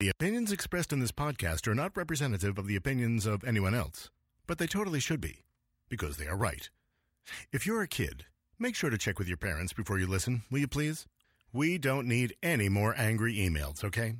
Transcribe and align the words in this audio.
The 0.00 0.08
opinions 0.08 0.50
expressed 0.50 0.94
in 0.94 1.00
this 1.00 1.12
podcast 1.12 1.68
are 1.68 1.74
not 1.74 1.94
representative 1.94 2.56
of 2.56 2.66
the 2.66 2.74
opinions 2.74 3.26
of 3.26 3.44
anyone 3.44 3.74
else, 3.74 4.08
but 4.46 4.56
they 4.56 4.66
totally 4.66 4.98
should 4.98 5.20
be, 5.20 5.40
because 5.90 6.16
they 6.16 6.26
are 6.26 6.38
right. 6.38 6.70
If 7.52 7.66
you're 7.66 7.82
a 7.82 7.86
kid, 7.86 8.24
make 8.58 8.74
sure 8.74 8.88
to 8.88 8.96
check 8.96 9.18
with 9.18 9.28
your 9.28 9.36
parents 9.36 9.74
before 9.74 9.98
you 9.98 10.06
listen, 10.06 10.40
will 10.50 10.60
you 10.60 10.68
please? 10.68 11.06
We 11.52 11.76
don't 11.76 12.08
need 12.08 12.34
any 12.42 12.70
more 12.70 12.94
angry 12.96 13.36
emails, 13.36 13.84
okay? 13.84 14.14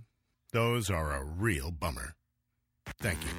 Those 0.53 0.90
are 0.90 1.12
a 1.12 1.24
real 1.24 1.71
bummer. 1.71 2.15
Thank 3.01 3.23
you. 3.23 3.31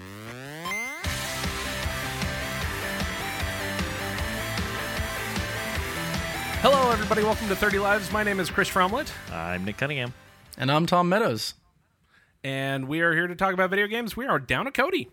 Hello, 6.61 6.89
everybody. 6.89 7.21
Welcome 7.21 7.49
to 7.49 7.55
30 7.55 7.77
Lives. 7.77 8.11
My 8.11 8.23
name 8.23 8.39
is 8.39 8.49
Chris 8.49 8.67
Fromlet, 8.67 9.11
I'm 9.31 9.63
Nick 9.63 9.77
Cunningham. 9.77 10.15
And 10.57 10.71
I'm 10.71 10.87
Tom 10.87 11.07
Meadows. 11.07 11.53
And 12.43 12.87
we 12.87 13.01
are 13.01 13.13
here 13.13 13.27
to 13.27 13.35
talk 13.35 13.53
about 13.53 13.69
video 13.69 13.87
games. 13.87 14.15
We 14.17 14.25
are 14.27 14.39
down 14.39 14.65
to 14.65 14.71
Cody. 14.71 15.09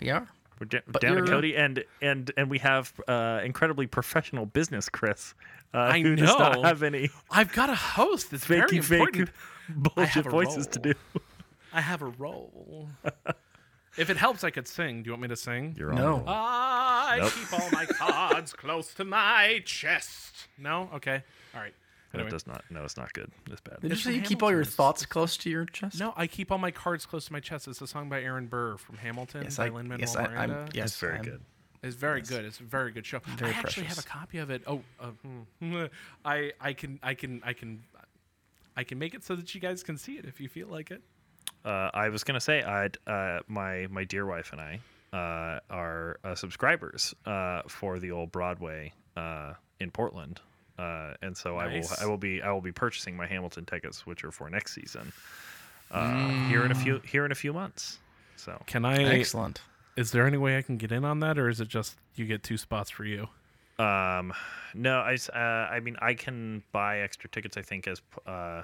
We 0.00 0.10
are. 0.10 0.26
We're 0.60 0.66
da- 0.66 0.80
down 1.00 1.16
to 1.16 1.22
Cody, 1.24 1.56
and 1.56 1.84
and 2.00 2.30
and 2.36 2.48
we 2.50 2.58
have 2.58 2.92
uh, 3.08 3.40
incredibly 3.44 3.86
professional 3.86 4.46
business 4.46 4.88
Chris. 4.88 5.34
Uh, 5.74 5.78
I 5.78 6.00
who 6.00 6.16
does 6.16 6.28
not 6.38 6.54
know. 6.54 6.62
have 6.62 6.82
any 6.82 7.10
I've 7.30 7.52
got 7.52 7.68
a 7.68 7.74
host. 7.74 8.30
That's 8.30 8.46
very 8.46 8.62
fakey 8.78 8.84
fake 8.84 9.00
important. 9.00 9.30
bullshit 9.68 10.08
have 10.14 10.26
a 10.26 10.30
voices 10.30 10.66
to 10.68 10.78
do. 10.78 10.94
I 11.72 11.80
have 11.82 12.00
a 12.00 12.06
role. 12.06 12.88
if 13.98 14.08
it 14.08 14.16
helps, 14.16 14.44
I 14.44 14.50
could 14.50 14.66
sing. 14.66 15.02
Do 15.02 15.08
you 15.08 15.12
want 15.12 15.22
me 15.22 15.28
to 15.28 15.36
sing? 15.36 15.74
You're 15.78 15.90
on. 15.90 15.96
No. 15.96 16.24
I 16.26 17.18
Nope. 17.20 17.32
keep 17.32 17.52
all 17.52 17.68
my 17.72 17.84
cards 17.84 18.52
close 18.56 18.94
to 18.94 19.04
my 19.04 19.60
chest. 19.66 20.48
No? 20.56 20.88
Okay. 20.94 21.22
All 21.54 21.60
right. 21.60 21.74
No, 22.16 22.22
Anyway. 22.22 22.28
it 22.28 22.30
does 22.32 22.46
not. 22.46 22.64
No, 22.70 22.84
it's 22.84 22.96
not 22.96 23.12
good. 23.12 23.30
It's 23.50 23.60
bad. 23.60 23.80
Did 23.80 23.88
you 23.90 23.94
It's 23.94 24.02
say 24.02 24.14
you 24.14 24.22
keep 24.22 24.42
all 24.42 24.50
your 24.50 24.64
thoughts 24.64 25.04
close 25.06 25.36
to 25.38 25.50
your 25.50 25.64
chest? 25.66 25.98
No, 26.00 26.12
I 26.16 26.26
keep 26.26 26.50
all 26.50 26.58
my 26.58 26.70
cards 26.70 27.06
close 27.06 27.26
to 27.26 27.32
my 27.32 27.40
chest. 27.40 27.68
It's 27.68 27.80
a 27.80 27.86
song 27.86 28.08
by 28.08 28.22
Aaron 28.22 28.46
Burr 28.46 28.76
from 28.76 28.96
Hamilton 28.98 29.42
Yes, 29.44 29.56
by 29.56 29.66
I, 29.66 29.68
Lin-Manuel 29.70 30.00
yes, 30.00 30.16
I, 30.16 30.26
Miranda. 30.28 30.56
I'm, 30.60 30.68
yes, 30.74 30.84
it's 30.86 30.96
very 31.00 31.14
I'm- 31.14 31.24
good. 31.24 31.40
It's 31.82 31.94
very 31.94 32.20
good. 32.22 32.44
It's 32.44 32.58
a 32.58 32.64
very 32.64 32.90
good 32.90 33.06
show. 33.06 33.20
Very 33.36 33.52
I 33.52 33.58
actually 33.58 33.86
have 33.86 33.98
a 33.98 34.02
copy 34.02 34.38
of 34.38 34.50
it. 34.50 34.62
Oh, 34.66 34.80
uh, 34.98 35.10
hmm. 35.60 35.84
I 36.24 36.52
I 36.60 36.72
can 36.72 36.98
I 37.02 37.14
can 37.14 37.40
I 37.44 37.52
can 37.52 37.84
I 38.76 38.82
can 38.82 38.98
make 38.98 39.14
it 39.14 39.22
so 39.22 39.36
that 39.36 39.54
you 39.54 39.60
guys 39.60 39.84
can 39.84 39.96
see 39.96 40.14
it 40.16 40.24
if 40.24 40.40
you 40.40 40.48
feel 40.48 40.66
like 40.68 40.90
it. 40.90 41.02
Uh, 41.64 41.90
I 41.94 42.08
was 42.08 42.24
gonna 42.24 42.40
say, 42.40 42.62
I'd 42.62 42.96
uh, 43.06 43.40
my 43.46 43.86
my 43.88 44.02
dear 44.04 44.26
wife 44.26 44.52
and 44.52 44.60
I 44.60 44.80
uh, 45.16 45.60
are 45.70 46.18
uh, 46.24 46.34
subscribers 46.34 47.14
uh, 47.24 47.62
for 47.68 48.00
the 48.00 48.10
old 48.10 48.32
Broadway 48.32 48.92
uh, 49.16 49.52
in 49.78 49.90
Portland, 49.92 50.40
uh, 50.78 51.14
and 51.22 51.36
so 51.36 51.56
Nice. 51.56 51.90
I 52.00 52.04
will 52.04 52.08
I 52.08 52.10
will 52.10 52.18
be 52.18 52.42
I 52.42 52.50
will 52.52 52.60
be 52.60 52.72
purchasing 52.72 53.16
my 53.16 53.26
Hamilton 53.26 53.64
tickets, 53.64 54.06
which 54.06 54.24
are 54.24 54.30
for 54.30 54.48
next 54.50 54.74
season, 54.74 55.12
uh, 55.90 56.28
here 56.48 56.64
in 56.64 56.70
a 56.70 56.74
few 56.74 57.00
here 57.00 57.24
in 57.24 57.32
a 57.32 57.36
few 57.36 57.52
months. 57.52 57.98
So 58.36 58.60
Can 58.66 58.84
I? 58.84 59.02
Excellent. 59.02 59.60
Is 59.96 60.10
there 60.12 60.26
any 60.26 60.36
way 60.36 60.58
I 60.58 60.62
can 60.62 60.76
get 60.76 60.92
in 60.92 61.04
on 61.04 61.20
that, 61.20 61.38
or 61.38 61.48
is 61.48 61.60
it 61.60 61.68
just 61.68 61.96
you 62.14 62.26
get 62.26 62.42
two 62.42 62.58
spots 62.58 62.90
for 62.90 63.04
you? 63.04 63.28
Um, 63.78 64.32
no, 64.74 64.98
I 64.98 65.16
uh, 65.34 65.38
I 65.38 65.80
mean, 65.80 65.96
I 66.00 66.14
can 66.14 66.62
buy 66.72 67.00
extra 67.00 67.28
tickets. 67.30 67.56
I 67.56 67.62
think 67.62 67.88
as 67.88 68.00
uh, 68.26 68.62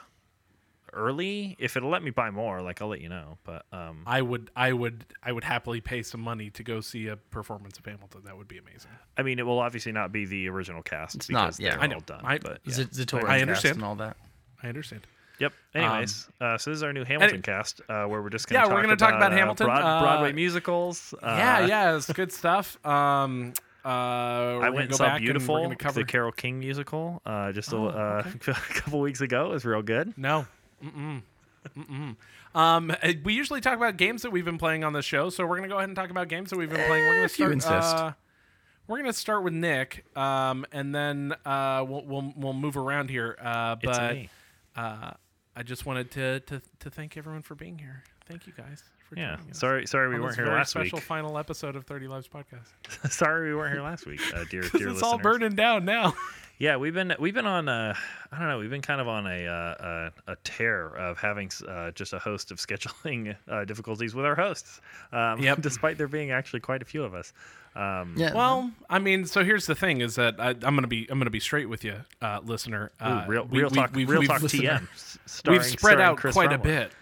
early 0.92 1.56
if 1.58 1.76
it'll 1.76 1.90
let 1.90 2.02
me 2.02 2.10
buy 2.10 2.30
more. 2.30 2.60
Like 2.62 2.80
I'll 2.82 2.88
let 2.88 3.00
you 3.00 3.08
know. 3.08 3.38
But 3.44 3.64
um, 3.72 4.02
I 4.06 4.22
would 4.22 4.50
I 4.56 4.72
would 4.72 5.04
I 5.22 5.32
would 5.32 5.44
happily 5.44 5.80
pay 5.80 6.02
some 6.02 6.20
money 6.20 6.50
to 6.50 6.62
go 6.62 6.80
see 6.80 7.08
a 7.08 7.16
performance 7.16 7.78
of 7.78 7.84
Hamilton. 7.86 8.22
That 8.24 8.36
would 8.36 8.48
be 8.48 8.58
amazing. 8.58 8.90
I 9.16 9.22
mean, 9.22 9.38
it 9.38 9.46
will 9.46 9.58
obviously 9.58 9.92
not 9.92 10.12
be 10.12 10.24
the 10.26 10.48
original 10.48 10.82
cast 10.82 11.16
It's 11.16 11.30
not, 11.30 11.46
because 11.46 11.60
yeah. 11.60 11.70
they're 11.72 11.80
I 11.80 11.86
know. 11.86 11.94
all 11.96 12.00
done. 12.00 12.20
I- 12.24 12.38
but 12.38 12.60
Z- 12.68 12.82
yeah. 12.82 13.04
Zatora 13.04 13.24
I 13.24 13.26
cast 13.38 13.42
understand. 13.42 13.74
and 13.76 13.84
all 13.84 13.94
that. 13.96 14.16
I 14.62 14.68
understand. 14.68 15.06
Yep. 15.38 15.52
Anyways, 15.74 16.28
uh, 16.40 16.56
so 16.56 16.70
this 16.70 16.76
is 16.76 16.82
our 16.84 16.92
new 16.92 17.04
Hamilton 17.04 17.42
cast, 17.42 17.80
uh, 17.88 18.04
where 18.04 18.22
we're 18.22 18.28
just 18.30 18.46
gonna 18.48 18.60
Yeah, 18.60 18.64
talk 18.66 18.74
we're 18.74 18.82
gonna 18.82 18.94
talk 18.96 19.14
about 19.14 19.32
uh, 19.32 19.36
Hamilton, 19.36 19.66
Broad- 19.66 19.82
uh, 19.82 20.00
Broadway 20.02 20.32
musicals. 20.32 21.14
Uh, 21.20 21.34
yeah, 21.36 21.66
yeah, 21.66 21.96
it's 21.96 22.12
good 22.12 22.30
stuff. 22.32 22.78
Um, 22.86 23.52
uh, 23.84 23.88
I 23.88 24.70
went 24.70 24.86
and 24.90 24.94
saw 24.94 25.18
Beautiful, 25.18 25.56
And 25.56 25.62
we're 25.62 25.66
gonna 25.70 25.76
cover 25.76 26.00
the 26.00 26.06
Carole 26.06 26.30
King 26.30 26.60
musical, 26.60 27.20
uh, 27.26 27.50
just 27.50 27.72
a, 27.72 27.76
Oh, 27.76 27.86
uh, 27.86 28.22
a 28.46 28.52
couple 28.52 29.00
weeks 29.00 29.20
ago. 29.20 29.46
It 29.46 29.54
was 29.54 29.64
real 29.64 29.82
good. 29.82 30.16
No. 30.16 30.46
Mm-mm. 30.82 31.22
Mm-mm. 31.76 32.16
Um, 32.54 32.90
uh, 32.90 33.12
we 33.24 33.34
usually 33.34 33.60
talk 33.60 33.76
about 33.76 33.96
games 33.96 34.22
that 34.22 34.30
we've 34.30 34.44
been 34.44 34.58
playing 34.58 34.84
on 34.84 34.92
the 34.92 35.02
show, 35.02 35.30
so 35.30 35.46
we're 35.46 35.56
gonna 35.56 35.68
go 35.68 35.76
ahead 35.76 35.88
and 35.88 35.96
talk 35.96 36.10
about 36.10 36.28
games 36.28 36.50
that 36.50 36.58
we've 36.58 36.68
been 36.70 36.84
playing. 36.86 37.04
We're 37.06 37.14
gonna 37.14 37.24
If 37.26 37.38
you 37.38 37.44
start. 37.44 37.52
insist. 37.52 37.96
Uh, 37.96 38.12
we're 38.88 38.98
gonna 38.98 39.12
start 39.12 39.42
with 39.44 39.52
Nick, 39.52 40.04
um, 40.16 40.66
and 40.72 40.94
then 40.94 41.34
uh, 41.46 41.84
we'll, 41.88 42.04
we'll 42.04 42.32
we'll 42.36 42.52
move 42.52 42.76
around 42.76 43.10
here. 43.10 43.36
Uh, 43.40 43.76
but 43.82 44.16
uh, 44.76 45.12
I 45.54 45.62
just 45.62 45.86
wanted 45.86 46.10
to, 46.12 46.40
to 46.40 46.60
to 46.80 46.90
thank 46.90 47.16
everyone 47.16 47.42
for 47.42 47.54
being 47.54 47.78
here. 47.78 48.02
Thank 48.28 48.46
you 48.46 48.52
guys 48.56 48.82
for 49.08 49.16
Yeah. 49.16 49.36
joining 49.36 49.50
us. 49.52 49.58
Sorry, 49.60 49.86
sorry 49.86 50.08
we 50.08 50.18
weren't 50.20 50.34
here 50.34 50.46
last 50.46 50.70
special 50.70 50.96
week. 50.96 51.04
final 51.04 51.38
episode 51.38 51.76
of 51.76 51.84
Thirty 51.84 52.08
Lives 52.08 52.28
podcast. 52.28 53.10
sorry 53.12 53.50
we 53.50 53.54
weren't 53.54 53.72
here 53.72 53.82
last 53.82 54.04
week, 54.04 54.20
uh, 54.34 54.44
dear 54.50 54.62
dear 54.74 54.88
it's 54.90 55.02
all 55.02 55.16
burning 55.18 55.54
down 55.54 55.84
now. 55.84 56.14
Yeah, 56.62 56.76
we've 56.76 56.94
been 56.94 57.12
we've 57.18 57.34
been 57.34 57.44
on 57.46 57.68
uh, 57.68 57.92
I 58.30 58.38
don't 58.38 58.46
know 58.46 58.58
we've 58.60 58.70
been 58.70 58.82
kind 58.82 59.00
of 59.00 59.08
on 59.08 59.26
a 59.26 59.46
uh, 59.48 60.10
a, 60.28 60.32
a 60.32 60.36
tear 60.44 60.86
of 60.94 61.18
having 61.18 61.50
uh, 61.66 61.90
just 61.90 62.12
a 62.12 62.20
host 62.20 62.52
of 62.52 62.58
scheduling 62.66 63.34
uh, 63.48 63.64
difficulties 63.64 64.14
with 64.14 64.24
our 64.24 64.36
hosts. 64.36 64.80
Um, 65.12 65.40
Yep. 65.40 65.60
Despite 65.68 65.98
there 65.98 66.06
being 66.06 66.30
actually 66.30 66.60
quite 66.60 66.80
a 66.80 66.84
few 66.84 67.02
of 67.02 67.14
us. 67.14 67.32
Um, 67.74 68.14
Yeah. 68.16 68.32
Well, 68.32 68.70
I 68.88 69.00
mean, 69.00 69.24
so 69.26 69.42
here's 69.42 69.66
the 69.66 69.74
thing: 69.74 70.02
is 70.02 70.14
that 70.14 70.36
I, 70.38 70.50
I'm 70.50 70.76
gonna 70.76 70.86
be 70.86 71.04
I'm 71.10 71.18
gonna 71.18 71.30
be 71.30 71.40
straight 71.40 71.68
with 71.68 71.82
you, 71.82 71.96
uh, 72.20 72.38
listener. 72.44 72.92
ooh, 73.02 73.04
Uh, 73.06 73.24
real 73.26 73.44
we- 73.46 73.58
real 73.58 73.70
we- 73.70 73.76
talk 73.76 73.92
we've- 73.92 74.08
real 74.12 74.20
we've- 74.20 74.28
talk 74.32 74.42
listener. 74.42 74.86
TM. 74.88 75.18
Starring, 75.26 75.58
we've 75.62 75.68
spread 75.68 76.00
out 76.00 76.16
Chris 76.16 76.32
quite 76.32 76.52
a 76.52 76.58
bit. 76.58 76.92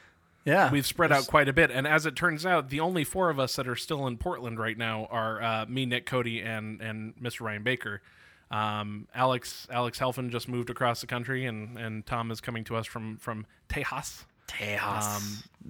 yeah. 0.46 0.70
We've 0.72 0.86
spread 0.86 1.12
out 1.12 1.26
quite 1.26 1.50
a 1.50 1.52
bit, 1.52 1.70
and 1.70 1.86
as 1.86 2.06
it 2.06 2.16
turns 2.16 2.46
out, 2.46 2.70
the 2.70 2.80
only 2.80 3.04
four 3.04 3.28
of 3.28 3.38
us 3.38 3.56
that 3.56 3.68
are 3.68 3.76
still 3.76 4.06
in 4.06 4.16
Portland 4.16 4.58
right 4.58 4.78
now 4.78 5.06
are 5.10 5.42
uh, 5.42 5.66
me, 5.68 5.84
Nick, 5.84 6.06
Cody, 6.06 6.40
and 6.40 6.80
and 6.80 7.14
Mr. 7.20 7.42
Ryan 7.42 7.62
Baker. 7.62 8.00
Um, 8.50 9.06
Alex 9.14 9.66
Alex 9.70 9.98
Helfin 9.98 10.30
just 10.30 10.48
moved 10.48 10.70
across 10.70 11.00
the 11.00 11.06
country, 11.06 11.46
and 11.46 11.78
and 11.78 12.04
Tom 12.06 12.30
is 12.30 12.40
coming 12.40 12.64
to 12.64 12.76
us 12.76 12.86
from 12.86 13.16
from 13.18 13.46
Tejas. 13.68 14.24
Tejas. 14.48 15.16
Um, 15.16 15.22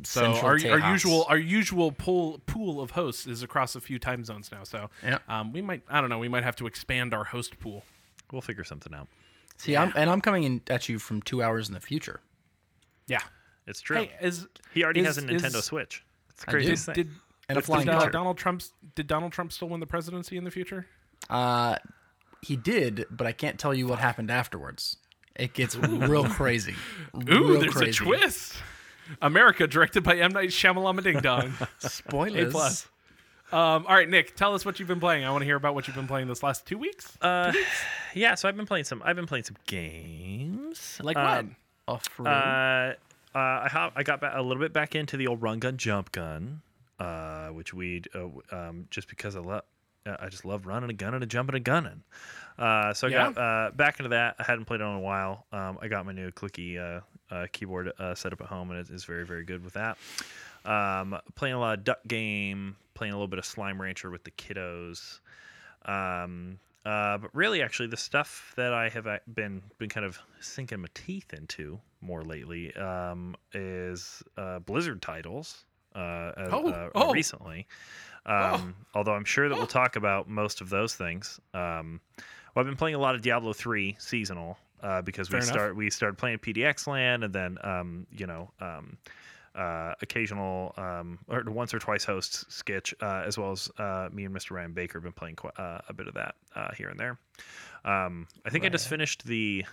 so 0.05 0.33
Central 0.33 0.47
our, 0.73 0.81
our 0.83 0.91
usual 0.93 1.27
our 1.29 1.37
usual 1.37 1.93
pool 1.93 2.41
pool 2.47 2.81
of 2.81 2.93
hosts 2.93 3.27
is 3.27 3.43
across 3.43 3.77
a 3.77 3.81
few 3.81 3.99
time 3.99 4.25
zones 4.25 4.51
now. 4.51 4.65
So 4.65 4.89
Yeah. 5.05 5.19
um, 5.29 5.53
we 5.53 5.61
might 5.61 5.83
I 5.89 6.01
don't 6.01 6.09
know 6.09 6.19
we 6.19 6.29
might 6.29 6.45
have 6.45 6.57
to 6.57 6.67
expand 6.67 7.13
our 7.13 7.25
host 7.25 7.61
pool. 7.61 7.85
We'll 8.33 8.41
figure 8.41 8.65
something 8.65 8.95
out. 8.95 9.09
See, 9.59 9.77
I'm, 9.77 9.93
and 9.95 10.09
I'm 10.09 10.23
coming 10.23 10.45
in 10.45 10.63
at 10.71 10.89
you 10.89 10.99
from 10.99 11.21
two 11.21 11.43
hours 11.43 11.69
in 11.69 11.75
the 11.75 11.81
future. 11.81 12.21
Yeah. 13.07 13.19
It's 13.67 13.83
true. 13.83 13.97
Hey, 13.99 14.13
is 14.23 14.47
he 14.73 14.83
already 14.85 15.01
is- 15.01 15.07
has 15.07 15.19
a 15.19 15.23
Nintendo 15.23 15.57
is- 15.57 15.65
Switch. 15.67 16.03
It's 16.31 16.45
crazy 16.47 16.49
I 16.49 16.53
do. 16.61 16.67
craziest 16.69 16.87
did, 16.87 16.95
thing. 16.95 17.05
did 17.05 17.13
And 17.51 17.59
a 17.59 17.63
flying 17.63 17.85
Did, 17.87 17.95
uh, 17.97 18.01
car. 18.01 18.11
Donald 18.11 18.39
Trump's 18.39 18.73
did 18.95 19.07
Donald 19.07 19.33
Trump 19.33 19.53
still 19.53 19.69
win 19.69 19.81
the 19.81 19.87
presidency 19.87 20.39
in 20.39 20.45
the 20.45 20.51
future? 20.51 20.87
Uh, 21.29 21.77
he 22.43 22.57
did, 22.57 23.07
but 23.11 23.27
I 23.27 23.33
can't 23.33 23.59
tell 23.59 23.75
you 23.75 23.87
what 23.87 23.99
happened 23.99 24.31
afterwards. 24.31 24.97
It 25.37 25.55
gets 25.55 25.77
real 25.77 26.25
crazy. 26.25 26.75
Ooh, 27.15 27.21
real 27.21 27.61
there's 27.61 27.73
crazy. 27.75 28.05
a 28.05 28.07
twist. 28.07 28.55
America, 29.21 29.67
directed 29.67 30.05
by 30.05 30.17
M 30.17 30.33
Night 30.33 30.51
Shyamalan 30.51 31.03
Ding 31.03 31.21
Dong. 31.21 31.53
Spoilers. 31.79 32.49
A 32.49 32.51
plus. 32.51 32.89
Um, 33.53 33.85
all 33.89 33.97
right, 33.97 34.09
Nick, 34.09 34.37
tell 34.37 34.55
us 34.55 34.65
what 34.65 34.79
you've 34.79 34.87
been 34.87 35.01
playing. 35.01 35.25
I 35.25 35.31
want 35.33 35.43
to 35.43 35.45
hear 35.47 35.57
about 35.57 35.75
what 35.75 35.89
you've 35.89 35.97
been 35.97 36.07
playing 36.07 36.29
this 36.29 36.43
last 36.43 36.67
two 36.67 36.79
weeks. 36.79 37.19
Uh, 37.21 37.53
yeah, 38.15 38.37
so 38.37 38.49
I've 38.49 38.57
been 38.57 38.67
playing 38.67 38.85
some. 38.85 39.03
I've 39.05 39.17
been 39.17 39.27
playing 39.27 39.45
some 39.45 39.57
games. 39.67 41.01
like 41.03 41.17
um, 41.17 41.57
Off-road. 41.89 42.29
Uh, 42.29 42.95
uh, 43.35 43.39
I 43.39 43.69
hop, 43.69 43.93
I 43.97 44.03
got 44.05 44.21
back 44.21 44.33
a 44.37 44.43
little 44.43 44.63
bit 44.63 44.73
back 44.73 44.95
into 44.95 45.17
the 45.17 45.27
old 45.27 45.41
RunGunJumpGun, 45.41 46.59
uh, 47.01 47.49
which 47.49 47.75
we 47.75 48.03
uh, 48.15 48.27
um, 48.53 48.87
just 48.91 49.09
because 49.09 49.35
I 49.35 49.41
love. 49.41 49.63
Uh, 50.07 50.17
I 50.19 50.29
just 50.29 50.45
love 50.45 50.67
running 50.67 50.91
a 50.91 50.95
gun 50.95 51.15
and 51.15 51.23
a 51.23 51.27
jumping 51.27 51.55
and 51.55 51.61
a 51.61 51.65
gunning. 51.65 52.03
Uh, 52.59 52.93
so 52.93 53.09
I 53.09 53.11
got 53.11 53.39
uh, 53.39 53.71
back 53.75 53.99
into 53.99 54.11
that. 54.11 54.37
I 54.39 54.43
hadn't 54.43 54.67
played 54.67 54.81
it 54.81 54.85
in 54.85 54.91
a 54.91 55.01
while. 55.01 55.47
Um, 55.53 55.79
I 55.81 55.89
got 55.89 56.05
my 56.05 56.13
new 56.13 56.31
clicky 56.31 56.79
uh, 56.79 57.01
uh, 57.35 57.47
keyboard 57.53 57.93
uh, 57.99 58.15
set 58.15 58.33
up 58.33 58.41
at 58.41 58.49
home, 58.49 58.71
and 58.71 58.81
it 58.81 58.91
is 58.91 59.05
very, 59.05 59.25
very 59.25 59.45
good 59.45 59.65
with 59.65 59.75
that. 59.75 59.97
Um, 60.65 61.19
playing 61.37 61.55
a 61.55 61.59
lot 61.59 61.79
of 61.79 61.85
Duck 61.85 62.01
Game, 62.07 62.77
playing 62.95 63.13
a 63.13 63.17
little 63.17 63.29
bit 63.29 63.39
of 63.39 63.47
Slime 63.47 63.81
Rancher 63.81 64.11
with 64.11 64.25
the 64.25 64.31
kiddos. 64.33 65.21
Um, 65.87 66.59
uh, 66.85 67.19
but 67.19 67.35
really, 67.35 67.63
actually, 67.63 67.89
the 67.89 67.97
stuff 67.97 68.53
that 68.57 68.73
I 68.73 68.89
have 68.89 69.07
been 69.33 69.63
been 69.79 69.89
kind 69.89 70.07
of 70.07 70.19
sinking 70.41 70.81
my 70.81 70.89
teeth 70.95 71.33
into 71.33 71.79
more 72.01 72.23
lately 72.23 72.75
um, 72.77 73.37
is 73.53 74.23
uh, 74.37 74.59
Blizzard 74.61 75.03
titles. 75.03 75.65
Uh, 75.95 75.99
uh, 75.99 76.49
Oh, 76.53 76.69
uh, 76.71 76.91
oh. 76.95 77.13
recently. 77.13 77.67
Um, 78.27 78.75
Although 78.95 79.15
I'm 79.15 79.25
sure 79.25 79.49
that 79.49 79.57
we'll 79.57 79.67
talk 79.67 79.97
about 79.97 80.29
most 80.29 80.61
of 80.61 80.69
those 80.69 80.95
things. 80.95 81.41
Um, 81.55 82.01
well, 82.55 82.63
I've 82.63 82.67
been 82.67 82.77
playing 82.77 82.95
a 82.97 82.99
lot 82.99 83.15
of 83.15 83.23
Diablo 83.23 83.53
three 83.53 83.97
seasonal 83.99 84.59
uh, 84.83 85.03
because 85.03 85.29
Fair 85.29 85.41
we 85.41 85.45
enough. 85.45 85.55
start 85.55 85.77
we 85.77 85.91
started 85.91 86.19
playing 86.19 86.39
PDX 86.39 86.87
LAN 86.87 87.23
and 87.23 87.33
then 87.35 87.59
um, 87.63 88.07
you 88.13 88.27
know 88.27 88.51
um, 88.61 88.99
uh, 89.55 89.95
occasional 90.03 90.75
um, 90.77 91.19
or 91.29 91.43
once 91.47 91.73
or 91.75 91.79
twice 91.79 92.05
hosts 92.05 92.45
Skitch 92.51 92.93
uh, 93.03 93.25
as 93.27 93.39
well 93.39 93.53
as 93.53 93.71
uh, 93.79 94.09
me 94.13 94.25
and 94.25 94.35
Mr. 94.35 94.53
Ryan 94.53 94.73
Baker 94.73 94.99
have 94.99 95.05
been 95.05 95.13
playing 95.13 95.37
qu- 95.37 95.49
uh, 95.57 95.81
a 95.89 95.93
bit 95.93 96.07
of 96.09 96.15
that 96.15 96.35
uh, 96.55 96.69
here 96.77 96.89
and 96.89 96.99
there. 97.01 97.19
Um, 97.85 98.27
I 98.45 98.51
think 98.51 98.65
I 98.65 98.69
just 98.69 98.89
finished 98.89 99.25
the 99.25 99.65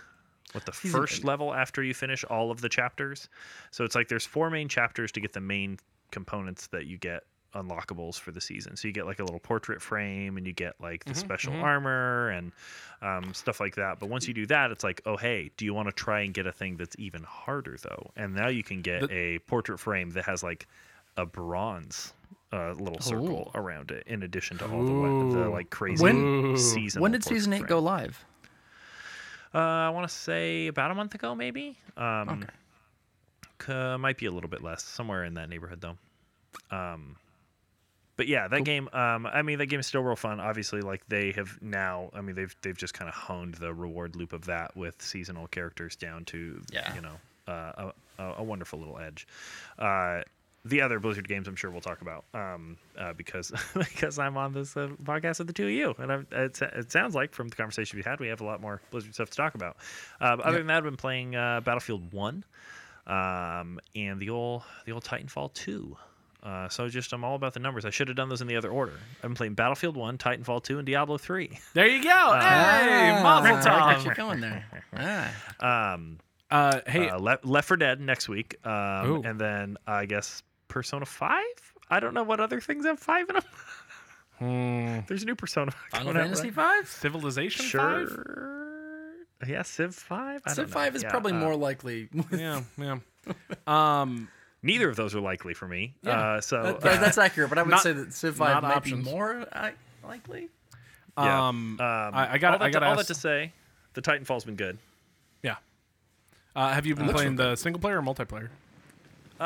what 0.52 0.64
the 0.64 0.72
first 0.72 1.24
level 1.24 1.52
after 1.52 1.82
you 1.82 1.92
finish 1.92 2.24
all 2.24 2.50
of 2.50 2.60
the 2.62 2.68
chapters. 2.70 3.28
So 3.70 3.84
it's 3.84 3.94
like 3.94 4.08
there's 4.08 4.24
four 4.24 4.48
main 4.50 4.68
chapters 4.68 5.12
to 5.12 5.20
get 5.20 5.32
the 5.34 5.40
main 5.42 5.78
components 6.10 6.66
that 6.68 6.86
you 6.86 6.96
get 6.98 7.22
unlockables 7.54 8.20
for 8.20 8.30
the 8.30 8.40
season. 8.40 8.76
So 8.76 8.86
you 8.88 8.92
get 8.94 9.06
like 9.06 9.20
a 9.20 9.24
little 9.24 9.40
portrait 9.40 9.80
frame 9.80 10.36
and 10.36 10.46
you 10.46 10.52
get 10.52 10.74
like 10.80 11.04
the 11.04 11.14
special 11.14 11.54
armor 11.54 12.28
and 12.28 12.52
um, 13.00 13.32
stuff 13.32 13.58
like 13.58 13.74
that. 13.76 13.98
But 13.98 14.10
once 14.10 14.28
you 14.28 14.34
do 14.34 14.44
that, 14.46 14.70
it's 14.70 14.84
like, 14.84 15.00
oh 15.06 15.16
hey, 15.16 15.50
do 15.56 15.64
you 15.64 15.72
want 15.72 15.88
to 15.88 15.92
try 15.92 16.20
and 16.20 16.34
get 16.34 16.46
a 16.46 16.52
thing 16.52 16.76
that's 16.76 16.94
even 16.98 17.22
harder 17.22 17.76
though? 17.82 18.10
And 18.16 18.34
now 18.34 18.48
you 18.48 18.62
can 18.62 18.82
get 18.82 19.08
The- 19.08 19.12
a 19.12 19.38
portrait 19.40 19.78
frame 19.80 20.10
that 20.10 20.24
has 20.26 20.42
like 20.42 20.66
a 21.16 21.24
bronze 21.24 22.12
uh, 22.52 22.72
little 22.72 23.00
circle 23.00 23.50
around 23.54 23.90
it, 23.90 24.04
in 24.06 24.22
addition 24.22 24.56
to 24.58 24.64
all 24.70 24.84
the, 25.30 25.36
the 25.38 25.48
like 25.48 25.70
crazy 25.70 26.02
When- 26.02 26.56
seasonal. 26.56 27.02
when 27.02 27.12
did 27.12 27.24
season 27.24 27.52
eight 27.54 27.58
frame. 27.60 27.68
go 27.68 27.78
live? 27.78 28.24
Uh, 29.54 29.58
I 29.58 29.88
want 29.90 30.06
to 30.08 30.14
say 30.14 30.66
about 30.66 30.90
a 30.90 30.94
month 30.94 31.14
ago, 31.14 31.34
maybe. 31.34 31.78
Um, 31.96 32.46
c- 33.64 33.96
might 33.98 34.18
be 34.18 34.26
a 34.26 34.30
little 34.30 34.50
bit 34.50 34.62
less, 34.62 34.84
somewhere 34.84 35.24
in 35.24 35.34
that 35.34 35.48
neighborhood, 35.48 35.80
though. 35.80 35.96
Um, 36.76 37.16
but 38.16 38.26
yeah, 38.26 38.48
that 38.48 38.64
game. 38.64 38.88
Um, 38.92 39.26
I 39.26 39.42
mean, 39.42 39.58
that 39.58 39.66
game 39.66 39.78
is 39.78 39.86
still 39.86 40.02
real 40.02 40.16
fun. 40.16 40.40
Obviously, 40.40 40.80
like 40.80 41.02
they 41.08 41.30
have 41.32 41.56
now. 41.62 42.10
I 42.14 42.20
mean, 42.20 42.34
they've 42.34 42.54
they've 42.62 42.76
just 42.76 42.92
kind 42.94 43.08
of 43.08 43.14
honed 43.14 43.54
the 43.54 43.72
reward 43.72 44.16
loop 44.16 44.32
of 44.32 44.46
that 44.46 44.76
with 44.76 45.00
seasonal 45.00 45.46
characters 45.46 45.94
down 45.94 46.24
to 46.26 46.60
Yeah. 46.72 46.92
you 46.94 47.00
know 47.00 47.14
uh, 47.46 47.92
a, 48.18 48.24
a 48.38 48.42
wonderful 48.42 48.78
little 48.80 48.98
edge. 48.98 49.26
Uh, 49.78 50.22
the 50.64 50.82
other 50.82 50.98
Blizzard 50.98 51.28
games, 51.28 51.46
I'm 51.46 51.54
sure 51.54 51.70
we'll 51.70 51.80
talk 51.80 52.00
about 52.02 52.24
um, 52.34 52.76
uh, 52.98 53.12
because 53.12 53.52
because 53.74 54.18
I'm 54.18 54.36
on 54.36 54.52
this 54.52 54.76
uh, 54.76 54.88
podcast 55.04 55.38
with 55.38 55.46
the 55.46 55.52
two 55.52 55.66
of 55.66 55.70
you, 55.70 55.94
and 55.98 56.26
it, 56.32 56.60
it 56.60 56.90
sounds 56.90 57.14
like 57.14 57.32
from 57.32 57.46
the 57.48 57.54
conversation 57.56 57.96
we 57.96 58.02
had, 58.02 58.18
we 58.18 58.26
have 58.26 58.40
a 58.40 58.44
lot 58.44 58.60
more 58.60 58.82
Blizzard 58.90 59.14
stuff 59.14 59.30
to 59.30 59.36
talk 59.36 59.54
about. 59.54 59.76
Uh, 60.20 60.36
other 60.42 60.58
than 60.58 60.66
that, 60.66 60.78
I've 60.78 60.82
been 60.82 60.96
playing 60.96 61.36
uh, 61.36 61.60
Battlefield 61.60 62.12
One 62.12 62.44
um, 63.08 63.80
and 63.94 64.20
the 64.20 64.30
old 64.30 64.62
the 64.86 64.92
old 64.92 65.04
Titanfall 65.04 65.52
Two. 65.54 65.96
Uh, 66.40 66.68
so 66.68 66.88
just 66.88 67.12
I'm 67.12 67.24
all 67.24 67.34
about 67.34 67.52
the 67.52 67.58
numbers. 67.60 67.84
I 67.84 67.90
should 67.90 68.06
have 68.06 68.16
done 68.16 68.28
those 68.28 68.40
in 68.40 68.46
the 68.46 68.54
other 68.56 68.70
order. 68.70 68.92
I've 69.16 69.22
been 69.22 69.34
playing 69.34 69.54
Battlefield 69.54 69.96
One, 69.96 70.18
Titanfall 70.18 70.62
Two, 70.62 70.78
and 70.78 70.86
Diablo 70.86 71.18
Three. 71.18 71.58
There 71.74 71.86
you 71.88 72.02
go. 72.02 72.08
hey, 72.10 72.14
Ah, 72.14 73.20
Mazel 73.22 73.72
I 73.72 73.80
like 73.80 73.96
that 73.96 74.04
you're 74.04 74.14
going 74.14 74.40
there. 74.40 74.64
Ah. 74.96 75.94
Um, 75.94 76.18
Uh, 76.50 76.80
hey, 76.86 77.08
uh, 77.10 77.18
Le- 77.18 77.38
Left 77.42 77.68
4 77.68 77.76
Dead 77.76 78.00
next 78.00 78.28
week, 78.28 78.56
um, 78.64 79.22
and 79.26 79.38
then 79.38 79.76
I 79.86 80.06
guess 80.06 80.42
Persona 80.68 81.04
Five. 81.06 81.42
I 81.90 81.98
don't 82.00 82.14
know 82.14 82.22
what 82.22 82.38
other 82.40 82.60
things 82.60 82.86
have 82.86 82.98
five 83.00 83.28
in 83.28 83.34
them. 83.34 83.44
hmm, 84.38 84.98
There's 85.08 85.24
a 85.24 85.26
new 85.26 85.34
Persona. 85.34 85.72
Final 85.90 86.12
coming 86.12 86.20
out, 86.22 86.26
Fantasy 86.26 86.44
right? 86.50 86.54
Five. 86.54 86.88
Civilization 86.88 87.64
Sure. 87.66 88.06
Five. 88.06 88.24
Yeah, 89.46 89.62
Civ 89.62 89.94
Five. 89.94 90.42
I 90.46 90.52
Civ. 90.52 90.70
Five 90.70 90.96
is 90.96 91.02
Yeah, 91.02 91.10
probably 91.10 91.32
uh, 91.32 91.36
more 91.36 91.54
likely. 91.56 92.08
Yeah, 92.32 92.62
yeah. 92.76 92.98
Um, 93.66 94.28
Neither 94.62 94.88
of 94.88 94.96
those 94.96 95.14
are 95.14 95.20
likely 95.20 95.54
for 95.54 95.68
me. 95.68 95.94
Yeah, 96.02 96.18
Uh, 96.36 96.40
so 96.40 96.62
That- 96.62 96.80
that- 96.80 97.00
that's 97.00 97.18
accurate, 97.26 97.48
but 97.48 97.58
I 97.58 97.62
would 97.62 97.70
not- 97.70 97.82
say 97.82 97.92
that 97.92 98.12
Civ 98.12 98.36
Five 98.36 98.62
might 98.62 98.74
options. 98.74 99.06
be 99.06 99.12
more 99.12 99.46
uh, 99.52 99.70
likely. 100.02 100.48
yeah. 101.16 101.48
um, 101.48 101.78
Um, 101.80 101.86
I, 102.14 102.32
I 102.32 102.38
got. 102.38 102.54
all 102.54 102.58
that, 102.58 102.64
I 102.64 102.70
got 102.70 102.82
all 102.82 102.96
that 102.96 103.06
to 103.06 103.14
say. 103.14 103.52
The 103.94 104.02
Titanfall's 104.02 104.44
been 104.44 104.56
good. 104.56 104.78
Yeah. 105.42 105.56
Uh, 106.56 106.72
have 106.72 106.86
you 106.86 106.94
been 106.96 107.08
playing 107.10 107.36
the 107.36 107.54
single 107.56 107.80
player 107.80 107.98
or 107.98 108.02
multiplayer? 108.02 108.48
Uh, 109.40 109.44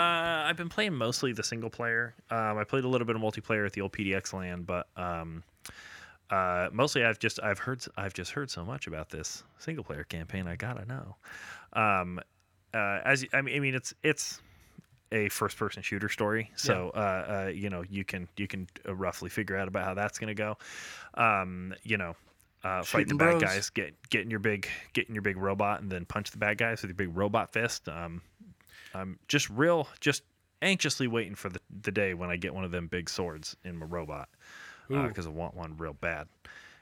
I've 0.48 0.56
been 0.56 0.70
playing 0.70 0.94
mostly 0.94 1.32
the 1.34 1.42
single 1.42 1.68
player. 1.68 2.14
Um, 2.30 2.56
I 2.56 2.64
played 2.64 2.84
a 2.84 2.88
little 2.88 3.06
bit 3.06 3.14
of 3.16 3.20
multiplayer 3.20 3.66
at 3.66 3.74
the 3.74 3.82
old 3.82 3.92
PDX 3.92 4.32
LAN, 4.32 4.62
but 4.62 4.86
um, 4.96 5.42
uh, 6.32 6.70
mostly 6.72 7.04
I've 7.04 7.18
just 7.18 7.38
I've 7.42 7.58
heard 7.58 7.84
I've 7.96 8.14
just 8.14 8.32
heard 8.32 8.50
so 8.50 8.64
much 8.64 8.86
about 8.86 9.10
this 9.10 9.44
single 9.58 9.84
player 9.84 10.04
campaign. 10.04 10.48
I 10.48 10.56
gotta 10.56 10.86
know. 10.86 11.16
Um, 11.74 12.20
uh, 12.72 13.00
as 13.04 13.24
I 13.34 13.42
mean, 13.42 13.56
I 13.56 13.60
mean 13.60 13.74
it's 13.74 13.92
it's 14.02 14.40
a 15.12 15.28
first 15.28 15.58
person 15.58 15.82
shooter 15.82 16.08
story, 16.08 16.50
so 16.56 16.90
uh, 16.94 16.98
uh, 16.98 17.50
you 17.50 17.68
know 17.68 17.84
you 17.90 18.02
can 18.04 18.28
you 18.38 18.48
can 18.48 18.66
uh, 18.88 18.94
roughly 18.94 19.28
figure 19.28 19.58
out 19.58 19.68
about 19.68 19.84
how 19.84 19.92
that's 19.92 20.18
gonna 20.18 20.34
go. 20.34 20.56
Um, 21.14 21.74
you 21.84 21.98
know. 21.98 22.16
Uh, 22.64 22.80
fight 22.84 23.08
the 23.08 23.14
Shooting 23.14 23.18
bad 23.18 23.30
bros. 23.40 23.42
guys, 23.42 23.70
get 23.70 23.94
get 24.08 24.22
in 24.22 24.30
your 24.30 24.38
big 24.38 24.68
get 24.92 25.08
in 25.08 25.16
your 25.16 25.22
big 25.22 25.36
robot, 25.36 25.82
and 25.82 25.90
then 25.90 26.04
punch 26.04 26.30
the 26.30 26.38
bad 26.38 26.58
guys 26.58 26.80
with 26.80 26.90
your 26.90 26.94
big 26.94 27.16
robot 27.16 27.52
fist. 27.52 27.88
Um, 27.88 28.22
I'm 28.94 29.18
just 29.26 29.50
real, 29.50 29.88
just 29.98 30.22
anxiously 30.62 31.08
waiting 31.08 31.34
for 31.34 31.48
the, 31.48 31.58
the 31.82 31.90
day 31.90 32.14
when 32.14 32.30
I 32.30 32.36
get 32.36 32.54
one 32.54 32.62
of 32.62 32.70
them 32.70 32.86
big 32.86 33.10
swords 33.10 33.56
in 33.64 33.76
my 33.78 33.86
robot 33.86 34.28
Because 35.08 35.26
I 35.26 35.30
want 35.30 35.54
one 35.54 35.76
real 35.76 35.94
bad, 35.94 36.28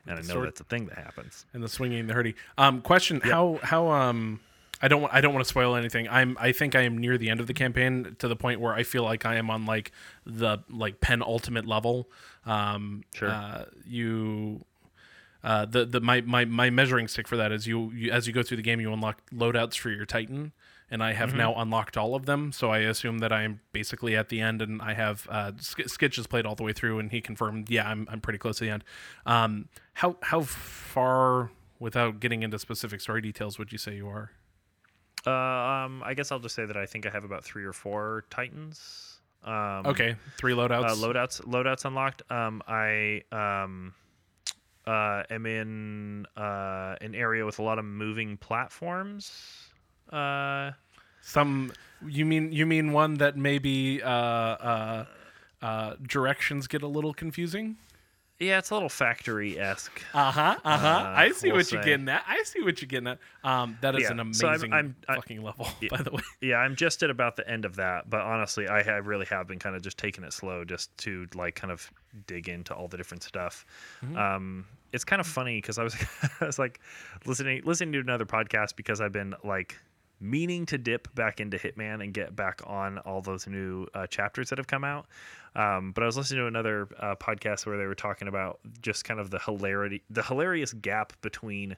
and 0.07 0.19
I 0.19 0.23
know 0.23 0.35
sword- 0.35 0.47
that's 0.49 0.61
a 0.61 0.65
thing 0.65 0.87
that 0.87 0.99
happens. 0.99 1.47
and 1.55 1.63
the 1.63 1.69
swinging 1.69 2.07
the 2.07 2.15
hurdy. 2.15 2.35
Um, 2.59 2.81
question: 2.83 3.21
How 3.23 3.59
how 3.63 3.91
um. 3.91 4.41
I 4.83 4.89
don't. 4.89 5.03
want 5.03 5.13
I 5.13 5.21
don't 5.21 5.35
want 5.35 5.45
to 5.45 5.49
spoil 5.49 5.77
anything. 5.77 6.09
I'm. 6.09 6.39
I 6.41 6.53
think 6.53 6.75
I 6.75 6.81
am 6.83 6.97
near 6.97 7.19
the 7.19 7.29
end 7.29 7.39
of 7.41 7.47
the 7.47 7.53
campaign 7.53 8.17
to 8.19 8.29
the 8.29 8.37
point 8.37 8.61
where 8.61 8.73
I 8.73 8.83
feel 8.83 9.03
like 9.03 9.27
I 9.27 9.35
am 9.35 9.51
on 9.51 9.67
like 9.67 9.93
the 10.25 10.59
like 10.71 11.01
penultimate 11.03 11.67
level. 11.67 12.09
Um, 12.47 13.05
Sure. 13.15 13.29
Uh, 13.29 13.65
you. 13.87 14.65
Uh, 15.45 15.65
the 15.67 15.85
the 15.87 16.01
my, 16.01 16.21
my 16.23 16.45
my 16.47 16.69
measuring 16.71 17.09
stick 17.09 17.27
for 17.29 17.37
that 17.37 17.51
is 17.53 17.67
you, 17.67 17.91
you 17.93 18.11
as 18.11 18.27
you 18.27 18.33
go 18.33 18.43
through 18.43 18.59
the 18.59 18.63
game 18.63 18.81
you 18.81 18.93
unlock 18.93 19.23
loadouts 19.31 19.77
for 19.77 19.91
your 19.91 20.05
Titan, 20.05 20.53
and 20.91 21.03
I 21.03 21.13
have 21.13 21.35
now 21.35 21.55
unlocked 21.55 21.97
all 21.97 22.15
of 22.15 22.27
them. 22.27 22.53
So 22.53 22.71
I 22.71 22.79
assume 22.79 23.19
that 23.19 23.33
I 23.33 23.43
am 23.43 23.61
basically 23.73 24.17
at 24.17 24.29
the 24.29 24.41
end, 24.41 24.61
and 24.61 24.83
I 24.83 24.95
have 24.95 25.27
uh, 25.31 25.53
Sk- 25.59 25.87
Skitch 25.87 26.17
has 26.17 26.27
played 26.27 26.47
all 26.47 26.55
the 26.55 26.63
way 26.65 26.73
through, 26.73 26.99
and 26.99 27.11
he 27.11 27.21
confirmed, 27.21 27.71
yeah, 27.71 27.89
I'm 27.89 28.07
I'm 28.11 28.21
pretty 28.21 28.39
close 28.39 28.59
to 28.59 28.65
the 28.65 28.71
end. 28.71 28.85
Um, 29.27 29.69
how 29.95 30.17
how 30.23 30.43
far, 30.43 31.51
without 31.79 32.21
getting 32.21 32.43
into 32.43 32.59
specific 32.59 33.01
story 33.01 33.21
details, 33.21 33.59
would 33.59 33.73
you 33.73 33.79
say 33.79 33.95
you 33.95 34.09
are? 34.09 34.33
Uh, 35.27 35.31
um, 35.31 36.03
I 36.05 36.15
guess 36.15 36.33
I'll 36.33 36.39
just 36.39 36.55
say 36.55 36.65
that 36.65 36.77
I 36.77 36.87
think 36.87 37.07
I 37.07 37.11
have 37.11 37.25
about 37.25 37.45
three 37.45 37.65
or 37.65 37.73
four 37.73 38.25
Titans. 38.31 39.21
Um, 39.45 39.87
Okay, 39.87 40.17
three 40.37 40.53
loadouts. 40.53 40.85
Uh, 40.85 40.95
loadouts, 40.95 41.41
loadouts 41.47 41.85
unlocked. 41.85 42.23
Um, 42.31 42.63
I 42.67 43.23
um, 43.33 43.95
uh, 44.87 45.23
am 45.31 45.47
in 45.47 46.27
uh, 46.37 46.97
an 47.01 47.15
area 47.15 47.45
with 47.45 47.59
a 47.59 47.63
lot 47.63 47.79
of 47.79 47.85
moving 47.85 48.37
platforms. 48.37 49.70
Uh, 50.13 50.73
Some 51.23 51.73
you 52.07 52.25
mean 52.25 52.53
you 52.53 52.67
mean 52.67 52.93
one 52.93 53.15
that 53.15 53.37
maybe 53.37 54.03
uh, 54.03 54.09
uh, 54.11 55.05
uh, 55.63 55.95
directions 56.07 56.67
get 56.67 56.83
a 56.83 56.87
little 56.89 57.13
confusing. 57.15 57.77
yeah, 58.39 58.57
it's 58.59 58.71
a 58.71 58.75
little 58.75 58.89
factory 58.89 59.59
esque. 59.61 60.01
Uh 60.15 60.31
huh. 60.33 60.57
Uh 60.65 60.79
huh. 60.79 61.13
I 61.15 61.31
see 61.33 61.49
we'll 61.49 61.57
what 61.59 61.71
you're 61.71 61.83
say. 61.83 61.91
getting 61.91 62.09
at. 62.09 62.25
I 62.27 62.43
see 62.45 62.63
what 62.63 62.81
you're 62.81 62.89
getting 62.89 63.09
at. 63.09 63.19
Um, 63.45 63.77
that 63.83 63.95
is 63.97 64.05
Yeah, 64.05 64.13
an 64.13 64.33
so 64.33 64.47
I'm- 64.49 64.55
amazing 64.55 64.73
I'm- 64.73 64.97
I- 65.09 65.17
fucking 65.17 65.43
level, 65.43 65.69
by 65.91 66.01
the 66.03 66.11
way. 66.13 66.23
Yeah, 66.41 66.57
I'm 66.57 66.75
just 66.75 67.03
at 67.03 67.11
about 67.11 67.37
the 67.37 67.47
end 67.49 67.67
of 67.67 67.77
that, 67.77 68.09
but 68.09 68.23
honestly, 68.23 68.67
I, 68.67 68.81
I 68.81 68.97
really 68.97 69.27
have 69.27 69.47
been 69.47 69.59
kind 69.59 69.77
of 69.77 69.83
just 69.83 69.99
taking 69.99 70.25
it 70.25 70.33
slow, 70.33 70.65
just 70.65 70.97
to 71.05 71.27
like 71.35 71.55
kind 71.55 71.71
of 71.71 71.91
dig 72.27 72.49
into 72.49 72.73
all 72.75 72.89
the 72.89 72.97
different 72.97 73.23
stuff. 73.23 73.67
Um, 74.17 74.65
it's 74.95 75.05
kind 75.05 75.21
of 75.21 75.27
funny 75.27 75.59
because 75.59 75.79
I 75.79 75.83
was 75.85 75.95
I 76.41 76.47
was 76.47 76.59
like 76.59 76.81
listening 77.27 77.61
listening 77.67 77.93
to 77.93 78.01
another 78.01 78.25
podcast 78.25 78.75
because 78.75 79.03
I've 79.03 79.13
been 79.13 79.35
like 79.45 79.77
meaning 80.21 80.67
to 80.67 80.79
dip 80.79 81.13
back 81.15 81.41
into 81.41 81.57
Hitman 81.57 82.03
and 82.03 82.13
get 82.13 82.37
back 82.37 82.61
on 82.67 82.99
all 82.99 83.23
those 83.23 83.47
new 83.47 83.87
uh, 83.95 84.07
chapters 84.07 84.51
that 84.51 84.59
have 84.59 84.67
come 84.67 84.85
out. 84.85 85.07
Um, 85.57 85.93
but 85.93 86.03
I 86.03 86.07
was 86.07 86.17
listening 86.17 86.43
to 86.43 86.47
another 86.47 86.89
uh, 86.99 87.17
podcast 87.17 87.67
where 87.67 87.77
they 87.77 87.87
were 87.87 87.95
talking 87.95 88.29
about 88.29 88.61
just 88.83 89.05
kind 89.05 89.19
of 89.19 89.31
the 89.31 89.39
hilarity, 89.39 90.03
the 90.11 90.23
hilarious 90.23 90.73
gap 90.73 91.13
between 91.23 91.77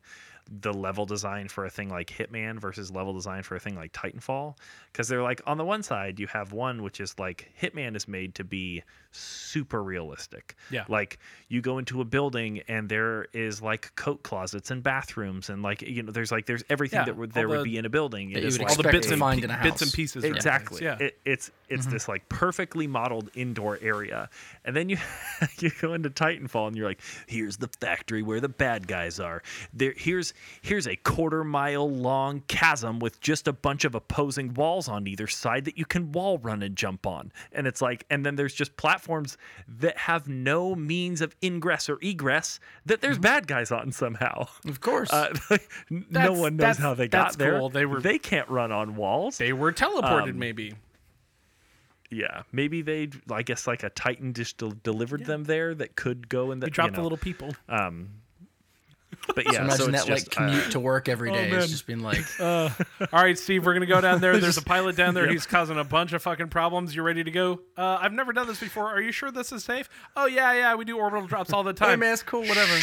the 0.50 0.72
level 0.72 1.06
design 1.06 1.48
for 1.48 1.64
a 1.64 1.70
thing 1.70 1.88
like 1.88 2.08
Hitman 2.08 2.60
versus 2.60 2.90
level 2.90 3.12
design 3.12 3.42
for 3.42 3.56
a 3.56 3.60
thing 3.60 3.76
like 3.76 3.92
Titanfall. 3.92 4.56
Because 4.92 5.08
they're 5.08 5.22
like, 5.22 5.40
on 5.46 5.56
the 5.58 5.64
one 5.64 5.82
side, 5.82 6.20
you 6.20 6.26
have 6.28 6.52
one 6.52 6.82
which 6.82 7.00
is 7.00 7.18
like 7.18 7.50
Hitman 7.60 7.96
is 7.96 8.06
made 8.06 8.34
to 8.36 8.44
be 8.44 8.82
super 9.12 9.82
realistic. 9.82 10.56
Yeah. 10.70 10.84
Like 10.88 11.18
you 11.48 11.60
go 11.60 11.78
into 11.78 12.00
a 12.00 12.04
building 12.04 12.62
and 12.68 12.88
there 12.88 13.26
is 13.32 13.62
like 13.62 13.94
coat 13.94 14.22
closets 14.22 14.70
and 14.70 14.82
bathrooms 14.82 15.50
and 15.50 15.62
like 15.62 15.82
you 15.82 16.02
know 16.02 16.12
there's 16.12 16.32
like 16.32 16.46
there's 16.46 16.64
everything 16.68 17.00
Yeah, 17.00 17.04
that 17.06 17.16
would, 17.16 17.32
there 17.32 17.46
the- 17.46 17.56
would 17.56 17.64
be 17.64 17.76
in 17.76 17.84
a 17.84 17.90
building. 17.90 18.32
It 18.32 18.42
would 18.42 18.58
like, 18.58 18.70
All 18.70 18.76
the 18.76 18.80
expect 18.80 18.92
bits 18.92 19.10
and 19.10 19.20
find 19.20 19.40
pe- 19.40 19.44
in 19.44 19.50
a 19.50 19.62
bits 19.62 19.82
and 19.82 19.92
pieces. 19.92 20.24
Exactly. 20.24 20.82
Yeah. 20.82 20.98
It, 20.98 21.18
it's 21.24 21.50
it's 21.68 21.84
mm-hmm. 21.84 21.92
this 21.92 22.08
like 22.08 22.28
perfectly 22.28 22.86
modeled 22.86 23.30
indoor 23.34 23.78
area, 23.80 24.28
and 24.64 24.74
then 24.74 24.88
you 24.88 24.98
you 25.58 25.70
go 25.80 25.94
into 25.94 26.10
Titanfall 26.10 26.68
and 26.68 26.76
you're 26.76 26.88
like, 26.88 27.00
here's 27.26 27.56
the 27.56 27.68
factory 27.80 28.22
where 28.22 28.40
the 28.40 28.48
bad 28.48 28.86
guys 28.86 29.20
are. 29.20 29.42
There, 29.72 29.94
here's 29.96 30.31
here's 30.60 30.86
a 30.86 30.96
quarter 30.96 31.44
mile 31.44 31.88
long 31.90 32.42
chasm 32.48 32.98
with 32.98 33.20
just 33.20 33.46
a 33.48 33.52
bunch 33.52 33.84
of 33.84 33.94
opposing 33.94 34.54
walls 34.54 34.88
on 34.88 35.06
either 35.06 35.26
side 35.26 35.64
that 35.64 35.76
you 35.78 35.84
can 35.84 36.12
wall 36.12 36.38
run 36.38 36.62
and 36.62 36.76
jump 36.76 37.06
on, 37.06 37.32
and 37.52 37.66
it's 37.66 37.82
like, 37.82 38.04
and 38.10 38.24
then 38.26 38.36
there's 38.36 38.54
just 38.54 38.76
platforms 38.76 39.36
that 39.66 39.96
have 39.98 40.28
no 40.28 40.74
means 40.74 41.20
of 41.20 41.34
ingress 41.42 41.88
or 41.88 41.98
egress 42.02 42.60
that 42.86 43.00
there's 43.00 43.18
bad 43.18 43.46
guys 43.46 43.70
on 43.72 43.92
somehow. 43.92 44.46
Of 44.66 44.80
course. 44.80 45.10
Uh, 45.22 45.28
no 46.10 46.32
one 46.32 46.56
knows 46.56 46.78
how 46.78 46.94
they 46.94 47.06
got 47.08 47.36
there. 47.38 47.58
cool. 47.58 47.68
They 47.68 47.84
were- 47.86 48.00
they 48.00 48.18
can't 48.18 48.48
run 48.48 48.72
on 48.72 48.96
walls. 48.96 49.38
they 49.38 49.52
were 49.52 49.72
teleported, 49.72 50.30
Um, 50.30 50.38
maybe. 50.38 50.74
Yeah, 52.10 52.42
maybe 52.52 52.82
they. 52.82 53.08
I 53.30 53.42
guess 53.42 53.66
like 53.66 53.82
a 53.82 53.88
Titan 53.90 54.34
just 54.34 54.58
del- 54.58 54.74
delivered 54.82 55.24
them 55.24 55.44
there 55.44 55.74
that 55.74 55.96
could 55.96 56.28
go 56.28 56.50
in 56.52 56.60
the. 56.60 56.66
We 56.66 56.70
dropped 56.70 56.92
you 56.92 56.96
the 56.96 57.02
little 57.02 57.16
people. 57.16 57.54
Um, 57.70 58.10
but 59.34 59.44
yeah, 59.46 59.52
So 59.52 59.58
imagine 59.58 59.76
so 59.76 59.88
it's 59.88 60.04
that 60.04 60.08
like 60.12 60.30
commute 60.30 60.66
uh, 60.66 60.70
to 60.70 60.80
work 60.80 61.08
every 61.08 61.30
day. 61.30 61.50
man. 61.50 61.60
It's 61.60 61.70
just 61.70 61.86
been 61.86 62.00
like, 62.00 62.24
All 62.40 62.70
right, 63.12 63.38
Steve, 63.38 63.64
we're 63.66 63.74
gonna 63.74 63.86
go 63.86 64.00
down 64.00 64.20
there. 64.20 64.36
There's 64.38 64.56
a 64.58 64.62
pilot 64.62 64.96
down 64.96 65.14
there. 65.14 65.28
He's 65.30 65.46
causing 65.46 65.78
a 65.78 65.84
bunch 65.84 66.12
of 66.12 66.22
fucking 66.22 66.48
problems. 66.48 66.94
You 66.96 67.02
ready 67.02 67.22
to 67.24 67.30
go? 67.30 67.60
Uh, 67.76 67.98
I've 68.00 68.12
never 68.12 68.32
done 68.32 68.46
this 68.46 68.60
before. 68.60 68.88
Are 68.88 69.00
you 69.00 69.12
sure 69.12 69.30
this 69.30 69.52
is 69.52 69.64
safe? 69.64 69.88
Oh 70.16 70.26
yeah, 70.26 70.52
yeah. 70.52 70.74
We 70.74 70.84
do 70.84 70.96
orbital 70.98 71.26
drops 71.26 71.52
all 71.52 71.62
the 71.62 71.70
hey 71.70 71.74
time. 71.86 72.00
man, 72.00 72.12
it's 72.14 72.22
cool, 72.22 72.42
whatever. 72.42 72.78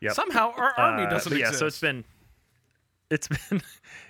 Yep. 0.00 0.12
Somehow 0.12 0.52
our 0.56 0.72
army 0.78 1.04
Uh, 1.04 1.10
doesn't 1.10 1.30
but 1.30 1.38
yeah, 1.40 1.46
exist. 1.46 1.58
so 1.58 1.66
it's 1.66 1.80
been 1.80 2.04
it's 3.10 3.26
been 3.26 3.60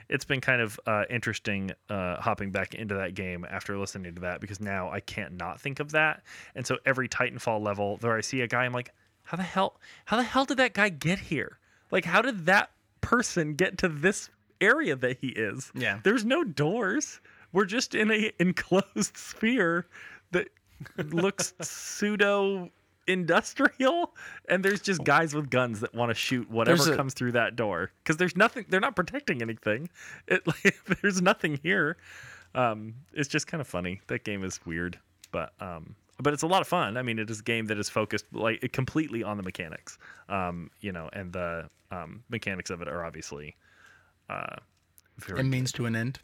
it's 0.09 0.25
been 0.25 0.41
kind 0.41 0.61
of 0.61 0.81
uh, 0.87 1.05
interesting 1.11 1.73
uh, 1.91 2.21
hopping 2.21 2.51
back 2.51 2.75
into 2.75 2.95
that 2.95 3.15
game 3.15 3.47
after 3.49 3.77
listening 3.79 4.15
to 4.15 4.21
that 4.23 4.41
because 4.41 4.61
now 4.61 4.91
I 4.91 5.01
can't 5.01 5.37
not 5.37 5.61
think 5.61 5.81
of 5.81 5.93
that. 5.93 6.23
And 6.55 6.67
so 6.67 6.79
every 6.87 7.09
Titanfall 7.09 7.63
level, 7.63 7.99
there 7.99 8.17
I 8.17 8.21
see 8.23 8.41
a 8.41 8.47
guy, 8.47 8.65
I'm 8.65 8.73
like, 8.73 8.93
how 9.25 9.37
the 9.37 9.43
hell 9.43 9.77
how 10.07 10.17
the 10.17 10.23
hell 10.23 10.47
did 10.47 10.57
that 10.57 10.73
guy 10.73 10.89
get 10.89 11.19
here? 11.19 11.59
Like 11.91 12.07
how 12.07 12.23
did 12.23 12.47
that 12.47 12.71
person 13.03 13.55
get 13.55 13.79
to 13.79 13.89
this 13.89 14.31
area 14.61 14.97
that 14.97 15.19
he 15.21 15.29
is? 15.29 15.71
Yeah. 15.75 16.01
There's 16.03 16.25
no 16.25 16.45
doors. 16.45 17.21
We're 17.53 17.67
just 17.67 17.95
in 17.95 18.11
a 18.11 18.33
enclosed 18.39 19.17
sphere 19.17 19.87
that 20.33 20.49
looks 20.97 21.53
pseudo 21.61 22.71
industrial 23.09 24.15
and 24.49 24.65
there's 24.65 24.81
just 24.81 25.03
guys 25.05 25.35
with 25.35 25.51
guns 25.51 25.81
that 25.81 25.95
want 25.95 26.11
to 26.11 26.15
shoot 26.15 26.49
whatever 26.51 26.93
a- 26.93 26.97
comes 26.97 27.15
through 27.15 27.33
that 27.33 27.57
door. 27.57 27.91
Because 28.03 28.17
there's 28.19 28.37
nothing 28.37 28.67
they're 28.69 28.81
not 28.81 28.95
protecting 28.95 29.43
anything. 29.43 29.89
It 30.27 30.47
like 30.65 30.77
there's 31.03 31.21
nothing 31.23 31.59
here. 31.63 31.97
Um 32.55 32.95
it's 33.13 33.29
just 33.29 33.47
kind 33.47 33.61
of 33.61 33.67
funny. 33.67 34.01
That 34.09 34.25
game 34.25 34.45
is 34.45 34.61
weird 34.67 34.99
but 35.33 35.53
um 35.61 35.95
but 36.21 36.33
it's 36.35 36.43
a 36.43 36.47
lot 36.47 36.61
of 36.61 36.69
fun. 36.69 36.97
I 36.97 37.03
mean 37.03 37.19
it 37.19 37.31
is 37.31 37.41
a 37.41 37.43
game 37.43 37.67
that 37.67 37.79
is 37.79 37.89
focused 37.89 38.27
like 38.33 38.71
completely 38.73 39.23
on 39.23 39.37
the 39.37 39.43
mechanics. 39.43 39.99
Um 40.29 40.71
you 40.81 40.93
know 40.93 41.09
and 41.13 41.33
the 41.33 41.69
um 41.91 42.23
mechanics 42.29 42.71
of 42.71 42.83
it 42.83 42.89
are 42.89 43.05
obviously 43.05 43.57
uh 44.29 44.57
very 45.19 45.41
It 45.41 45.45
means 45.45 45.73
to 45.73 45.87
an 45.87 45.97
end. 45.97 46.21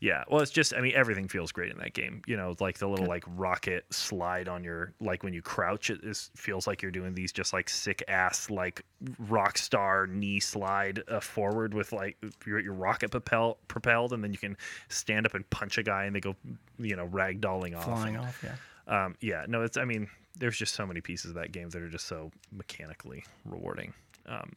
Yeah, 0.00 0.24
well, 0.28 0.40
it's 0.40 0.50
just 0.50 0.74
I 0.74 0.80
mean 0.80 0.92
everything 0.94 1.28
feels 1.28 1.52
great 1.52 1.70
in 1.70 1.78
that 1.78 1.94
game. 1.94 2.22
You 2.26 2.36
know, 2.36 2.54
like 2.60 2.78
the 2.78 2.88
little 2.88 3.06
like 3.06 3.24
rocket 3.28 3.84
slide 3.90 4.48
on 4.48 4.62
your 4.62 4.92
like 5.00 5.22
when 5.22 5.32
you 5.32 5.42
crouch, 5.42 5.90
it 5.90 6.00
is 6.02 6.30
feels 6.36 6.66
like 6.66 6.82
you're 6.82 6.90
doing 6.90 7.14
these 7.14 7.32
just 7.32 7.52
like 7.52 7.68
sick 7.68 8.02
ass 8.08 8.50
like 8.50 8.84
rock 9.28 9.58
star 9.58 10.06
knee 10.06 10.40
slide 10.40 11.02
uh, 11.08 11.20
forward 11.20 11.74
with 11.74 11.92
like 11.92 12.16
your, 12.46 12.60
your 12.60 12.74
rocket 12.74 13.10
propel 13.10 13.58
propelled, 13.68 14.12
and 14.12 14.22
then 14.22 14.32
you 14.32 14.38
can 14.38 14.56
stand 14.88 15.26
up 15.26 15.34
and 15.34 15.48
punch 15.50 15.78
a 15.78 15.82
guy 15.82 16.04
and 16.04 16.14
they 16.14 16.20
go 16.20 16.36
you 16.78 16.96
know 16.96 17.06
ragdolling 17.08 17.76
off. 17.76 17.84
Flying 17.84 18.16
off, 18.16 18.44
yeah. 18.44 18.54
Um, 18.88 19.16
yeah, 19.20 19.46
no, 19.48 19.62
it's 19.62 19.76
I 19.76 19.84
mean 19.84 20.08
there's 20.38 20.58
just 20.58 20.74
so 20.74 20.86
many 20.86 21.00
pieces 21.00 21.30
of 21.30 21.34
that 21.36 21.52
game 21.52 21.70
that 21.70 21.82
are 21.82 21.88
just 21.88 22.06
so 22.06 22.30
mechanically 22.52 23.24
rewarding. 23.44 23.94
Um, 24.26 24.52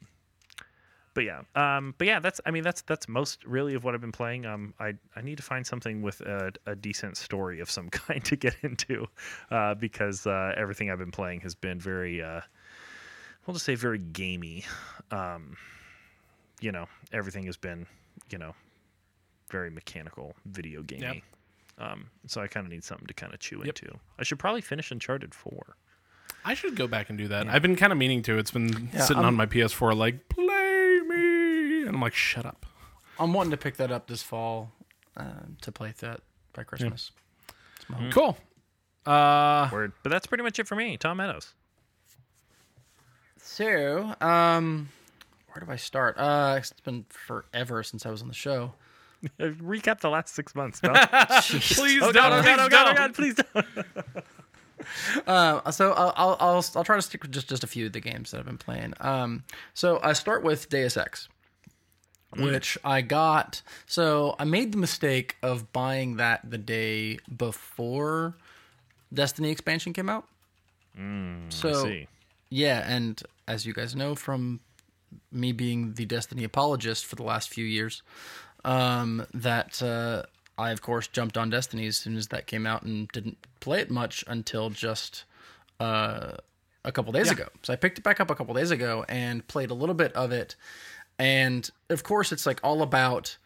but 1.19 1.25
yeah, 1.25 1.41
um, 1.77 1.93
but 1.97 2.07
yeah, 2.07 2.19
that's 2.21 2.39
I 2.45 2.51
mean 2.51 2.63
that's 2.63 2.81
that's 2.83 3.09
most 3.09 3.43
really 3.43 3.73
of 3.73 3.83
what 3.83 3.93
I've 3.93 3.99
been 3.99 4.13
playing. 4.13 4.45
Um, 4.45 4.73
I 4.79 4.93
I 5.17 5.21
need 5.21 5.35
to 5.35 5.43
find 5.43 5.67
something 5.67 6.01
with 6.01 6.21
a, 6.21 6.53
a 6.65 6.75
decent 6.77 7.17
story 7.17 7.59
of 7.59 7.69
some 7.69 7.89
kind 8.07 8.23
to 8.23 8.37
get 8.37 8.55
into, 8.61 9.05
uh, 9.51 9.73
because 9.75 10.25
uh, 10.25 10.53
everything 10.55 10.89
I've 10.89 10.97
been 10.99 11.11
playing 11.11 11.41
has 11.41 11.55
been 11.55 11.77
very, 11.77 12.21
uh, 12.23 12.39
we'll 13.45 13.53
just 13.53 13.65
say 13.65 13.75
very 13.75 13.97
gamey. 13.99 14.63
Um, 15.11 15.57
you 16.61 16.71
know, 16.71 16.85
everything 17.11 17.45
has 17.47 17.57
been, 17.57 17.85
you 18.29 18.37
know, 18.37 18.55
very 19.51 19.69
mechanical, 19.69 20.35
video 20.45 20.83
gamey. 20.83 21.21
Um, 21.79 22.09
so 22.27 22.39
I 22.41 22.47
kind 22.47 22.65
of 22.65 22.71
need 22.71 22.83
something 22.85 23.07
to 23.07 23.13
kind 23.13 23.33
of 23.33 23.39
chew 23.41 23.57
Yep. 23.57 23.65
into. 23.67 23.99
I 24.17 24.23
should 24.23 24.39
probably 24.39 24.61
finish 24.61 24.89
Uncharted 24.89 25.33
Four. 25.35 25.75
I 26.45 26.53
should 26.53 26.77
go 26.77 26.87
back 26.87 27.09
and 27.09 27.17
do 27.17 27.27
that. 27.27 27.47
I've 27.49 27.61
been 27.61 27.75
kind 27.75 27.91
of 27.91 27.97
meaning 27.97 28.21
to. 28.23 28.37
It's 28.37 28.51
been 28.51 28.89
Yeah, 28.93 29.01
sitting 29.01 29.17
I'm- 29.23 29.25
on 29.27 29.35
my 29.35 29.45
PS4, 29.45 29.93
like 29.97 30.29
play 30.29 30.45
me, 30.45 30.68
and 31.89 31.95
I'm 31.97 32.01
like, 32.01 32.13
shut 32.13 32.45
up. 32.45 32.65
I'm 33.19 33.33
wanting 33.33 33.51
to 33.51 33.57
pick 33.57 33.77
that 33.77 33.91
up 33.91 34.07
this 34.07 34.23
fall 34.23 34.71
uh, 35.17 35.23
to 35.61 35.71
play 35.71 35.93
that 35.99 36.21
by 36.53 36.63
Christmas. 36.63 37.11
It's 37.75 37.89
my 37.89 37.97
hope. 37.97 38.13
Cool. 38.13 38.37
Uh, 39.05 39.69
Word. 39.71 39.91
But 40.03 40.11
that's 40.11 40.27
pretty 40.27 40.43
much 40.43 40.59
it 40.59 40.67
for 40.67 40.75
me. 40.75 40.97
Tom 40.97 41.17
Meadows. 41.17 41.53
So, 43.41 44.15
um, 44.21 44.89
where 45.51 45.65
do 45.65 45.71
I 45.71 45.77
start? 45.77 46.17
Uh, 46.17 46.55
it's 46.59 46.71
been 46.81 47.05
forever 47.09 47.81
since 47.83 48.05
I 48.05 48.11
was 48.11 48.21
on 48.21 48.27
the 48.27 48.33
show. 48.33 48.73
Recap 49.39 49.99
the 49.99 50.09
last 50.09 50.35
six 50.35 50.53
months. 50.53 50.79
Tom. 50.79 50.93
please 51.41 52.01
oh 52.03 52.11
don't. 52.11 52.31
Oh 52.31 52.41
please 52.41 52.45
god! 52.45 52.59
Oh 52.59 52.69
god! 52.69 52.71
Oh 52.71 52.85
don't. 52.85 52.95
god! 52.95 53.13
Please 53.15 53.35
don't. 53.35 53.65
Uh, 55.27 55.71
so 55.71 55.91
I'll, 55.91 56.13
I'll 56.15 56.37
I'll 56.39 56.65
I'll 56.75 56.83
try 56.83 56.95
to 56.95 57.01
stick 57.01 57.23
with 57.23 57.31
just 57.31 57.49
just 57.49 57.63
a 57.63 57.67
few 57.67 57.87
of 57.87 57.91
the 57.91 57.99
games 57.99 58.31
that 58.31 58.39
I've 58.39 58.45
been 58.45 58.57
playing. 58.57 58.93
Um, 59.01 59.43
so 59.73 59.99
I 60.01 60.13
start 60.13 60.43
with 60.43 60.69
Deus 60.69 60.95
Ex, 60.95 61.27
which 62.35 62.77
I 62.83 63.01
got. 63.01 63.61
So 63.85 64.35
I 64.39 64.43
made 64.43 64.71
the 64.71 64.77
mistake 64.77 65.37
of 65.41 65.71
buying 65.73 66.17
that 66.17 66.49
the 66.49 66.57
day 66.57 67.19
before 67.35 68.35
Destiny 69.13 69.49
expansion 69.49 69.93
came 69.93 70.09
out. 70.09 70.25
so 71.49 71.83
see. 71.83 72.07
yeah, 72.49 72.85
and 72.87 73.21
as 73.47 73.65
you 73.65 73.73
guys 73.73 73.95
know 73.95 74.15
from 74.15 74.59
me 75.31 75.51
being 75.51 75.93
the 75.93 76.05
Destiny 76.05 76.43
apologist 76.43 77.05
for 77.05 77.15
the 77.15 77.23
last 77.23 77.49
few 77.49 77.65
years, 77.65 78.03
um, 78.63 79.25
that 79.33 79.81
uh, 79.81 80.23
I 80.57 80.71
of 80.71 80.81
course 80.81 81.07
jumped 81.07 81.37
on 81.37 81.49
Destiny 81.49 81.87
as 81.87 81.97
soon 81.97 82.17
as 82.17 82.27
that 82.27 82.45
came 82.45 82.67
out 82.67 82.83
and 82.83 83.07
didn't 83.09 83.37
play 83.59 83.79
it 83.79 83.89
much 83.89 84.23
until 84.27 84.69
just 84.69 85.23
uh, 85.79 86.33
a 86.83 86.91
couple 86.91 87.11
days 87.11 87.31
ago. 87.31 87.47
So 87.63 87.73
I 87.73 87.75
picked 87.75 87.97
it 87.97 88.03
back 88.03 88.19
up 88.19 88.29
a 88.29 88.35
couple 88.35 88.53
days 88.53 88.71
ago 88.71 89.05
and 89.07 89.47
played 89.47 89.71
a 89.71 89.73
little 89.73 89.95
bit 89.95 90.13
of 90.13 90.31
it, 90.31 90.55
and 91.19 91.69
of 91.89 92.03
course 92.03 92.31
it's 92.31 92.45
like 92.45 92.59
all 92.63 92.81
about 92.81 93.37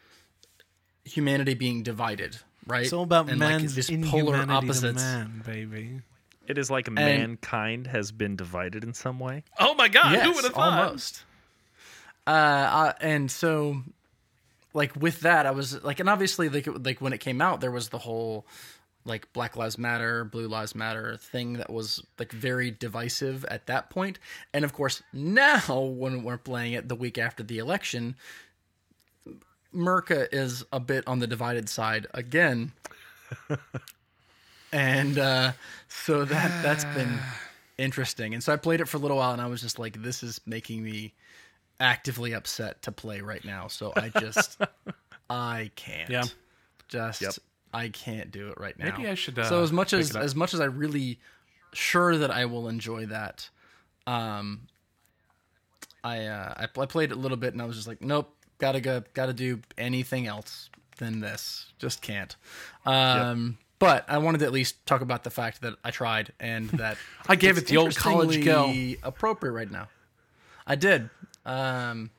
humanity 1.04 1.56
being 1.56 1.84
divided, 1.84 2.38
right? 2.66 2.84
It's 2.84 2.94
all 2.94 3.04
about 3.04 3.30
and 3.30 3.40
like 3.40 3.62
this 3.62 3.90
inhumanity 3.90 4.26
polar 4.26 4.46
to 4.46 4.52
opposites. 4.52 5.02
man, 5.02 5.44
baby. 5.46 6.02
It 6.48 6.58
is 6.58 6.70
like 6.70 6.90
mankind 6.90 7.88
has 7.88 8.12
been 8.12 8.36
divided 8.36 8.84
in 8.84 8.94
some 8.94 9.20
way. 9.20 9.44
Oh 9.60 9.76
my 9.76 9.88
god, 9.88 10.14
yes, 10.14 10.26
who 10.26 10.34
would 10.34 10.44
have 10.44 10.54
thought? 10.54 10.80
almost. 10.80 11.24
Uh, 12.26 12.30
uh, 12.30 12.94
and 13.02 13.30
so, 13.32 13.82
like 14.74 14.96
with 14.96 15.22
that, 15.22 15.46
I 15.46 15.52
was 15.52 15.84
like, 15.84 16.00
and 16.00 16.10
obviously, 16.10 16.50
like, 16.50 16.68
like 16.68 17.02
when 17.02 17.12
it 17.14 17.20
came 17.20 17.42
out, 17.42 17.60
there 17.62 17.72
was 17.72 17.90
the 17.90 17.98
whole 17.98 18.46
like 19.06 19.32
Black 19.34 19.56
Lives 19.56 19.78
Matter, 19.78 20.24
Blue 20.24 20.48
Lives 20.48 20.76
Matter 20.76 21.18
thing 21.18 21.54
that 21.54 21.70
was 21.72 22.04
like 22.18 22.32
very 22.32 22.72
divisive 22.72 23.44
at 23.46 23.68
that 23.68 23.90
point. 23.90 24.20
And 24.54 24.64
of 24.64 24.74
course, 24.74 25.04
now 25.12 25.80
when 25.82 26.24
we're 26.24 26.38
playing 26.38 26.74
it 26.74 26.90
the 26.90 26.96
week 26.96 27.18
after 27.18 27.44
the 27.44 27.58
election, 27.58 28.16
Merca 29.74 30.28
is 30.32 30.64
a 30.72 30.80
bit 30.80 31.08
on 31.08 31.20
the 31.20 31.28
divided 31.28 31.68
side 31.68 32.08
again. 32.14 32.72
and 34.72 35.18
uh, 35.18 35.52
so 35.88 36.26
that 36.26 36.64
that's 36.64 36.86
been 36.86 37.20
interesting. 37.78 38.34
And 38.34 38.44
so 38.44 38.54
I 38.54 38.56
played 38.56 38.82
it 38.82 38.88
for 38.88 38.98
a 38.98 39.00
little 39.00 39.18
while, 39.18 39.32
and 39.32 39.42
I 39.42 39.48
was 39.48 39.62
just 39.62 39.80
like, 39.80 40.02
"This 40.02 40.24
is 40.24 40.40
making 40.46 40.84
me 40.84 41.14
actively 41.80 42.34
upset 42.34 42.82
to 42.84 42.92
play 42.92 43.22
right 43.22 43.44
now." 43.44 43.68
So 43.68 43.94
I 43.96 44.10
just, 44.10 44.60
I 45.30 45.72
can't. 45.76 46.10
Yeah. 46.10 46.26
Just, 46.88 47.22
Yep. 47.22 47.34
I 47.74 47.90
can't 47.90 48.32
do 48.32 48.50
it 48.50 48.60
right 48.60 48.78
now. 48.78 48.96
Maybe 48.96 49.10
I 49.10 49.16
should, 49.16 49.40
uh, 49.40 49.46
so 49.46 49.64
as 49.64 49.72
much 49.72 49.94
as 49.94 50.16
as 50.16 50.36
much 50.36 50.54
as 50.54 50.60
I 50.62 50.66
really 50.66 51.20
sure 51.74 52.18
that 52.18 52.32
I 52.32 52.46
will 52.46 52.68
enjoy 52.68 53.08
that, 53.08 53.50
um, 54.06 54.68
I 56.04 56.26
uh, 56.26 56.54
I, 56.58 56.82
I 56.82 56.86
played 56.86 57.12
it 57.12 57.18
a 57.18 57.20
little 57.20 57.38
bit, 57.38 57.54
and 57.54 57.62
I 57.62 57.66
was 57.66 57.76
just 57.76 57.88
like, 57.88 58.02
"Nope, 58.02 58.36
gotta 58.60 58.80
go, 58.80 59.04
gotta 59.14 59.34
do 59.34 59.60
anything 59.78 60.28
else 60.28 60.70
than 60.98 61.20
this. 61.20 61.68
Just 61.80 62.02
can't." 62.02 62.36
Um. 62.86 63.58
But 63.80 64.06
I 64.08 64.20
wanted 64.20 64.38
to 64.38 64.46
at 64.46 64.54
least 64.54 64.86
talk 64.86 65.02
about 65.02 65.26
the 65.26 65.30
fact 65.30 65.62
that 65.62 65.74
I 65.84 65.92
tried 65.92 66.32
and 66.40 66.70
that 66.80 66.98
I 67.28 67.36
gave 67.36 67.58
it 67.58 67.68
the 67.68 67.78
old 67.78 67.96
college 67.96 68.44
go. 68.46 68.74
Appropriate 69.04 69.52
right 69.52 69.70
now. 69.70 69.90
I 70.66 70.76
did. 70.76 71.10
Um, 71.46 72.10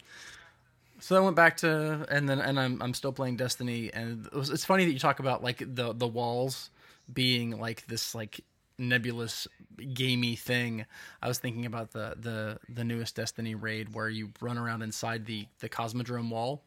so 1.05 1.17
I 1.17 1.21
went 1.21 1.37
back 1.37 1.59
to 1.59 2.07
and 2.09 2.27
then 2.27 2.41
and 2.41 2.59
I'm 2.59 2.81
I'm 2.81 2.95
still 2.95 3.13
playing 3.13 3.37
Destiny 3.37 3.93
and 3.93 4.25
it 4.25 4.33
was, 4.33 4.49
it's 4.49 4.65
funny 4.65 4.87
that 4.87 4.93
you 4.93 4.99
talk 4.99 5.19
about 5.19 5.45
like 5.45 5.59
the 5.59 5.93
the 5.93 6.09
walls 6.09 6.71
being 7.13 7.61
like 7.61 7.87
this 7.89 8.15
like 8.15 8.41
nebulous 8.79 9.47
gamey 9.93 10.35
thing. 10.35 10.87
I 11.21 11.29
was 11.29 11.39
thinking 11.39 11.67
about 11.67 11.93
the 11.93 12.15
the 12.19 12.59
the 12.71 12.85
newest 12.85 13.17
Destiny 13.17 13.55
raid 13.55 13.95
where 13.95 14.09
you 14.09 14.31
run 14.41 14.57
around 14.57 14.81
inside 14.81 15.27
the 15.27 15.47
the 15.61 15.69
Cosmodrome 15.69 16.31
wall 16.31 16.63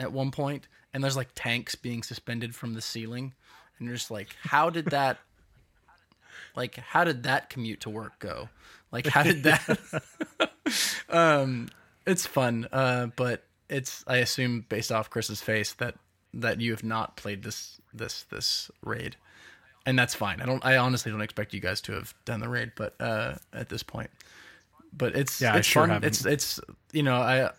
at 0.00 0.10
one 0.10 0.32
point 0.32 0.66
and 0.92 1.04
there's 1.04 1.16
like 1.16 1.28
tanks 1.36 1.76
being 1.76 2.02
suspended 2.02 2.56
from 2.56 2.74
the 2.74 2.82
ceiling 2.82 3.34
and 3.78 3.86
you're 3.86 3.96
just 3.96 4.10
like 4.10 4.34
how 4.42 4.68
did 4.68 4.86
that 4.86 5.18
like 6.56 6.74
how 6.74 7.04
did 7.04 7.22
that 7.22 7.50
commute 7.50 7.78
to 7.82 7.90
work 7.90 8.18
go 8.18 8.48
like 8.90 9.06
how 9.06 9.22
did 9.22 9.44
that 9.44 9.78
um 11.08 11.68
it's 12.08 12.26
fun 12.26 12.66
uh 12.72 13.06
but 13.16 13.44
it's 13.68 14.02
i 14.06 14.16
assume 14.16 14.64
based 14.68 14.90
off 14.90 15.08
chris's 15.10 15.40
face 15.40 15.74
that 15.74 15.94
that 16.34 16.60
you 16.60 16.72
have 16.72 16.82
not 16.84 17.16
played 17.16 17.42
this 17.42 17.80
this 17.94 18.24
this 18.24 18.70
raid 18.82 19.16
and 19.86 19.98
that's 19.98 20.14
fine. 20.14 20.42
I 20.42 20.44
don't. 20.44 20.62
I 20.66 20.76
honestly 20.76 21.10
don't 21.10 21.22
expect 21.22 21.54
you 21.54 21.60
guys 21.60 21.80
to 21.82 21.92
have 21.92 22.12
done 22.26 22.40
the 22.40 22.48
raid, 22.48 22.72
but 22.76 22.94
uh, 23.00 23.36
at 23.54 23.70
this 23.70 23.82
point, 23.82 24.10
but 24.92 25.16
it's 25.16 25.40
Yeah, 25.40 25.54
I 25.54 25.58
it's 25.58 25.66
sure 25.66 25.84
fun. 25.84 25.88
haven't. 25.88 26.08
It's 26.08 26.26
it's 26.26 26.60
you 26.92 27.02
know 27.02 27.16
I 27.16 27.50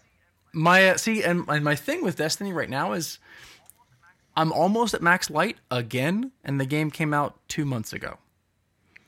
my 0.53 0.89
uh, 0.89 0.97
see 0.97 1.23
and, 1.23 1.45
and 1.47 1.63
my 1.65 1.73
thing 1.73 2.03
with 2.03 2.17
Destiny 2.17 2.53
right 2.53 2.69
now 2.69 2.91
is 2.91 3.17
I'm 4.37 4.51
almost 4.51 4.93
at 4.93 5.01
max 5.01 5.31
light 5.31 5.57
again, 5.71 6.31
and 6.43 6.59
the 6.59 6.67
game 6.67 6.91
came 6.91 7.15
out 7.15 7.39
two 7.47 7.65
months 7.65 7.93
ago. 7.93 8.19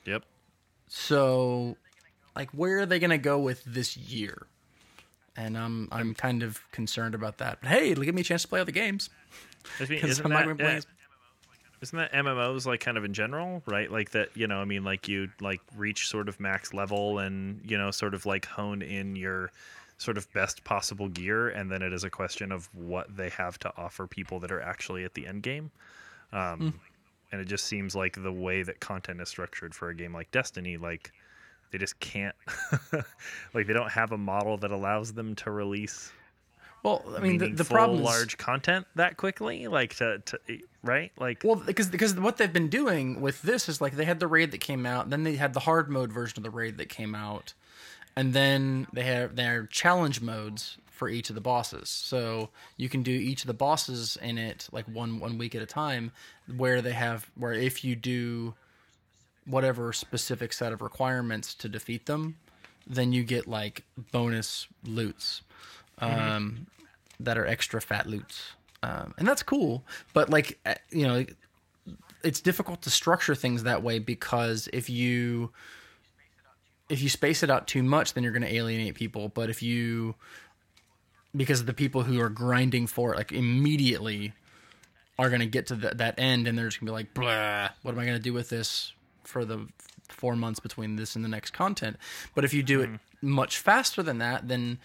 Yep. 0.05 0.23
So, 0.87 1.77
like, 2.35 2.49
where 2.51 2.79
are 2.79 2.85
they 2.87 2.97
going 2.97 3.11
to 3.11 3.19
go 3.19 3.37
with 3.39 3.63
this 3.65 3.95
year? 3.95 4.47
And 5.41 5.57
I'm 5.57 5.87
I'm 5.91 6.13
kind 6.13 6.43
of 6.43 6.61
concerned 6.71 7.15
about 7.15 7.37
that. 7.39 7.59
But 7.61 7.69
hey, 7.69 7.91
it'll 7.91 8.03
give 8.03 8.15
me 8.15 8.21
a 8.21 8.23
chance 8.23 8.43
to 8.43 8.47
play 8.47 8.59
other 8.61 8.71
games. 8.71 9.09
I 9.79 9.85
mean, 9.85 9.99
'Cause 10.01 10.11
isn't 10.11 10.23
that, 10.29 10.47
uh, 10.61 10.81
isn't 11.81 11.97
that 11.97 12.13
MMOs 12.13 12.65
like 12.67 12.79
kind 12.79 12.97
of 12.97 13.03
in 13.03 13.13
general, 13.13 13.63
right? 13.65 13.91
Like 13.91 14.11
that, 14.11 14.29
you 14.35 14.45
know, 14.47 14.59
I 14.59 14.65
mean, 14.65 14.83
like 14.83 15.07
you 15.07 15.29
like 15.39 15.61
reach 15.75 16.07
sort 16.07 16.29
of 16.29 16.39
max 16.39 16.73
level 16.73 17.17
and 17.19 17.61
you 17.65 17.77
know, 17.77 17.89
sort 17.91 18.13
of 18.13 18.25
like 18.25 18.45
hone 18.45 18.81
in 18.83 19.15
your 19.15 19.51
sort 19.97 20.17
of 20.17 20.31
best 20.33 20.63
possible 20.63 21.07
gear, 21.07 21.49
and 21.49 21.71
then 21.71 21.81
it 21.81 21.93
is 21.93 22.03
a 22.03 22.09
question 22.09 22.51
of 22.51 22.69
what 22.73 23.15
they 23.15 23.29
have 23.29 23.57
to 23.59 23.73
offer 23.77 24.07
people 24.07 24.39
that 24.39 24.51
are 24.51 24.61
actually 24.61 25.03
at 25.03 25.13
the 25.15 25.25
end 25.27 25.43
game. 25.43 25.71
Um, 26.33 26.79
And 27.31 27.39
it 27.39 27.45
just 27.45 27.65
seems 27.65 27.95
like 27.95 28.21
the 28.21 28.31
way 28.31 28.61
that 28.61 28.79
content 28.81 29.21
is 29.21 29.29
structured 29.29 29.73
for 29.73 29.87
a 29.89 29.95
game 29.95 30.13
like 30.13 30.29
Destiny, 30.31 30.75
like 30.77 31.13
they 31.71 31.77
just 31.77 31.99
can't, 31.99 32.35
like 33.53 33.67
they 33.67 33.73
don't 33.73 33.91
have 33.91 34.11
a 34.11 34.17
model 34.17 34.57
that 34.57 34.71
allows 34.71 35.13
them 35.13 35.35
to 35.35 35.51
release 35.51 36.11
Well, 36.83 37.03
I 37.15 37.19
mean, 37.19 37.37
the, 37.37 37.51
the 37.51 37.65
problem 37.65 37.99
is 37.99 38.05
large 38.05 38.37
content 38.37 38.87
that 38.95 39.17
quickly, 39.17 39.67
like 39.67 39.95
to, 39.95 40.19
to 40.19 40.39
right, 40.83 41.11
like 41.19 41.43
Well, 41.43 41.55
because 41.55 41.89
because 41.89 42.15
what 42.15 42.37
they've 42.37 42.51
been 42.51 42.69
doing 42.69 43.21
with 43.21 43.41
this 43.41 43.69
is 43.69 43.81
like 43.81 43.93
they 43.93 44.05
had 44.05 44.19
the 44.19 44.27
raid 44.27 44.51
that 44.51 44.61
came 44.61 44.85
out, 44.85 45.09
then 45.09 45.23
they 45.23 45.35
had 45.35 45.53
the 45.53 45.61
hard 45.61 45.89
mode 45.89 46.11
version 46.11 46.39
of 46.39 46.43
the 46.43 46.49
raid 46.49 46.77
that 46.77 46.89
came 46.89 47.15
out, 47.15 47.53
and 48.15 48.33
then 48.33 48.87
they 48.93 49.03
have 49.03 49.35
their 49.35 49.67
challenge 49.67 50.21
modes 50.21 50.77
for 51.01 51.09
each 51.09 51.29
of 51.29 51.35
the 51.35 51.41
bosses. 51.41 51.89
So 51.89 52.49
you 52.77 52.87
can 52.87 53.01
do 53.01 53.11
each 53.11 53.41
of 53.41 53.47
the 53.47 53.55
bosses 53.55 54.19
in 54.21 54.37
it 54.37 54.67
like 54.71 54.85
one 54.85 55.19
one 55.19 55.37
week 55.37 55.55
at 55.55 55.61
a 55.61 55.65
time, 55.65 56.11
where 56.57 56.81
they 56.81 56.93
have 56.93 57.29
where 57.35 57.53
if 57.53 57.83
you 57.83 57.95
do 57.95 58.53
whatever 59.45 59.93
specific 59.93 60.53
set 60.53 60.71
of 60.71 60.81
requirements 60.81 61.53
to 61.55 61.69
defeat 61.69 62.05
them, 62.05 62.37
then 62.87 63.11
you 63.11 63.23
get 63.23 63.47
like 63.47 63.83
bonus 64.11 64.67
loots 64.85 65.41
um, 65.99 66.67
that 67.19 67.37
are 67.37 67.45
extra 67.45 67.81
fat 67.81 68.07
loots, 68.07 68.51
um, 68.83 69.13
and 69.17 69.27
that's 69.27 69.43
cool. 69.43 69.83
But 70.13 70.29
like 70.29 70.59
uh, 70.65 70.75
you 70.89 71.07
know, 71.07 71.25
it's 72.23 72.41
difficult 72.41 72.81
to 72.83 72.89
structure 72.89 73.35
things 73.35 73.63
that 73.63 73.83
way 73.83 73.99
because 73.99 74.67
if 74.73 74.89
you 74.89 75.51
if 76.89 77.01
you 77.01 77.09
space 77.09 77.41
it 77.41 77.49
out 77.49 77.67
too 77.67 77.83
much, 77.83 78.13
then 78.13 78.23
you're 78.23 78.33
going 78.33 78.41
to 78.41 78.53
alienate 78.53 78.95
people. 78.95 79.29
But 79.29 79.49
if 79.49 79.63
you 79.63 80.15
because 81.35 81.65
the 81.65 81.73
people 81.73 82.03
who 82.03 82.19
are 82.19 82.29
grinding 82.29 82.87
for 82.87 83.13
it 83.13 83.17
like 83.17 83.31
immediately 83.31 84.33
are 85.17 85.29
going 85.29 85.41
to 85.41 85.47
get 85.47 85.67
to 85.67 85.75
the, 85.75 85.89
that 85.89 86.15
end 86.17 86.47
and 86.47 86.57
they're 86.57 86.67
just 86.67 86.79
going 86.79 86.87
to 86.87 86.91
be 86.91 86.95
like 86.95 87.13
blah 87.13 87.69
what 87.83 87.93
am 87.93 87.99
i 87.99 88.05
going 88.05 88.17
to 88.17 88.23
do 88.23 88.33
with 88.33 88.49
this 88.49 88.93
for 89.31 89.45
the 89.45 89.67
four 90.09 90.35
months 90.35 90.59
between 90.59 90.97
this 90.97 91.15
and 91.15 91.23
the 91.25 91.29
next 91.29 91.51
content. 91.51 91.95
But 92.35 92.43
if 92.43 92.53
you 92.53 92.61
do 92.63 92.81
it 92.81 92.89
much 93.21 93.57
faster 93.59 94.01
than 94.03 94.17
that 94.19 94.47
then 94.47 94.77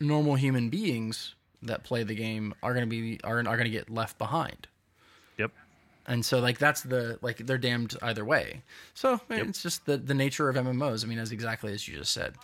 normal 0.00 0.34
human 0.36 0.68
beings 0.70 1.34
that 1.62 1.84
play 1.84 2.02
the 2.04 2.14
game 2.14 2.54
are 2.62 2.72
going 2.74 2.84
to 2.88 2.90
be 2.90 3.20
are, 3.22 3.38
are 3.38 3.56
going 3.60 3.70
to 3.72 3.76
get 3.80 3.90
left 3.90 4.16
behind. 4.18 4.66
Yep. 5.38 5.50
and 6.06 6.24
so 6.24 6.40
like 6.40 6.58
that's 6.58 6.82
the 6.82 7.18
like 7.22 7.38
they're 7.46 7.58
damned 7.58 7.96
either 8.02 8.24
way. 8.24 8.62
So 8.94 9.20
mean, 9.28 9.48
it's 9.50 9.62
just 9.62 9.86
the 9.86 9.96
the 9.96 10.14
nature 10.14 10.48
of 10.48 10.56
mmos 10.56 11.04
i 11.04 11.08
mean 11.08 11.18
as 11.18 11.32
exactly 11.32 11.72
as 11.72 11.86
you 11.86 11.98
just 11.98 12.12
said. 12.12 12.34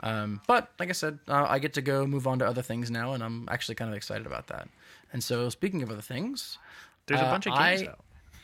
Um, 0.00 0.40
but 0.48 0.70
like 0.80 0.88
i 0.88 0.92
said 0.92 1.18
uh, 1.28 1.46
i 1.48 1.58
get 1.60 1.72
to 1.74 1.82
go 1.82 2.06
move 2.06 2.26
on 2.26 2.38
to 2.40 2.46
other 2.46 2.62
things 2.62 2.90
now 2.90 3.12
and 3.14 3.22
i'm 3.22 3.48
actually 3.54 3.76
kind 3.76 3.90
of 3.90 3.96
excited 3.96 4.26
about 4.26 4.46
that. 4.48 4.68
And 5.12 5.22
so 5.22 5.48
speaking 5.50 5.82
of 5.84 5.90
other 5.90 6.02
things 6.14 6.58
There's 7.06 7.20
a 7.20 7.24
Uh, 7.26 7.30
bunch 7.30 7.46
of 7.46 7.52
games 7.56 7.82
I- 7.82 7.86
out. 7.92 8.00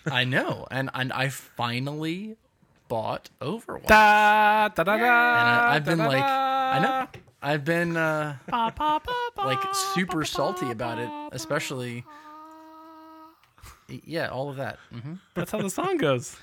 i 0.21 0.25
know. 0.25 0.67
And 0.71 0.91
and 0.95 1.13
i 1.13 1.29
finally 1.29 2.37
bought 2.91 3.31
overwatch 3.41 3.87
Da, 3.89 4.69
da, 4.69 4.83
da, 4.85 4.97
da, 4.99 5.05
and 5.39 5.49
I, 5.49 5.77
i've 5.77 5.85
been 5.87 5.99
da, 5.99 6.05
da, 6.05 6.09
like 6.09 6.27
da. 6.27 6.77
i 6.77 6.79
know 6.83 7.09
i've 7.41 7.65
been 7.65 7.97
uh 7.97 8.37
Pa, 8.51 8.71
pa, 8.71 8.99
pa, 8.99 9.31
pa, 9.35 9.47
like 9.47 9.63
pa, 9.63 9.73
super 9.95 10.21
pa, 10.21 10.27
salty 10.27 10.71
about 10.71 10.99
it 10.99 11.09
pa, 11.09 11.29
pa. 11.31 11.37
especially 11.37 12.05
yeah 13.89 14.29
all 14.29 14.51
of 14.51 14.57
that 14.57 14.79
hmm 14.93 15.15
That's 15.35 15.51
how 15.53 15.61
the 15.63 15.71
song 15.71 15.97
goes. 16.09 16.37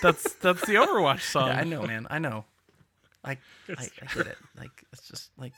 That's 0.00 0.34
that's 0.34 0.62
the 0.66 0.74
Overwatch 0.76 1.20
song. 1.20 1.48
Yeah, 1.48 1.58
I 1.60 1.64
know, 1.64 1.82
man. 1.82 2.06
I 2.10 2.18
know. 2.18 2.44
I, 3.24 3.32
I, 3.76 3.82
I 4.02 4.06
get 4.14 4.26
it. 4.26 4.38
Like 4.58 4.84
it's 4.92 5.06
just 5.08 5.30
like 5.36 5.52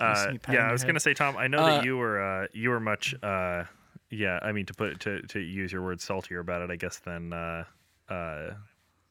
Uh, 0.00 0.14
see 0.14 0.32
me 0.32 0.38
patting 0.38 0.60
yeah, 0.60 0.68
I 0.68 0.72
was 0.72 0.82
head. 0.82 0.88
gonna 0.88 1.00
say, 1.00 1.14
Tom. 1.14 1.36
I 1.36 1.46
know 1.48 1.58
Uh, 1.58 1.66
that 1.78 1.84
you 1.84 1.96
were 1.98 2.20
uh, 2.22 2.46
you 2.52 2.70
were 2.70 2.80
much. 2.80 3.14
Uh, 3.22 3.64
yeah, 4.10 4.38
I 4.42 4.52
mean 4.52 4.66
to 4.66 4.74
put 4.74 4.98
to 5.00 5.20
to 5.22 5.38
use 5.40 5.72
your 5.72 5.82
word 5.82 6.00
saltier 6.00 6.40
about 6.40 6.62
it, 6.62 6.70
I 6.70 6.76
guess 6.76 6.98
than 7.00 7.32
uh, 7.32 7.64
uh, 8.08 8.50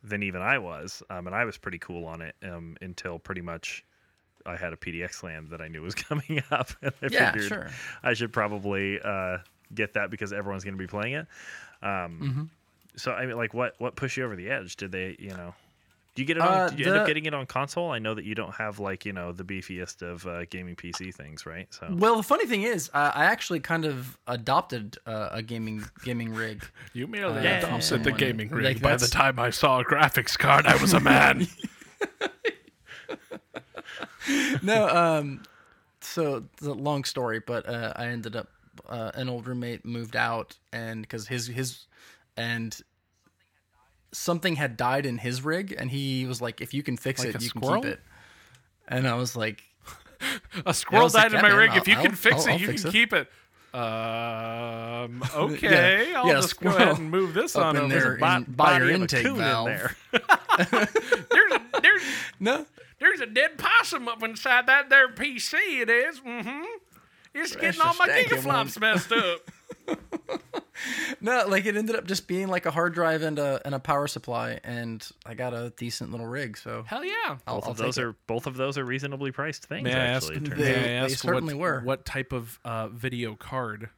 than 0.04 0.24
even 0.24 0.42
I 0.42 0.58
was. 0.58 1.04
Um, 1.10 1.28
and 1.28 1.36
I 1.36 1.46
was 1.46 1.58
pretty 1.58 1.80
cool 1.80 2.06
on 2.06 2.22
it 2.22 2.36
um, 2.44 2.76
until 2.82 3.20
pretty 3.20 3.42
much 3.42 3.86
I 4.46 4.56
had 4.56 4.74
a 4.74 4.78
PDX 4.78 5.24
LAN 5.24 5.48
that 5.50 5.62
I 5.62 5.68
knew 5.68 5.82
was 5.82 5.96
coming 6.10 6.42
up, 6.52 6.72
and 6.82 6.94
I 7.02 7.10
Yeah, 7.10 7.32
figured 7.32 7.48
sure. 7.48 7.72
I 8.04 8.14
should 8.14 8.34
probably 8.34 9.00
uh, 9.04 9.38
get 9.74 9.94
that 9.94 10.10
because 10.10 10.34
everyone's 10.34 10.64
gonna 10.64 10.78
be 10.78 10.88
playing 10.88 11.14
it. 11.14 11.28
Um, 11.82 12.20
Mm-hmm. 12.22 12.44
So 12.98 13.14
I 13.14 13.26
mean, 13.26 13.38
like, 13.38 13.54
what 13.54 13.76
what 13.80 13.96
pushed 13.96 14.18
you 14.18 14.26
over 14.26 14.36
the 14.36 14.50
edge? 14.50 14.76
Did 14.76 14.92
they, 14.92 15.16
you 15.20 15.30
know? 15.30 15.54
Do 16.14 16.22
you 16.22 16.26
get 16.26 16.36
it 16.38 16.44
on? 16.44 16.54
Uh, 16.54 16.70
did 16.70 16.80
you 16.80 16.86
end 16.88 16.98
up 16.98 17.08
getting 17.08 17.26
it 17.26 17.34
on 17.34 17.46
console? 17.46 17.90
I 17.90 18.00
know 18.00 18.14
that 18.14 18.26
you 18.26 18.36
don't 18.36 18.54
have 18.56 18.80
like 18.80 19.06
you 19.06 19.14
know 19.14 19.32
the 19.32 19.46
beefiest 19.46 20.02
of 20.02 20.28
uh, 20.28 20.44
gaming 20.46 20.76
PC 20.76 21.14
things, 21.16 21.46
right? 21.46 21.74
So 21.74 21.96
well. 21.98 22.18
The 22.18 22.24
funny 22.24 22.46
thing 22.46 22.64
is, 22.64 22.90
uh, 22.94 23.12
I 23.16 23.26
actually 23.26 23.62
kind 23.62 23.86
of 23.86 24.18
adopted 24.28 24.98
uh, 25.06 25.30
a 25.32 25.42
gaming 25.42 25.84
gaming 26.04 26.34
rig. 26.34 26.64
You 26.94 27.08
merely 27.08 27.44
Yeah. 27.44 27.60
adopted 27.60 28.04
the 28.04 28.12
gaming 28.12 28.50
rig. 28.50 28.66
like, 28.66 28.82
By 28.82 28.98
the 28.98 29.08
time 29.08 29.40
I 29.40 29.50
saw 29.52 29.80
a 29.80 29.86
graphics 29.86 30.38
card, 30.38 30.66
I 30.66 30.76
was 30.76 30.92
a 30.92 31.00
man. 31.00 31.48
no, 34.62 34.90
um, 34.90 35.42
so 36.02 36.44
it's 36.54 36.68
a 36.68 36.74
long 36.74 37.06
story, 37.06 37.40
but 37.40 37.66
uh, 37.68 37.94
I 37.96 38.08
ended 38.08 38.36
up 38.36 38.50
uh, 38.90 39.12
an 39.14 39.30
old 39.30 39.48
roommate 39.48 39.86
moved 39.86 40.18
out, 40.18 40.58
and 40.74 41.02
because 41.02 41.28
his 41.28 41.48
his 41.48 41.86
and 42.36 42.78
something 44.12 44.56
had 44.56 44.78
died 44.78 45.06
in 45.06 45.18
his 45.18 45.42
rig, 45.44 45.74
and 45.78 45.90
he 45.92 46.26
was 46.26 46.42
like, 46.42 46.62
"If 46.62 46.74
you 46.74 46.84
can 46.84 46.98
fix 46.98 47.20
Like 47.24 47.36
it, 47.36 47.42
you 47.42 47.50
squirrel? 47.50 47.82
can 47.82 47.92
keep 47.92 48.00
it." 48.00 48.00
And 48.88 49.08
I 49.08 49.16
was 49.16 49.36
like, 49.36 49.64
a 50.66 50.74
squirrel 50.74 51.06
was 51.06 51.14
like, 51.14 51.24
died 51.24 51.32
in 51.32 51.36
"Yeah, 51.38 51.42
my 51.44 51.50
man, 51.50 51.58
rig. 51.58 51.70
I'll- 51.72 51.78
if 51.78 51.88
you 51.88 51.96
can 51.96 52.08
I'll- 52.08 52.12
fix 52.16 52.48
I'll- 52.48 52.56
it, 52.56 52.62
you 52.62 52.68
fix 52.68 52.82
can 52.82 52.90
it." 52.90 52.92
keep 52.94 53.14
it. 53.14 53.28
Um. 53.74 55.24
Okay. 55.34 56.14
I'll 56.14 56.28
yeah, 56.28 56.34
just 56.34 56.60
go 56.60 56.70
squirrel 56.72 56.76
ahead 56.92 57.00
and 57.00 57.10
move 57.10 57.34
this 57.34 57.56
on 57.56 57.78
in 57.78 57.84
over. 57.84 57.90
there 57.94 58.00
There's 58.02 58.12
a 58.12 58.14
in- 58.16 58.20
bot- 58.20 58.58
by 58.58 58.78
your 58.80 58.90
intake 58.90 59.24
coon 59.26 59.36
in 59.36 59.38
valve. 59.38 59.66
there. 59.68 59.96
there's 60.12 61.52
a 61.54 61.62
there's 61.82 62.04
No, 62.40 62.66
there's 63.00 63.22
a 63.22 63.26
dead 63.28 63.58
possum 63.58 64.10
up 64.10 64.22
inside 64.24 64.68
that 64.68 64.90
there 64.90 65.08
PC. 65.08 65.54
It 65.82 65.90
is. 65.90 66.20
Mm-hmm. 66.20 66.64
It's 67.34 67.56
getting 67.56 67.80
all 67.80 67.94
my 67.98 68.10
gigaflops 68.10 68.78
messed 68.80 69.14
up. 69.14 69.40
no, 71.22 71.46
like 71.48 71.66
it 71.66 71.76
ended 71.76 71.96
up 71.96 72.06
just 72.08 72.28
being 72.28 72.48
like 72.48 72.66
a 72.66 72.72
hard 72.72 72.94
drive 72.94 73.22
and 73.22 73.38
a 73.40 73.62
and 73.66 73.76
a 73.76 73.80
power 73.80 74.08
supply, 74.08 74.60
and 74.64 75.08
I 75.26 75.34
got 75.34 75.54
a 75.54 75.72
decent 75.78 76.12
little 76.12 76.28
rig. 76.28 76.58
So 76.58 76.84
Hell 76.88 77.06
yeah. 77.06 77.38
I'll, 77.48 77.56
both 77.56 77.66
I'll 77.66 77.72
of 77.72 77.78
those 77.78 77.98
it. 77.98 78.04
are 78.04 78.16
both 78.28 78.48
of 78.48 78.56
those 78.58 78.78
are 78.78 78.86
reasonably 78.86 79.32
priced 79.32 79.66
things. 79.66 79.84
May 79.84 79.94
I 79.94 80.06
ask? 80.06 80.32
actually, 80.32 80.38
it 80.38 80.46
turns 80.50 80.62
They- 80.62 80.76
out. 80.76 80.82
may 80.82 80.98
I 80.98 81.08
they 81.08 81.14
ask 81.14 81.20
certainly 81.20 81.54
what, 81.54 81.62
were. 81.62 81.82
What 81.82 82.06
type 82.06 82.34
of 82.34 82.60
uh, 82.66 82.88
video 82.90 83.36
card? 83.36 83.90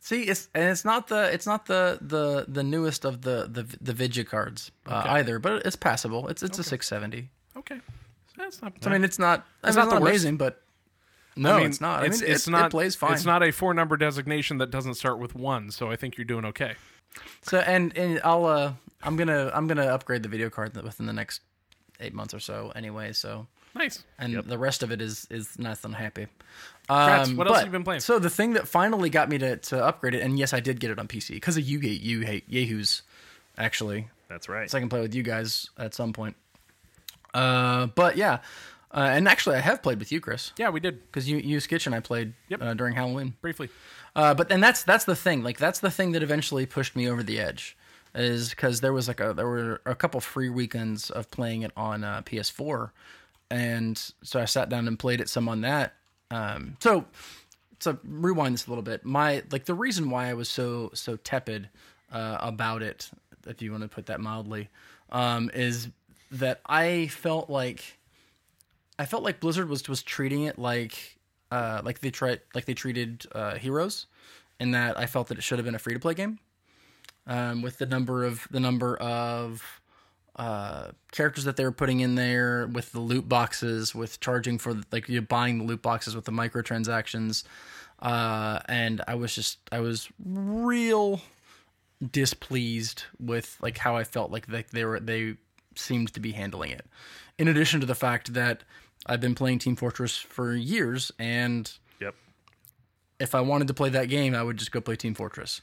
See, 0.00 0.22
it's 0.24 0.48
and 0.54 0.64
it's 0.70 0.84
not 0.84 1.08
the 1.08 1.32
it's 1.32 1.46
not 1.46 1.66
the 1.66 1.98
the 2.00 2.44
the 2.48 2.62
newest 2.62 3.04
of 3.04 3.22
the 3.22 3.48
the 3.50 3.62
the 3.80 3.92
Vidya 3.92 4.24
cards 4.24 4.70
uh, 4.86 4.98
Okay. 5.00 5.08
either, 5.10 5.38
but 5.38 5.64
it's 5.66 5.76
passable. 5.76 6.28
It's 6.28 6.42
it's 6.42 6.58
a 6.58 6.64
670. 6.64 7.30
Okay. 7.56 7.80
That's 8.36 8.60
not. 8.60 8.72
I 8.84 8.90
mean, 8.90 9.04
it's 9.04 9.18
not 9.18 9.46
It's 9.62 9.68
it's 9.68 9.76
not 9.76 9.84
not, 9.88 9.94
the 9.94 10.00
worst. 10.00 10.10
amazing, 10.10 10.36
but 10.38 10.60
no, 11.36 11.54
I 11.54 11.58
mean, 11.58 11.66
it's 11.66 11.80
not. 11.80 12.02
I 12.02 12.06
It's, 12.06 12.20
mean, 12.22 12.30
it's 12.30 12.46
it, 12.46 12.50
not. 12.50 12.66
It 12.66 12.70
plays 12.70 12.94
fine. 12.94 13.12
It's 13.14 13.24
not 13.24 13.42
a 13.42 13.50
four 13.50 13.74
number 13.74 13.96
designation 13.96 14.58
that 14.58 14.70
doesn't 14.70 14.94
start 14.94 15.18
with 15.18 15.34
one. 15.34 15.70
So 15.70 15.90
I 15.90 15.96
think 15.96 16.16
you're 16.16 16.24
doing 16.24 16.44
okay. 16.46 16.74
So 17.42 17.58
and 17.58 17.96
and 17.96 18.20
I'll 18.24 18.44
uh 18.46 18.72
I'm 19.02 19.16
gonna 19.16 19.50
I'm 19.54 19.66
gonna 19.66 19.86
upgrade 19.86 20.22
the 20.22 20.28
video 20.28 20.50
card 20.50 20.74
within 20.82 21.06
the 21.06 21.12
next 21.12 21.40
eight 22.00 22.14
months 22.14 22.34
or 22.34 22.40
so 22.40 22.72
anyway. 22.74 23.12
So 23.12 23.46
Nice. 23.74 24.04
and 24.18 24.34
the 24.36 24.58
rest 24.58 24.82
of 24.82 24.92
it 24.92 25.00
is 25.00 25.26
is 25.30 25.58
nice 25.58 25.84
and 25.84 25.94
happy. 25.94 26.26
Congrats. 26.88 27.30
Um, 27.30 27.36
What 27.36 27.46
else 27.48 27.54
but- 27.54 27.58
have 27.60 27.66
you 27.68 27.72
been 27.72 27.84
playing? 27.84 28.00
So 28.00 28.18
the 28.18 28.30
thing 28.30 28.52
that 28.54 28.68
finally 28.68 29.10
got 29.10 29.28
me 29.28 29.38
to, 29.38 29.56
to 29.56 29.84
upgrade 29.84 30.14
it, 30.14 30.20
and 30.22 30.38
yes, 30.38 30.52
I 30.52 30.60
did 30.60 30.78
get 30.80 30.90
it 30.90 30.98
on 30.98 31.08
PC 31.08 31.30
because 31.30 31.56
of 31.56 31.64
you, 31.64 31.78
you 31.80 32.20
hate 32.20 32.44
Yahoo's, 32.48 33.02
actually. 33.58 34.08
That's 34.28 34.48
right. 34.48 34.70
So 34.70 34.76
I 34.78 34.80
can 34.80 34.88
play 34.90 35.00
with 35.00 35.14
you 35.14 35.22
guys 35.22 35.70
at 35.78 35.94
some 35.94 36.12
point. 36.12 36.36
Uh, 37.32 37.86
but 37.86 38.16
yeah, 38.16 38.38
uh, 38.94 39.00
and 39.12 39.26
actually, 39.28 39.56
I 39.56 39.60
have 39.60 39.82
played 39.82 39.98
with 39.98 40.12
you, 40.12 40.20
Chris, 40.20 40.52
Yeah, 40.56 40.70
we 40.70 40.80
did 40.80 41.00
because 41.06 41.28
you 41.28 41.38
you 41.38 41.58
Skitch 41.58 41.86
and 41.86 41.94
I 41.94 42.00
played 42.00 42.32
Yep. 42.48 42.62
uh, 42.62 42.74
during 42.74 42.94
Halloween. 42.94 43.34
briefly. 43.40 43.68
Uh, 44.16 44.32
but 44.34 44.50
and 44.52 44.62
that's 44.62 44.84
that's 44.84 45.04
the 45.04 45.16
thing. 45.16 45.42
Like 45.42 45.58
that's 45.58 45.80
the 45.80 45.90
thing 45.90 46.12
that 46.12 46.22
eventually 46.22 46.66
pushed 46.66 46.94
me 46.96 47.08
over 47.08 47.22
the 47.22 47.38
edge. 47.40 47.76
is 48.14 48.50
because 48.50 48.80
there 48.80 48.92
was 48.92 49.08
like 49.08 49.18
a 49.20 49.32
there 49.34 49.48
were 49.48 49.80
a 49.86 49.94
couple 49.96 50.20
free 50.20 50.48
weekends 50.48 51.10
of 51.10 51.28
playing 51.32 51.62
it 51.62 51.72
on 51.76 52.04
uh, 52.04 52.22
PS4, 52.22 52.90
and 53.50 54.12
so 54.22 54.40
I 54.40 54.44
sat 54.44 54.68
down 54.68 54.86
and 54.86 54.98
played 54.98 55.20
it 55.20 55.28
some 55.28 55.48
on 55.48 55.62
that. 55.62 55.94
Um, 56.30 56.76
so 56.80 57.04
to 57.80 57.98
rewind 58.04 58.54
this 58.54 58.66
a 58.66 58.70
little 58.70 58.82
bit, 58.84 59.04
my 59.04 59.42
like 59.50 59.64
the 59.64 59.74
reason 59.74 60.10
why 60.10 60.28
I 60.28 60.34
was 60.34 60.48
so 60.48 60.90
so 60.94 61.16
tepid 61.16 61.68
uh, 62.12 62.38
about 62.40 62.82
it, 62.82 63.10
if 63.48 63.60
you 63.62 63.72
want 63.72 63.82
to 63.82 63.88
put 63.88 64.06
that 64.06 64.20
mildly, 64.20 64.68
um, 65.10 65.50
is 65.52 65.88
that 66.30 66.60
I 66.66 67.08
felt 67.08 67.50
like 67.50 67.98
I 68.98 69.06
felt 69.06 69.22
like 69.22 69.40
Blizzard 69.40 69.68
was 69.68 69.88
was 69.88 70.02
treating 70.02 70.44
it 70.44 70.58
like 70.58 71.18
uh, 71.50 71.82
like 71.84 72.00
they 72.00 72.10
tried 72.10 72.40
like 72.54 72.64
they 72.64 72.74
treated 72.74 73.26
uh, 73.32 73.56
Heroes, 73.56 74.06
in 74.60 74.72
that 74.72 74.98
I 74.98 75.06
felt 75.06 75.28
that 75.28 75.38
it 75.38 75.42
should 75.42 75.58
have 75.58 75.64
been 75.64 75.74
a 75.74 75.78
free 75.78 75.94
to 75.94 76.00
play 76.00 76.14
game. 76.14 76.38
Um, 77.26 77.62
with 77.62 77.78
the 77.78 77.86
number 77.86 78.24
of 78.24 78.46
the 78.50 78.60
number 78.60 78.96
of 78.96 79.80
uh, 80.36 80.88
characters 81.12 81.44
that 81.44 81.56
they 81.56 81.64
were 81.64 81.72
putting 81.72 82.00
in 82.00 82.14
there, 82.16 82.66
with 82.66 82.92
the 82.92 83.00
loot 83.00 83.28
boxes, 83.28 83.94
with 83.94 84.20
charging 84.20 84.58
for 84.58 84.80
like 84.92 85.08
you 85.08 85.22
buying 85.22 85.58
the 85.58 85.64
loot 85.64 85.82
boxes 85.82 86.14
with 86.14 86.24
the 86.24 86.32
microtransactions, 86.32 87.44
uh, 88.00 88.60
and 88.68 89.00
I 89.08 89.14
was 89.14 89.34
just 89.34 89.58
I 89.72 89.80
was 89.80 90.08
real 90.24 91.20
displeased 92.10 93.04
with 93.18 93.56
like 93.62 93.78
how 93.78 93.96
I 93.96 94.04
felt 94.04 94.30
like 94.30 94.46
they, 94.46 94.64
they 94.72 94.84
were 94.84 95.00
they 95.00 95.36
seemed 95.76 96.12
to 96.14 96.20
be 96.20 96.32
handling 96.32 96.70
it. 96.70 96.86
In 97.38 97.48
addition 97.48 97.80
to 97.80 97.86
the 97.86 97.94
fact 97.94 98.34
that 98.34 98.62
I've 99.06 99.20
been 99.20 99.34
playing 99.34 99.58
Team 99.60 99.76
Fortress 99.76 100.16
for 100.16 100.54
years, 100.54 101.12
and 101.18 101.70
Yep. 102.00 102.14
if 103.20 103.34
I 103.34 103.40
wanted 103.40 103.68
to 103.68 103.74
play 103.74 103.90
that 103.90 104.06
game, 104.08 104.34
I 104.34 104.42
would 104.42 104.56
just 104.56 104.72
go 104.72 104.80
play 104.80 104.96
Team 104.96 105.14
Fortress. 105.14 105.60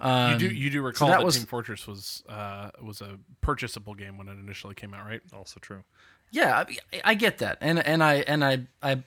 Um, 0.00 0.32
You 0.34 0.38
do 0.48 0.54
you 0.54 0.70
do 0.70 0.82
recall 0.82 1.08
that 1.08 1.18
that, 1.18 1.24
was- 1.24 1.36
Team 1.36 1.46
Fortress 1.46 1.86
was 1.86 2.22
uh, 2.28 2.70
was 2.80 3.00
a 3.00 3.18
purchasable 3.40 3.94
game 3.94 4.16
when 4.16 4.28
it 4.28 4.38
initially 4.38 4.74
came 4.74 4.94
out, 4.94 5.04
right? 5.06 5.20
Also 5.32 5.58
true. 5.60 5.82
Yeah, 6.30 6.64
I, 6.92 7.00
I 7.04 7.14
get 7.14 7.38
that, 7.38 7.58
and 7.60 7.78
and 7.84 8.02
I 8.04 8.16
and 8.16 8.44
I 8.44 8.60
I 8.82 9.02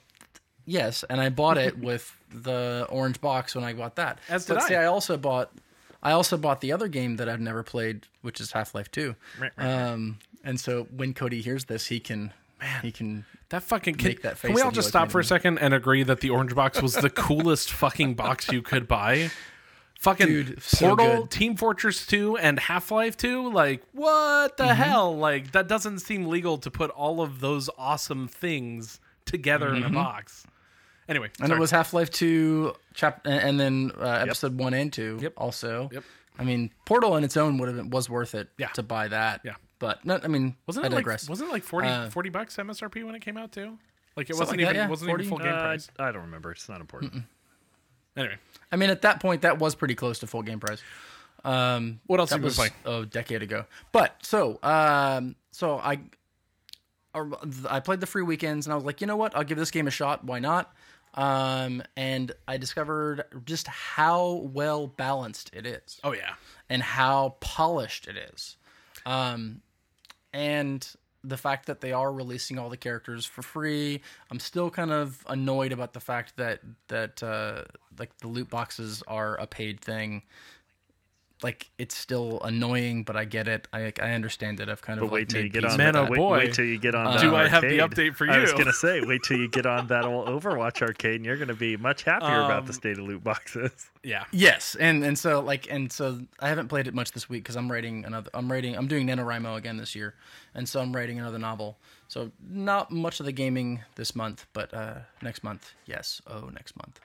yes, 0.66 1.04
and 1.10 1.22
I 1.22 1.30
bought 1.30 1.58
it 1.58 1.78
with 1.90 2.16
the 2.30 2.86
orange 2.90 3.22
box 3.22 3.56
when 3.56 3.64
I 3.64 3.74
bought 3.74 3.96
that. 3.96 4.20
As 4.28 4.46
but 4.48 4.56
did 4.56 4.64
see, 4.64 4.76
I. 4.76 4.84
I 4.84 4.86
also 4.88 5.16
bought 5.18 5.52
I 6.04 6.12
also 6.12 6.36
bought 6.36 6.62
the 6.62 6.72
other 6.74 6.88
game 6.90 7.16
that 7.18 7.30
I've 7.30 7.40
never 7.40 7.64
played, 7.64 8.08
which 8.22 8.42
is 8.42 8.52
Half 8.52 8.74
Life 8.76 8.92
Two. 8.92 9.16
Right, 9.40 9.52
right, 9.58 9.68
Um, 9.68 10.18
and 10.44 10.60
so 10.60 10.86
when 10.96 11.14
Cody 11.14 11.42
hears 11.42 11.66
this, 11.66 11.86
he 11.88 12.00
can 12.00 12.34
man 12.62 12.82
he 12.82 12.92
can 12.92 13.26
That 13.50 13.64
fucking 13.64 13.96
can, 13.96 14.08
Make 14.10 14.22
that 14.22 14.40
can 14.40 14.54
we 14.54 14.62
all 14.62 14.72
just 14.72 14.88
stop 14.88 15.12
for 15.12 15.20
a 15.20 15.24
second 15.24 15.58
and 15.60 15.74
agree 15.74 16.04
that 16.04 16.22
the 16.22 16.30
orange 16.30 16.56
box 16.56 16.82
was 16.82 16.94
the 16.94 17.10
coolest 17.28 17.72
fucking 17.72 18.14
box 18.16 18.50
you 18.52 18.62
could 18.62 18.88
buy? 18.88 19.30
Fucking 20.00 20.26
Dude, 20.28 20.62
Portal, 20.80 21.22
good. 21.22 21.30
Team 21.32 21.56
Fortress 21.56 22.08
2, 22.08 22.36
and 22.38 22.58
Half 22.60 22.90
Life 22.90 23.16
2? 23.18 23.52
Like, 23.52 23.84
what 23.92 24.58
Mm-hmm. 24.58 24.68
the 24.68 24.74
hell? 24.74 25.16
Like, 25.16 25.52
that 25.52 25.68
doesn't 25.68 26.00
seem 26.00 26.26
legal 26.26 26.58
to 26.58 26.72
put 26.72 26.90
all 26.90 27.22
of 27.22 27.40
those 27.40 27.70
awesome 27.78 28.28
things 28.28 29.00
together 29.26 29.76
in 29.76 29.84
a 29.84 29.90
box. 29.92 30.44
Anyway, 31.08 31.28
Mm-hmm. 31.28 31.44
and 31.44 31.50
sorry. 31.50 31.58
it 31.58 31.62
was 31.62 31.70
Half 31.72 31.94
Life 31.94 32.10
Two 32.10 32.74
chap 32.96 33.22
and 33.26 33.60
then 33.60 33.92
uh, 34.00 34.06
episode 34.26 34.58
one 34.58 34.74
and 34.74 34.92
two. 34.92 35.20
Yep. 35.22 35.34
Also. 35.38 35.90
Yep. 35.92 36.04
I 36.40 36.44
mean, 36.46 36.72
Portal 36.86 37.14
on 37.14 37.24
its 37.24 37.38
own 37.38 37.60
would 37.60 37.68
have 37.68 37.78
been, 37.78 37.92
was 37.92 38.10
worth 38.10 38.34
it 38.34 38.48
Yeah. 38.58 38.70
to 38.70 38.82
buy 38.82 39.08
that. 39.10 39.42
Yeah. 39.44 39.56
But 39.82 40.06
no, 40.06 40.20
I 40.24 40.28
mean, 40.28 40.56
wasn't 40.68 40.86
I 40.86 40.88
it 40.88 40.94
like 40.94 41.06
wasn't 41.06 41.50
it 41.50 41.52
like 41.52 41.64
40, 41.64 41.88
Uh, 41.88 42.10
40 42.12 42.30
bucks 42.30 42.56
MSRP 42.56 43.04
when 43.04 43.16
it 43.16 43.20
came 43.22 43.36
out 43.36 43.52
too? 43.52 43.78
Like 44.16 44.30
it 44.30 44.34
wasn't 44.34 44.50
like 44.52 44.60
even 44.62 44.74
that, 44.76 44.80
yeah. 44.84 44.88
wasn't 44.88 45.10
40? 45.10 45.24
even 45.24 45.30
full 45.38 45.44
game 45.44 45.54
Uh, 45.56 45.60
price. 45.62 45.90
I 45.98 46.12
don't 46.12 46.22
remember. 46.22 46.52
It's 46.52 46.70
not 46.70 46.80
important. 46.82 47.24
Anyway, 48.16 48.36
I 48.72 48.76
mean, 48.76 48.90
at 48.92 49.02
that 49.02 49.20
point, 49.22 49.42
that 49.42 49.58
was 49.58 49.74
pretty 49.74 49.96
close 49.96 50.20
to 50.20 50.28
full 50.28 50.44
game 50.44 50.60
price. 50.60 50.82
Um, 51.44 52.00
What 52.06 52.20
else 52.20 52.30
that 52.30 52.36
have 52.36 52.42
you 52.44 52.50
been 52.52 52.58
was 52.64 52.70
playing? 52.84 53.04
a 53.04 53.06
decade 53.08 53.42
ago. 53.42 53.66
But 53.92 54.16
so, 54.24 54.60
um, 54.62 55.36
so 55.52 55.80
I, 55.80 56.00
I 57.70 57.80
played 57.80 58.00
the 58.02 58.06
free 58.06 58.22
weekends, 58.22 58.68
and 58.68 58.74
I 58.74 58.76
was 58.76 58.86
like, 58.86 59.02
you 59.02 59.08
know 59.08 59.16
what? 59.18 59.36
I'll 59.36 59.44
give 59.44 59.58
this 59.58 59.72
game 59.72 59.88
a 59.88 59.92
shot. 59.92 60.24
Why 60.24 60.40
not? 60.40 60.74
Um, 61.14 61.82
and 61.98 62.32
I 62.48 62.58
discovered 62.58 63.24
just 63.46 63.68
how 63.68 64.32
well 64.54 64.88
balanced 64.88 65.50
it 65.54 65.66
is 65.66 66.00
oh 66.06 66.14
yeah, 66.14 66.36
and 66.70 66.82
how 66.82 67.36
polished 67.42 68.08
it 68.08 68.16
is. 68.34 68.56
Um, 69.06 69.62
and 70.34 70.88
the 71.24 71.38
fact 71.38 71.68
that 71.68 71.82
they 71.82 71.92
are 71.94 72.12
releasing 72.12 72.58
all 72.58 72.70
the 72.70 72.78
characters 72.78 73.26
for 73.26 73.42
free, 73.42 74.02
I'm 74.32 74.40
still 74.40 74.70
kind 74.72 74.92
of 74.92 75.24
annoyed 75.28 75.72
about 75.72 75.94
the 75.94 76.00
fact 76.00 76.38
that 76.38 76.62
that 76.88 77.22
uh, 77.22 77.64
like 78.00 78.18
the 78.18 78.28
loot 78.28 78.50
boxes 78.50 79.04
are 79.08 79.36
a 79.36 79.48
paid 79.48 79.80
thing. 79.80 80.24
Like 81.44 81.70
it's 81.78 81.98
still 81.98 82.40
annoying, 82.44 83.04
but 83.04 83.16
I 83.16 83.26
get 83.26 83.48
it. 83.48 83.68
I 83.74 83.92
I 84.02 84.12
understand 84.12 84.60
it. 84.60 84.70
I've 84.70 84.82
kind 84.82 85.00
of 85.00 85.06
But 85.08 85.12
wait 85.14 85.20
like 85.22 85.28
till 85.30 85.38
you 85.40 85.44
made 85.46 85.54
get 85.54 85.64
peace 85.64 85.72
on. 85.72 85.78
Man, 85.78 85.94
that, 85.94 86.00
oh 86.00 86.12
wait, 86.12 86.18
boy. 86.18 86.38
wait 86.38 86.54
till 86.54 86.66
you 86.66 86.78
get 86.78 86.94
on. 86.94 87.06
that 87.16 87.22
Do 87.22 87.36
I 87.36 87.48
have 87.48 87.62
the 87.64 87.80
update 87.80 88.16
for 88.16 88.26
you? 88.26 88.32
I 88.32 88.40
was 88.40 88.54
gonna 88.54 88.72
say, 88.74 89.02
wait 89.06 89.24
till 89.24 89.38
you 89.38 89.48
get 89.48 89.66
on 89.66 89.88
that 89.88 90.06
old 90.06 90.28
Overwatch 90.28 90.82
arcade, 90.82 91.16
and 91.16 91.26
you're 91.26 91.38
gonna 91.38 91.56
be 91.56 91.78
much 91.78 92.04
happier 92.04 92.42
about 92.42 92.60
Um, 92.62 92.66
the 92.68 92.74
state 92.74 92.98
of 93.00 93.06
loot 93.06 93.24
boxes. 93.24 93.72
yeah. 94.04 94.26
Yes, 94.32 94.76
and 94.80 95.04
and 95.04 95.18
so 95.18 95.40
like 95.40 95.72
and 95.72 95.92
so 95.92 96.22
I 96.40 96.50
haven't 96.50 96.68
played 96.68 96.88
it 96.88 96.94
much 96.94 97.12
this 97.12 97.28
week 97.28 97.44
because 97.44 97.56
I'm 97.56 97.72
writing 97.72 98.06
another. 98.06 98.30
I'm 98.34 98.52
writing. 98.52 98.76
I'm 98.78 98.88
doing 98.88 99.08
NaNoWriMo 99.08 99.58
again 99.58 99.78
this 99.78 99.96
year, 99.96 100.14
and 100.54 100.70
so 100.70 100.80
I'm 100.80 100.96
writing 100.96 101.20
another 101.20 101.40
novel. 101.40 101.78
So 102.08 102.30
not 102.46 102.92
much 102.92 103.20
of 103.20 103.26
the 103.26 103.32
gaming 103.32 103.80
this 103.96 104.16
month, 104.16 104.46
but 104.52 104.74
uh, 104.74 104.96
next 105.22 105.44
month, 105.46 105.72
yes. 105.86 106.22
Oh, 106.28 106.50
next 106.54 106.76
month. 106.76 107.00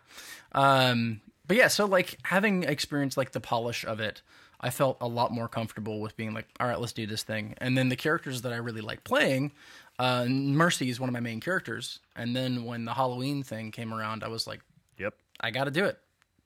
Um, 0.52 1.20
but 1.46 1.56
yeah, 1.56 1.68
so 1.68 1.86
like 1.86 2.18
having 2.24 2.62
experienced 2.64 3.16
like 3.16 3.32
the 3.32 3.40
polish 3.40 3.84
of 3.84 4.00
it, 4.00 4.22
I 4.60 4.70
felt 4.70 4.96
a 5.00 5.08
lot 5.08 5.32
more 5.32 5.48
comfortable 5.48 6.00
with 6.00 6.16
being 6.16 6.32
like, 6.32 6.46
all 6.58 6.66
right, 6.66 6.80
let's 6.80 6.92
do 6.92 7.06
this 7.06 7.22
thing. 7.22 7.54
And 7.58 7.76
then 7.76 7.88
the 7.88 7.96
characters 7.96 8.42
that 8.42 8.52
I 8.52 8.56
really 8.56 8.80
like 8.80 9.04
playing, 9.04 9.52
uh, 9.98 10.26
Mercy 10.26 10.88
is 10.88 10.98
one 10.98 11.08
of 11.08 11.12
my 11.12 11.20
main 11.20 11.40
characters. 11.40 12.00
And 12.14 12.34
then 12.34 12.64
when 12.64 12.84
the 12.84 12.94
Halloween 12.94 13.42
thing 13.42 13.70
came 13.70 13.92
around, 13.92 14.24
I 14.24 14.28
was 14.28 14.46
like, 14.46 14.60
Yep. 14.98 15.14
I 15.40 15.50
got 15.50 15.64
to 15.64 15.70
do 15.70 15.84
it. 15.84 15.98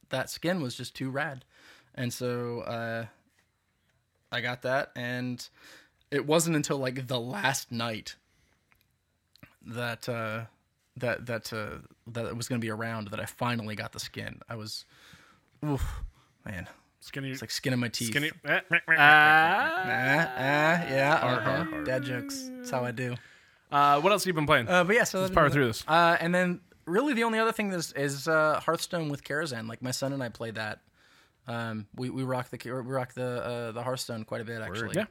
That 0.08 0.28
skin 0.28 0.60
was 0.60 0.74
just 0.74 0.96
too 0.96 1.10
rad. 1.10 1.44
And 1.94 2.12
so 2.12 2.60
uh, 2.60 3.06
I 4.32 4.40
got 4.40 4.62
that. 4.62 4.90
And 4.96 5.46
it 6.10 6.26
wasn't 6.26 6.56
until 6.56 6.78
like 6.78 7.06
the 7.06 7.20
last 7.20 7.70
night 7.70 8.16
that 9.64 10.08
uh, 10.08 10.46
that 11.00 11.26
that 11.26 11.52
uh, 11.52 11.78
that 12.08 12.26
it 12.26 12.36
was 12.36 12.48
going 12.48 12.60
to 12.60 12.64
be 12.64 12.70
around 12.70 13.08
that 13.08 13.20
I 13.20 13.26
finally 13.26 13.74
got 13.74 13.92
the 13.92 14.00
skin. 14.00 14.40
I 14.48 14.56
was, 14.56 14.84
oof, 15.64 16.02
man, 16.46 16.66
Skinny. 17.00 17.30
it's 17.30 17.40
like 17.42 17.50
skin 17.50 17.72
in 17.72 17.78
my 17.80 17.88
teeth. 17.88 18.08
skinny. 18.08 18.30
eh, 18.44 18.60
Ah, 18.70 19.82
ah, 19.86 20.84
yeah, 20.88 21.14
uh-huh. 21.22 21.84
dad 21.84 22.04
jokes. 22.04 22.50
That's 22.56 22.70
how 22.70 22.84
I 22.84 22.90
do. 22.92 23.14
Uh, 23.70 24.00
what 24.00 24.12
else 24.12 24.22
have 24.24 24.28
you 24.28 24.34
been 24.34 24.46
playing? 24.46 24.68
Uh, 24.68 24.84
but 24.84 24.96
yeah, 24.96 25.04
so 25.04 25.20
Let's 25.20 25.34
power 25.34 25.48
through 25.50 25.66
this. 25.66 25.84
Uh, 25.86 26.16
and 26.20 26.34
then 26.34 26.60
really 26.86 27.14
the 27.14 27.24
only 27.24 27.38
other 27.38 27.52
thing 27.52 27.72
is 27.72 27.92
is 27.92 28.26
uh, 28.28 28.60
Hearthstone 28.64 29.08
with 29.08 29.22
Karazhan. 29.24 29.68
Like 29.68 29.80
my 29.82 29.92
son 29.92 30.12
and 30.12 30.22
I 30.22 30.28
play 30.28 30.50
that. 30.52 30.80
Um, 31.46 31.86
we 31.94 32.10
we 32.10 32.22
rock 32.22 32.50
the 32.50 32.58
we 32.64 32.70
rock 32.70 33.14
the 33.14 33.24
uh, 33.44 33.72
the 33.72 33.82
Hearthstone 33.82 34.24
quite 34.24 34.40
a 34.40 34.44
bit 34.44 34.60
actually. 34.60 34.96
Yeah. 34.96 35.06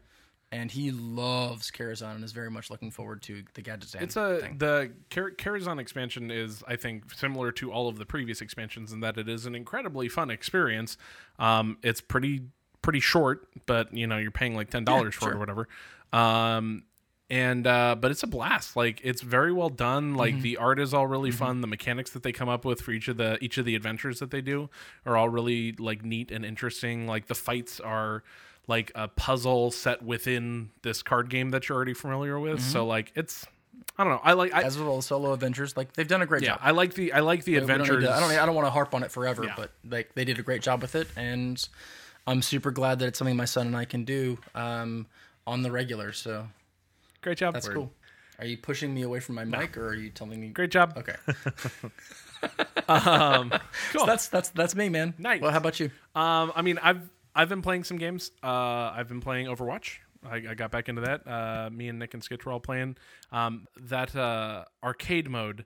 And 0.52 0.72
he 0.72 0.90
loves 0.90 1.70
Karazhan 1.70 2.16
and 2.16 2.24
is 2.24 2.32
very 2.32 2.50
much 2.50 2.72
looking 2.72 2.90
forward 2.90 3.22
to 3.24 3.44
the 3.54 3.62
Gadgetzan 3.62 4.02
It's 4.02 4.16
a 4.16 4.40
thing. 4.40 4.58
the 4.58 4.92
Kar- 5.12 5.30
Karazhan 5.32 5.80
expansion 5.80 6.32
is, 6.32 6.64
I 6.68 6.76
think, 6.76 7.14
similar 7.14 7.52
to 7.52 7.72
all 7.72 7.88
of 7.88 8.00
the 8.00 8.06
previous 8.06 8.42
expansions 8.42 8.92
in 8.92 9.00
that 9.02 9.18
it 9.20 9.30
is 9.30 9.46
an 9.46 9.54
incredibly 9.54 10.10
fun 10.10 10.32
experience. 10.32 10.98
Um, 11.38 11.78
it's 11.84 12.02
pretty 12.02 12.42
pretty 12.82 13.00
short, 13.00 13.48
but 13.68 13.94
you 13.94 14.08
know 14.08 14.18
you're 14.18 14.32
paying 14.32 14.56
like 14.56 14.72
ten 14.72 14.86
dollars 14.86 15.14
for 15.14 15.30
it 15.32 15.36
or 15.36 15.38
whatever. 15.40 15.68
Um, 16.12 16.84
and 17.30 17.68
uh, 17.68 17.96
but 18.00 18.10
it's 18.10 18.24
a 18.24 18.28
blast. 18.28 18.76
Like 18.76 19.02
it's 19.04 19.22
very 19.22 19.52
well 19.54 19.70
done. 19.70 20.16
Like 20.16 20.34
Mm-hmm. 20.34 20.42
the 20.42 20.58
art 20.58 20.80
is 20.80 20.96
all 20.96 21.06
really 21.06 21.30
fun. 21.30 21.62
The 21.62 21.68
mechanics 21.68 22.10
that 22.12 22.24
they 22.24 22.32
come 22.32 22.50
up 22.50 22.66
with 22.66 22.82
for 22.82 22.92
each 22.92 23.08
of 23.08 23.18
the 23.18 23.38
each 23.44 23.60
of 23.60 23.66
the 23.66 23.76
adventures 23.76 24.18
that 24.20 24.32
they 24.32 24.42
do 24.42 24.70
are 25.06 25.16
all 25.16 25.30
really 25.30 25.74
like 25.74 26.04
neat 26.04 26.32
and 26.32 26.44
interesting. 26.44 27.06
Like 27.06 27.28
the 27.28 27.36
fights 27.36 27.80
are 27.80 28.24
like 28.70 28.92
a 28.96 29.08
puzzle 29.10 29.72
set 29.72 30.02
within 30.04 30.70
this 30.84 31.04
card 31.04 31.30
game 31.30 31.50
that 31.52 31.68
you're 31.68 31.76
already 31.76 31.94
familiar 31.94 32.40
with. 32.40 32.62
So 32.62 32.80
Mm-hmm. 32.80 32.88
like 32.90 33.12
it's 33.16 33.46
I 33.98 34.04
don't 34.06 34.14
know. 34.14 34.22
I 34.24 34.32
like 34.34 34.54
I, 34.54 34.62
As 34.62 34.78
well 34.80 35.02
solo 35.02 35.34
adventures, 35.34 35.76
like 35.76 35.92
they've 35.94 36.08
done 36.08 36.22
a 36.22 36.26
great 36.26 36.44
yeah, 36.44 36.52
job. 36.52 36.60
I 36.62 36.72
like 36.72 36.94
the 36.94 37.12
I 37.12 37.20
like 37.20 37.44
the 37.44 37.54
We 37.56 37.60
don't 37.60 37.70
adventures. 37.70 38.04
to- 38.06 38.14
I 38.14 38.20
don't. 38.22 38.32
I 38.32 38.46
don't 38.46 38.56
want 38.56 38.68
to 38.68 38.72
harp 38.72 38.94
on 38.96 39.04
it 39.04 39.12
forever, 39.12 39.44
Yeah. 39.44 39.56
but 39.58 39.72
like 39.90 40.14
they 40.16 40.24
did 40.24 40.40
a 40.40 40.44
great 40.44 40.62
job 40.62 40.82
with 40.82 40.96
it, 40.96 41.08
and 41.18 41.68
I'm 42.26 42.42
super 42.42 42.72
glad 42.72 43.00
that 43.00 43.08
it's 43.08 43.18
something 43.20 43.36
my 43.36 43.44
son 43.46 43.68
and 43.68 43.76
I 43.76 43.84
can 43.86 44.06
do 44.06 44.38
um, 44.56 45.08
on 45.46 45.64
the 45.64 45.72
regular. 45.72 46.14
So 46.14 46.48
Great 47.22 47.40
job. 47.40 47.54
that's 47.56 47.68
cool. 47.68 47.92
Are 48.38 48.46
you 48.46 48.58
pushing 48.58 48.94
me 48.94 49.02
away 49.02 49.20
from 49.20 49.36
my 49.36 49.44
mic, 49.44 49.76
or 49.76 49.88
are 49.88 49.94
you 49.96 50.12
telling 50.12 50.40
me? 50.40 50.48
Great 50.50 50.72
job. 50.72 50.94
Okay. 50.98 51.16
Um, 52.88 53.52
cool. 53.92 54.02
So 54.02 54.06
that's 54.06 54.28
that's 54.30 54.50
that's 54.50 54.76
me, 54.76 54.90
man. 54.90 55.14
Nice. 55.18 55.42
Well, 55.42 55.52
how 55.52 55.58
about 55.58 55.80
you? 55.80 55.92
Um, 56.16 56.52
I 56.56 56.62
mean, 56.62 56.80
I've 56.82 57.02
I've 57.40 57.48
been 57.48 57.62
playing 57.62 57.86
some 57.86 57.98
games. 57.98 58.32
Uh, 58.44 58.92
I've 58.94 59.08
been 59.08 59.22
playing 59.22 59.48
Overwatch. 59.48 60.00
I, 60.30 60.36
I 60.50 60.54
got 60.56 60.72
back 60.72 60.90
into 60.90 61.02
that. 61.02 61.26
Uh, 61.26 61.70
me 61.70 61.88
and 61.88 61.98
Nick 61.98 62.14
and 62.14 62.22
Skitch 62.22 62.44
were 62.44 62.52
all 62.52 62.60
playing. 62.60 62.98
Um, 63.32 63.68
that 63.80 64.14
uh, 64.14 64.66
arcade 64.84 65.30
mode, 65.30 65.64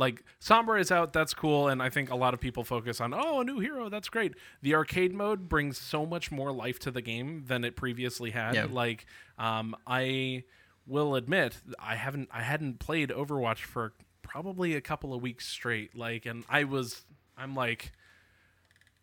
Like 0.00 0.24
Sombra 0.40 0.80
is 0.80 0.90
out, 0.90 1.12
that's 1.12 1.34
cool, 1.34 1.68
and 1.68 1.82
I 1.82 1.90
think 1.90 2.10
a 2.10 2.16
lot 2.16 2.32
of 2.32 2.40
people 2.40 2.64
focus 2.64 3.02
on 3.02 3.12
oh 3.12 3.40
a 3.40 3.44
new 3.44 3.60
hero, 3.60 3.90
that's 3.90 4.08
great. 4.08 4.32
The 4.62 4.74
arcade 4.74 5.12
mode 5.12 5.46
brings 5.46 5.76
so 5.76 6.06
much 6.06 6.32
more 6.32 6.52
life 6.52 6.78
to 6.80 6.90
the 6.90 7.02
game 7.02 7.44
than 7.46 7.64
it 7.64 7.76
previously 7.76 8.30
had. 8.30 8.54
Yeah. 8.54 8.66
Like 8.70 9.04
um, 9.38 9.76
I 9.86 10.44
will 10.86 11.16
admit 11.16 11.60
I 11.78 11.96
haven't 11.96 12.30
I 12.32 12.40
hadn't 12.40 12.78
played 12.78 13.10
Overwatch 13.10 13.58
for 13.58 13.92
probably 14.22 14.74
a 14.74 14.80
couple 14.80 15.12
of 15.12 15.20
weeks 15.20 15.46
straight. 15.46 15.94
Like, 15.94 16.24
and 16.24 16.44
I 16.48 16.64
was 16.64 17.04
I'm 17.36 17.54
like 17.54 17.92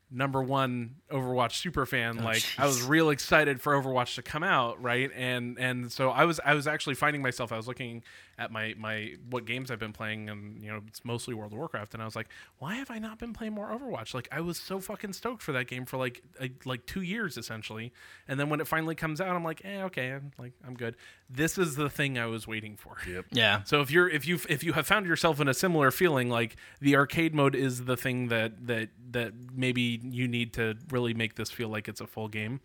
number 0.09 0.41
one 0.41 0.95
Overwatch 1.11 1.53
super 1.53 1.85
fan. 1.85 2.19
Oh, 2.19 2.23
like 2.23 2.43
I 2.57 2.65
was 2.65 2.81
real 2.83 3.09
excited 3.09 3.61
for 3.61 3.73
Overwatch 3.73 4.15
to 4.15 4.21
come 4.21 4.43
out, 4.43 4.81
right? 4.81 5.11
And 5.15 5.57
and 5.59 5.91
so 5.91 6.09
I 6.09 6.25
was 6.25 6.39
I 6.43 6.53
was 6.53 6.67
actually 6.67 6.95
finding 6.95 7.21
myself 7.21 7.51
I 7.51 7.57
was 7.57 7.67
looking 7.67 8.03
at 8.37 8.51
my 8.51 8.75
my 8.77 9.13
what 9.29 9.45
games 9.45 9.71
I've 9.71 9.79
been 9.79 9.93
playing 9.93 10.29
and 10.29 10.61
you 10.61 10.69
know 10.69 10.81
it's 10.87 11.03
mostly 11.03 11.33
World 11.33 11.53
of 11.53 11.57
Warcraft 11.57 11.93
and 11.93 12.03
I 12.03 12.05
was 12.05 12.15
like, 12.15 12.27
why 12.59 12.75
have 12.75 12.91
I 12.91 12.99
not 12.99 13.17
been 13.17 13.33
playing 13.33 13.53
more 13.53 13.67
Overwatch? 13.69 14.13
Like 14.13 14.27
I 14.31 14.41
was 14.41 14.57
so 14.57 14.79
fucking 14.79 15.13
stoked 15.13 15.41
for 15.41 15.51
that 15.53 15.67
game 15.67 15.85
for 15.85 15.97
like 15.97 16.21
a, 16.39 16.51
like 16.65 16.85
2 16.85 17.01
years 17.01 17.37
essentially. 17.37 17.91
And 18.27 18.39
then 18.39 18.49
when 18.49 18.61
it 18.61 18.67
finally 18.67 18.95
comes 18.95 19.19
out 19.19 19.35
I'm 19.35 19.43
like, 19.43 19.61
"Eh, 19.65 19.81
okay, 19.83 20.11
I'm 20.11 20.31
like 20.37 20.53
I'm 20.65 20.75
good." 20.75 20.95
This 21.29 21.57
is 21.57 21.75
the 21.75 21.89
thing 21.89 22.17
I 22.17 22.27
was 22.27 22.47
waiting 22.47 22.77
for. 22.77 22.97
Yep. 23.07 23.25
Yeah. 23.31 23.63
So 23.63 23.81
if 23.81 23.91
you're 23.91 24.07
if 24.07 24.27
you 24.27 24.39
if 24.49 24.63
you 24.63 24.73
have 24.73 24.85
found 24.87 25.07
yourself 25.07 25.39
in 25.39 25.47
a 25.47 25.53
similar 25.53 25.91
feeling, 25.91 26.29
like 26.29 26.55
the 26.79 26.95
arcade 26.95 27.33
mode 27.33 27.55
is 27.55 27.85
the 27.85 27.97
thing 27.97 28.27
that 28.27 28.67
that 28.67 28.89
that 29.11 29.33
maybe 29.53 29.99
you 30.03 30.27
need 30.27 30.53
to 30.53 30.75
really 30.91 31.13
make 31.13 31.35
this 31.35 31.49
feel 31.49 31.69
like 31.69 31.87
it's 31.87 32.01
a 32.01 32.07
full 32.07 32.27
game. 32.27 32.61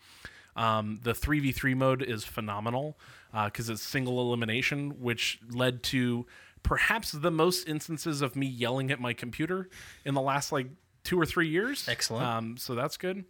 Um, 0.57 1.01
the 1.03 1.15
three 1.15 1.41
v 1.41 1.53
three 1.53 1.75
mode 1.75 2.03
is 2.03 2.25
phenomenal 2.25 2.99
because 3.33 3.71
it's 3.71 3.83
single 3.83 4.21
elimination, 4.21 5.01
which 5.01 5.41
led 5.51 5.83
to 5.85 6.27
perhaps 6.63 7.13
the 7.13 7.31
most 7.31 7.67
instances 7.69 8.23
of 8.23 8.37
me 8.37 8.47
yelling 8.47 8.91
at 8.91 9.01
my 9.01 9.13
computer 9.13 9.69
in 10.05 10.15
the 10.15 10.21
last 10.21 10.53
like 10.53 10.69
two 11.05 11.21
or 11.21 11.27
three 11.27 11.49
years. 11.49 11.89
Excellent. 11.89 12.27
Um, 12.27 12.57
so 12.57 12.75
that's 12.75 12.97
good. 12.97 13.25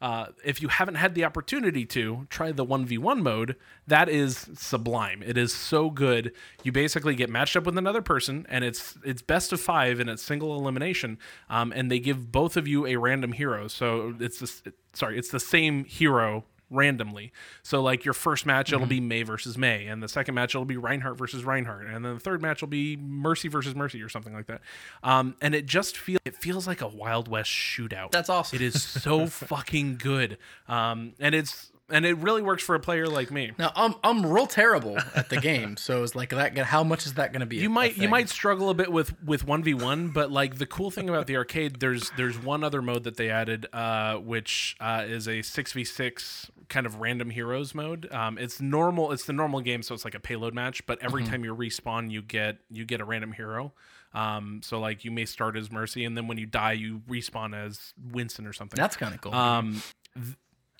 Uh, 0.00 0.26
if 0.44 0.62
you 0.62 0.68
haven't 0.68 0.94
had 0.94 1.14
the 1.14 1.24
opportunity 1.24 1.84
to 1.84 2.26
try 2.30 2.52
the 2.52 2.64
1v1 2.64 3.20
mode, 3.20 3.56
that 3.86 4.08
is 4.08 4.48
sublime. 4.54 5.22
It 5.26 5.36
is 5.36 5.52
so 5.52 5.90
good. 5.90 6.32
You 6.62 6.70
basically 6.70 7.16
get 7.16 7.28
matched 7.28 7.56
up 7.56 7.64
with 7.64 7.76
another 7.76 8.00
person, 8.00 8.46
and 8.48 8.64
it's 8.64 8.96
it's 9.04 9.22
best 9.22 9.52
of 9.52 9.60
five, 9.60 9.98
and 9.98 10.08
it's 10.08 10.22
single 10.22 10.56
elimination. 10.56 11.18
Um, 11.50 11.72
and 11.74 11.90
they 11.90 11.98
give 11.98 12.30
both 12.30 12.56
of 12.56 12.68
you 12.68 12.86
a 12.86 12.96
random 12.96 13.32
hero. 13.32 13.66
So 13.66 14.14
it's 14.20 14.38
this, 14.38 14.62
sorry, 14.92 15.18
it's 15.18 15.30
the 15.30 15.40
same 15.40 15.84
hero 15.84 16.44
randomly. 16.70 17.32
So 17.62 17.82
like 17.82 18.04
your 18.04 18.14
first 18.14 18.46
match 18.46 18.72
it'll 18.72 18.86
be 18.86 19.00
Mei 19.00 19.22
versus 19.22 19.56
Mei 19.56 19.86
and 19.86 20.02
the 20.02 20.08
second 20.08 20.34
match 20.34 20.54
it'll 20.54 20.64
be 20.64 20.76
Reinhardt 20.76 21.16
versus 21.16 21.44
Reinhardt 21.44 21.86
and 21.86 22.04
then 22.04 22.14
the 22.14 22.20
third 22.20 22.42
match 22.42 22.60
will 22.60 22.68
be 22.68 22.96
Mercy 22.96 23.48
versus 23.48 23.74
Mercy 23.74 24.02
or 24.02 24.08
something 24.08 24.34
like 24.34 24.46
that. 24.46 24.60
Um, 25.02 25.36
and 25.40 25.54
it 25.54 25.66
just 25.66 25.96
feels 25.96 26.20
it 26.24 26.36
feels 26.36 26.66
like 26.66 26.80
a 26.80 26.88
Wild 26.88 27.28
West 27.28 27.50
shootout. 27.50 28.10
That's 28.10 28.28
awesome. 28.28 28.56
It 28.56 28.62
is 28.62 28.82
so 28.82 29.26
fucking 29.28 29.96
good. 29.96 30.38
Um, 30.68 31.12
and 31.18 31.34
it's 31.34 31.70
and 31.90 32.04
it 32.04 32.18
really 32.18 32.42
works 32.42 32.62
for 32.62 32.74
a 32.74 32.80
player 32.80 33.06
like 33.06 33.30
me. 33.30 33.52
Now 33.58 33.72
I'm 33.74 33.94
I'm 34.04 34.26
real 34.26 34.46
terrible 34.46 34.98
at 35.14 35.28
the 35.30 35.38
game, 35.38 35.76
so 35.76 36.02
it's 36.02 36.14
like 36.14 36.30
that. 36.30 36.56
How 36.58 36.84
much 36.84 37.06
is 37.06 37.14
that 37.14 37.32
going 37.32 37.40
to 37.40 37.46
be? 37.46 37.56
You 37.56 37.70
might 37.70 37.96
you 37.96 38.08
might 38.08 38.28
struggle 38.28 38.70
a 38.70 38.74
bit 38.74 38.92
with 38.92 39.20
with 39.22 39.46
one 39.46 39.62
v 39.62 39.74
one, 39.74 40.08
but 40.08 40.30
like 40.30 40.58
the 40.58 40.66
cool 40.66 40.90
thing 40.90 41.08
about 41.08 41.26
the 41.26 41.36
arcade, 41.36 41.80
there's 41.80 42.10
there's 42.16 42.38
one 42.38 42.62
other 42.62 42.82
mode 42.82 43.04
that 43.04 43.16
they 43.16 43.30
added, 43.30 43.66
uh, 43.72 44.16
which 44.16 44.76
uh, 44.80 45.04
is 45.06 45.26
a 45.28 45.42
six 45.42 45.72
v 45.72 45.84
six 45.84 46.50
kind 46.68 46.86
of 46.86 47.00
random 47.00 47.30
heroes 47.30 47.74
mode. 47.74 48.12
Um, 48.12 48.36
it's 48.38 48.60
normal. 48.60 49.12
It's 49.12 49.24
the 49.24 49.32
normal 49.32 49.60
game, 49.60 49.82
so 49.82 49.94
it's 49.94 50.04
like 50.04 50.14
a 50.14 50.20
payload 50.20 50.54
match. 50.54 50.84
But 50.86 50.98
every 51.02 51.24
time 51.24 51.44
you 51.44 51.54
respawn, 51.54 52.10
you 52.10 52.22
get 52.22 52.58
you 52.70 52.84
get 52.84 53.00
a 53.00 53.04
random 53.04 53.32
hero. 53.32 53.72
Um, 54.14 54.60
so 54.62 54.78
like 54.80 55.04
you 55.04 55.10
may 55.10 55.24
start 55.26 55.56
as 55.56 55.70
Mercy, 55.70 56.04
and 56.04 56.16
then 56.16 56.26
when 56.28 56.38
you 56.38 56.46
die, 56.46 56.72
you 56.72 57.02
respawn 57.08 57.54
as 57.54 57.92
Winston 58.12 58.46
or 58.46 58.52
something. 58.52 58.76
That's 58.76 58.96
kind 58.96 59.14
of 59.14 59.20
cool. 59.20 59.34
um, 59.34 59.82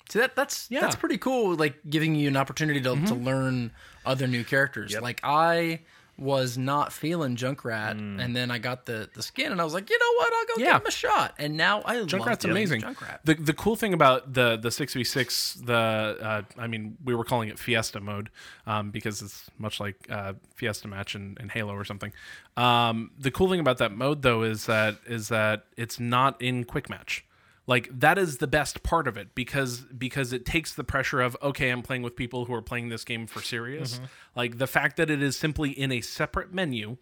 See 0.09 0.17
that 0.19 0.35
that's 0.35 0.67
Yeah. 0.71 0.77
Mm-hmm. 0.79 0.85
that's 0.85 0.95
pretty 0.95 1.17
cool. 1.19 1.55
Like 1.55 1.75
giving 1.87 2.15
you 2.15 2.27
an 2.27 2.35
opportunity 2.37 2.81
to, 2.81 2.95
to 3.05 3.13
learn 3.13 3.71
other 4.05 4.25
new 4.27 4.43
characters. 4.43 4.99
Like 4.99 5.19
I 5.23 5.81
was 6.19 6.57
not 6.57 6.91
feeling 6.91 7.35
Junkrat, 7.35 7.91
and 7.91 8.35
then 8.35 8.51
I 8.51 8.57
got 8.59 8.85
the 8.85 9.09
the 9.13 9.23
skin, 9.23 9.51
and 9.51 9.61
I 9.61 9.63
was 9.63 9.73
like, 9.73 9.89
you 9.89 9.97
know 9.97 10.13
what? 10.17 10.33
I'll 10.33 10.45
go 10.45 10.53
Mm. 10.55 10.59
Yeah. 10.65 10.73
give 10.73 10.81
him 10.81 10.87
a 10.87 10.91
shot. 10.91 11.35
And 11.39 11.55
now 11.57 11.81
I 11.81 11.97
love 11.99 12.07
Junkrat's 12.07 12.43
amazing. 12.45 12.81
Junkrat. 12.81 13.19
The 13.23 13.35
the 13.35 13.53
cool 13.53 13.75
thing 13.75 13.93
about 13.93 14.33
the 14.33 14.57
the 14.57 14.71
six 14.71 14.93
v 14.93 15.03
six 15.03 15.53
the 15.63 15.73
uh, 15.75 16.41
I 16.57 16.67
mean 16.67 16.97
we 17.03 17.15
were 17.15 17.23
calling 17.23 17.49
it 17.49 17.57
Fiesta 17.57 17.99
mode 17.99 18.29
um, 18.67 18.91
because 18.91 19.21
it's 19.21 19.49
much 19.57 19.79
like 19.79 19.95
uh, 20.09 20.33
Fiesta 20.55 20.87
match 20.87 21.15
in, 21.15 21.37
in 21.39 21.49
Halo 21.49 21.73
or 21.73 21.85
something. 21.85 22.11
Um, 22.57 23.11
the 23.17 23.31
cool 23.31 23.49
thing 23.49 23.59
about 23.59 23.77
that 23.77 23.91
mode 23.91 24.21
though 24.21 24.43
is 24.43 24.65
that 24.65 24.97
is 25.07 25.29
that 25.29 25.65
it's 25.77 25.99
not 25.99 26.41
in 26.41 26.63
quick 26.65 26.89
match. 26.89 27.25
Like 27.69 27.87
that 27.99 28.17
is 28.17 28.39
the 28.39 28.47
best 28.47 28.81
part 28.81 29.07
of 29.07 29.15
it 29.15 29.35
because 29.35 29.81
because 29.95 30.33
it 30.33 30.43
takes 30.43 30.73
the 30.73 30.83
pressure 30.83 31.21
of 31.21 31.37
okay 31.49 31.69
I'm 31.69 31.83
playing 31.83 32.01
with 32.01 32.15
people 32.15 32.45
who 32.45 32.53
are 32.55 32.63
playing 32.63 32.89
this 32.89 33.03
game 33.05 33.27
for 33.27 33.41
serious. 33.43 34.01
Like 34.35 34.57
the 34.57 34.65
fact 34.65 34.97
that 34.97 35.11
it 35.11 35.21
is 35.21 35.37
simply 35.37 35.69
in 35.69 35.91
a 35.91 36.01
separate 36.01 36.51
menu 36.51 36.97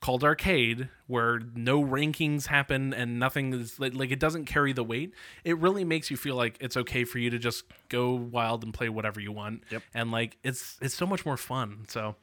called 0.00 0.24
arcade 0.24 0.88
where 1.06 1.40
no 1.54 1.84
rankings 1.84 2.46
happen 2.46 2.94
and 2.94 3.18
nothing 3.18 3.52
is 3.52 3.78
like, 3.78 3.92
like 3.94 4.10
it 4.10 4.18
doesn't 4.18 4.46
carry 4.46 4.72
the 4.72 4.82
weight 4.82 5.12
it 5.44 5.58
really 5.58 5.84
makes 5.84 6.10
you 6.10 6.16
feel 6.16 6.34
like 6.34 6.56
it's 6.60 6.78
okay 6.78 7.04
for 7.04 7.18
you 7.18 7.28
to 7.28 7.38
just 7.38 7.64
go 7.90 8.12
wild 8.14 8.64
and 8.64 8.72
play 8.72 8.88
whatever 8.88 9.20
you 9.20 9.32
want. 9.32 9.62
Yep. 9.70 9.82
and 9.92 10.10
like 10.10 10.38
it's 10.42 10.78
it's 10.80 10.94
so 10.94 11.04
much 11.06 11.26
more 11.26 11.36
fun. 11.36 11.84
So 11.88 12.16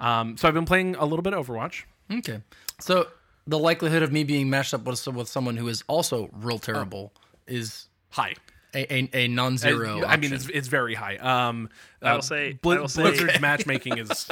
um 0.00 0.38
so 0.38 0.48
i've 0.48 0.54
been 0.54 0.64
playing 0.64 0.94
a 0.94 1.04
little 1.04 1.22
bit 1.22 1.34
of 1.34 1.46
overwatch. 1.46 1.84
Okay, 2.10 2.40
so 2.80 3.08
the 3.48 3.58
likelihood 3.58 4.02
of 4.04 4.12
me 4.12 4.22
being 4.22 4.48
matched 4.50 4.74
up 4.74 4.84
with 4.84 5.04
with 5.08 5.26
someone 5.28 5.56
who 5.56 5.66
is 5.68 5.82
also 5.88 6.28
real 6.32 6.58
terrible 6.60 7.12
is 7.48 7.88
high 8.10 8.34
a, 8.74 8.94
a, 8.94 9.10
a 9.24 9.28
non-zero. 9.28 10.04
i 10.04 10.16
mean 10.18 10.32
it's, 10.32 10.48
it's 10.50 10.68
very 10.68 10.94
high 10.94 11.16
um 11.16 11.68
I 12.02 12.12
will 12.12 12.18
uh, 12.18 12.22
say- 12.22 12.52
Bli- 12.62 12.76
I 12.76 12.80
will 12.80 12.88
say- 12.88 13.02
blizzard's 13.02 13.40
matchmaking 13.48 13.98
is 13.98 14.28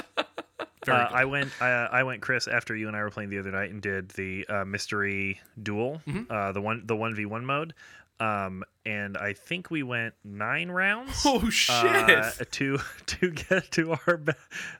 very 0.85 0.99
Uh, 1.01 1.09
good. 1.09 1.17
I 1.17 1.25
went. 1.25 1.51
I, 1.61 1.69
I 2.01 2.03
went, 2.05 2.21
Chris, 2.23 2.47
after 2.47 2.77
you 2.77 2.87
and 2.87 2.97
I 2.97 3.03
were 3.03 3.11
playing 3.11 3.31
the 3.31 3.41
other 3.41 3.51
night 3.51 3.71
and 3.73 3.83
did 3.83 4.11
the 4.11 4.47
uh, 4.49 4.65
mystery 4.65 5.41
duel, 5.61 6.01
Mm-hmm. 6.07 6.31
uh, 6.31 6.53
the 6.53 6.61
one, 6.61 6.83
the 6.87 6.95
one 6.95 7.13
v 7.13 7.27
one 7.27 7.45
mode, 7.45 7.75
um, 8.21 8.65
and 8.85 9.17
I 9.17 9.33
think 9.33 9.71
we 9.71 9.83
went 9.83 10.15
nine 10.25 10.71
rounds. 10.71 11.23
oh 11.25 11.49
shit 11.51 11.87
uh, 11.87 12.31
to 12.53 12.79
to 13.07 13.31
get 13.31 13.71
to 13.73 13.97
our 14.07 14.17
be- 14.17 14.33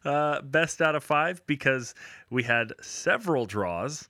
uh, 0.05 0.43
best 0.43 0.81
out 0.81 0.95
of 0.95 1.05
five 1.05 1.47
because 1.47 1.95
we 2.31 2.43
had 2.43 2.73
several 2.81 3.47
draws. 3.47 4.09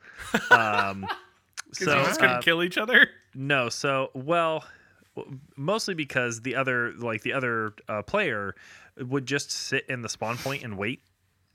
Um, 0.51 1.07
so 1.73 1.99
you 1.99 2.05
just 2.05 2.21
couldn't 2.21 2.37
uh, 2.37 2.41
kill 2.41 2.63
each 2.63 2.79
other 2.79 3.09
no, 3.37 3.69
so 3.69 4.11
well, 4.15 4.65
mostly 5.57 5.95
because 5.95 6.41
the 6.41 6.57
other 6.57 6.93
like 6.93 7.23
the 7.23 7.35
other 7.35 7.75
uh, 7.89 8.03
player 8.03 8.55
would 8.99 9.27
just 9.27 9.51
sit 9.51 9.85
in 9.89 10.01
the 10.01 10.09
spawn 10.09 10.39
point 10.39 10.65
and 10.65 10.79
wait, 10.79 11.03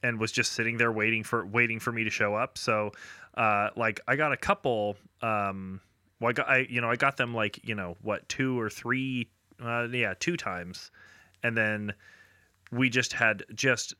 and 0.04 0.20
was 0.20 0.32
just 0.32 0.52
sitting 0.54 0.78
there 0.78 0.92
waiting 0.92 1.24
for 1.24 1.46
waiting 1.46 1.80
for 1.80 1.92
me 1.92 2.04
to 2.04 2.12
show 2.12 2.36
up. 2.36 2.58
So, 2.60 2.92
uh, 3.36 3.70
like 3.76 4.00
I 4.08 4.16
got 4.16 4.32
a 4.32 4.38
couple. 4.38 4.96
Um, 5.22 5.82
well, 6.22 6.30
I 6.30 6.34
got 6.34 6.50
I 6.50 6.68
you 6.70 6.80
know 6.80 6.90
I 6.90 6.96
got 6.96 7.18
them 7.18 7.34
like 7.34 7.60
you 7.68 7.76
know 7.76 7.98
what 8.02 8.30
two 8.30 8.58
or 8.60 8.70
three, 8.70 9.28
uh, 9.62 9.88
yeah, 9.92 10.14
two 10.20 10.38
times, 10.38 10.92
and 11.44 11.58
then 11.58 11.94
we 12.72 12.90
just 12.90 13.12
had 13.12 13.44
just 13.54 13.96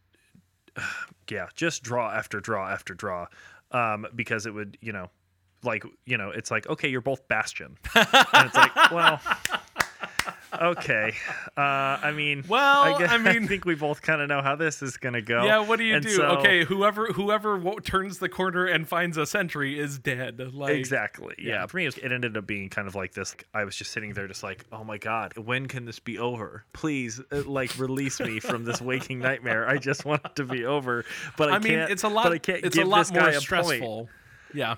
yeah 1.30 1.48
just 1.56 1.84
draw 1.84 2.12
after 2.12 2.40
draw 2.40 2.70
after 2.70 2.94
draw, 2.94 3.26
um, 3.72 4.06
because 4.16 4.46
it 4.46 4.54
would 4.54 4.78
you 4.82 4.94
know 4.94 5.10
like 5.64 5.84
you 6.06 6.18
know 6.18 6.30
it's 6.30 6.52
like 6.52 6.68
okay 6.70 6.88
you're 6.88 7.02
both 7.02 7.28
bastion. 7.28 7.78
And 7.96 8.46
it's 8.46 8.56
like 8.56 8.92
well 8.92 9.20
okay 10.60 11.14
uh 11.58 11.62
i 11.62 12.12
mean 12.12 12.44
Well, 12.48 12.84
i, 12.84 12.98
guess, 13.00 13.12
I 13.14 13.18
mean- 13.18 13.48
think 13.48 13.66
we 13.66 13.76
both 13.76 14.02
kind 14.02 14.22
of 14.22 14.28
know 14.28 14.42
how 14.42 14.56
this 14.56 14.82
is 14.82 14.98
gonna 14.98 15.22
go 15.22 15.44
Yeah, 15.46 15.60
what 15.60 15.78
do 15.78 15.86
you 15.86 15.96
And 15.96 16.04
do? 16.04 16.10
so- 16.12 16.24
okay, 16.40 16.64
whoever 16.66 17.08
whoever 17.08 17.58
wo- 17.58 17.80
turns 17.80 18.20
the 18.20 18.30
corner 18.30 18.66
and 18.66 18.88
finds 18.88 19.18
a 19.18 19.26
sentry 19.26 19.80
is 19.80 19.98
dead. 19.98 20.54
Like 20.54 20.74
exactly 20.76 21.36
yeah. 21.40 21.54
yeah. 21.54 21.66
for 21.68 21.78
me 21.78 21.84
it, 21.84 21.88
was- 21.88 21.98
it 22.00 22.12
ended 22.12 22.36
up 22.38 22.46
being 22.48 22.70
kind 22.70 22.88
of 22.88 22.96
like 22.96 23.14
this 23.14 23.36
i 23.54 23.64
was 23.64 23.76
just 23.76 23.92
sitting 23.92 24.14
there 24.14 24.28
just 24.28 24.44
like 24.44 24.66
oh 24.72 24.84
my 24.84 24.98
god 24.98 25.38
when 25.38 25.68
can 25.68 25.86
this 25.86 26.00
be 26.00 26.18
over 26.20 26.66
please 26.74 27.22
uh, 27.32 27.44
like 27.46 27.78
release 27.80 28.20
me 28.20 28.40
from 28.40 28.66
this 28.66 28.82
waking 28.82 29.20
nightmare 29.20 29.68
i 29.68 29.78
just 29.78 30.06
want 30.06 30.22
it 30.26 30.36
to 30.36 30.44
be 30.44 30.66
over 30.66 31.06
but 31.38 31.50
i, 31.50 31.56
I 31.56 31.60
mean, 31.60 31.74
can't 31.74 31.92
it's 31.92 32.04
a 32.04 32.10
lot. 32.10 32.24
but 32.24 32.34
i 32.34 32.38
can't 32.38 32.64
it's 32.66 32.76
give 32.76 32.88
a 32.88 32.90
lot 32.90 33.00
this 33.00 33.12
guy 33.12 33.20
more 33.20 33.30
a 33.30 33.32
point. 33.34 33.42
stressful. 33.42 34.10
Yeah. 34.54 34.76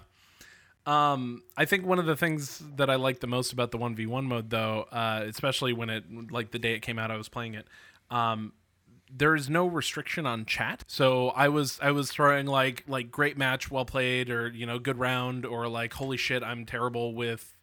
Um, 0.86 1.44
I 1.56 1.66
think 1.66 1.86
one 1.86 2.00
of 2.00 2.06
the 2.06 2.16
things 2.16 2.62
that 2.76 2.90
I 2.90 2.96
like 2.96 3.22
the 3.22 3.28
most 3.28 3.54
about 3.54 3.72
the 3.72 3.78
one 3.78 3.96
v 3.96 4.06
one 4.06 4.26
mode, 4.26 4.50
though, 4.50 4.86
uh, 4.92 5.24
especially 5.26 5.74
when 5.74 5.90
it 5.90 6.04
like 6.32 6.52
the 6.52 6.60
day 6.60 6.74
it 6.74 6.82
came 6.82 7.00
out, 7.00 7.10
I 7.10 7.18
was 7.18 7.30
playing 7.30 7.54
it. 7.54 7.68
Um, 8.10 8.54
there 9.16 9.36
is 9.36 9.50
no 9.50 9.68
restriction 9.68 10.26
on 10.26 10.46
chat, 10.46 10.84
so 10.88 11.30
I 11.30 11.48
was 11.48 11.80
I 11.82 11.92
was 11.92 12.12
throwing 12.12 12.48
like 12.48 12.84
like 12.88 13.12
great 13.12 13.38
match, 13.38 13.72
well 13.72 13.86
played, 13.86 14.30
or 14.30 14.50
you 14.50 14.66
know 14.66 14.80
good 14.80 14.98
round, 14.98 15.46
or 15.46 15.68
like 15.68 15.94
holy 15.94 16.18
shit, 16.18 16.44
I'm 16.44 16.66
terrible 16.66 17.14
with 17.14 17.56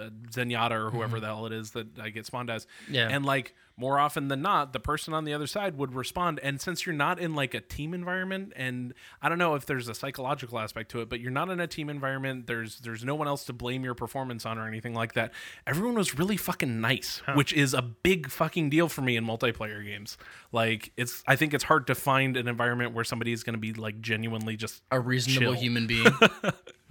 uh, 0.00 0.10
Zenyatta 0.30 0.72
or 0.72 0.90
whoever 0.90 1.20
the 1.20 1.26
hell 1.26 1.46
it 1.46 1.52
is 1.52 1.72
that 1.72 1.98
I 1.98 2.10
get 2.10 2.26
spawned 2.26 2.50
as. 2.50 2.66
Yeah. 2.88 3.08
And 3.08 3.26
like 3.26 3.54
more 3.76 3.98
often 3.98 4.28
than 4.28 4.40
not, 4.40 4.72
the 4.72 4.78
person 4.78 5.12
on 5.14 5.24
the 5.24 5.34
other 5.34 5.48
side 5.48 5.76
would 5.76 5.94
respond. 5.94 6.38
And 6.44 6.60
since 6.60 6.86
you're 6.86 6.94
not 6.94 7.18
in 7.18 7.34
like 7.34 7.54
a 7.54 7.60
team 7.60 7.92
environment, 7.92 8.52
and 8.54 8.94
I 9.20 9.28
don't 9.28 9.38
know 9.38 9.56
if 9.56 9.66
there's 9.66 9.88
a 9.88 9.94
psychological 9.94 10.60
aspect 10.60 10.92
to 10.92 11.00
it, 11.00 11.08
but 11.08 11.18
you're 11.20 11.32
not 11.32 11.50
in 11.50 11.58
a 11.58 11.66
team 11.66 11.90
environment. 11.90 12.46
There's 12.46 12.78
there's 12.78 13.04
no 13.04 13.16
one 13.16 13.26
else 13.26 13.44
to 13.46 13.52
blame 13.52 13.82
your 13.82 13.94
performance 13.94 14.46
on 14.46 14.58
or 14.58 14.68
anything 14.68 14.94
like 14.94 15.14
that. 15.14 15.32
Everyone 15.66 15.94
was 15.96 16.16
really 16.16 16.36
fucking 16.36 16.80
nice, 16.80 17.20
which 17.34 17.52
is 17.52 17.74
a 17.74 17.82
big 17.82 18.30
fucking 18.30 18.70
deal 18.70 18.88
for 18.88 19.02
me 19.02 19.16
in 19.16 19.24
multiplayer 19.24 19.84
games. 19.84 20.18
Like 20.52 20.92
it's 20.96 21.24
I 21.26 21.34
think 21.34 21.52
it's 21.52 21.64
hard 21.64 21.88
to 21.88 21.96
find 21.96 22.36
an 22.36 22.46
environment 22.46 22.94
where 22.94 23.04
somebody 23.04 23.32
is 23.32 23.42
going 23.42 23.54
to 23.54 23.60
be 23.60 23.72
like 23.72 24.00
genuinely 24.00 24.56
just 24.56 24.82
A 24.92 25.00
reasonable 25.00 25.52
chill. 25.54 25.60
human 25.60 25.86
being. 25.88 26.06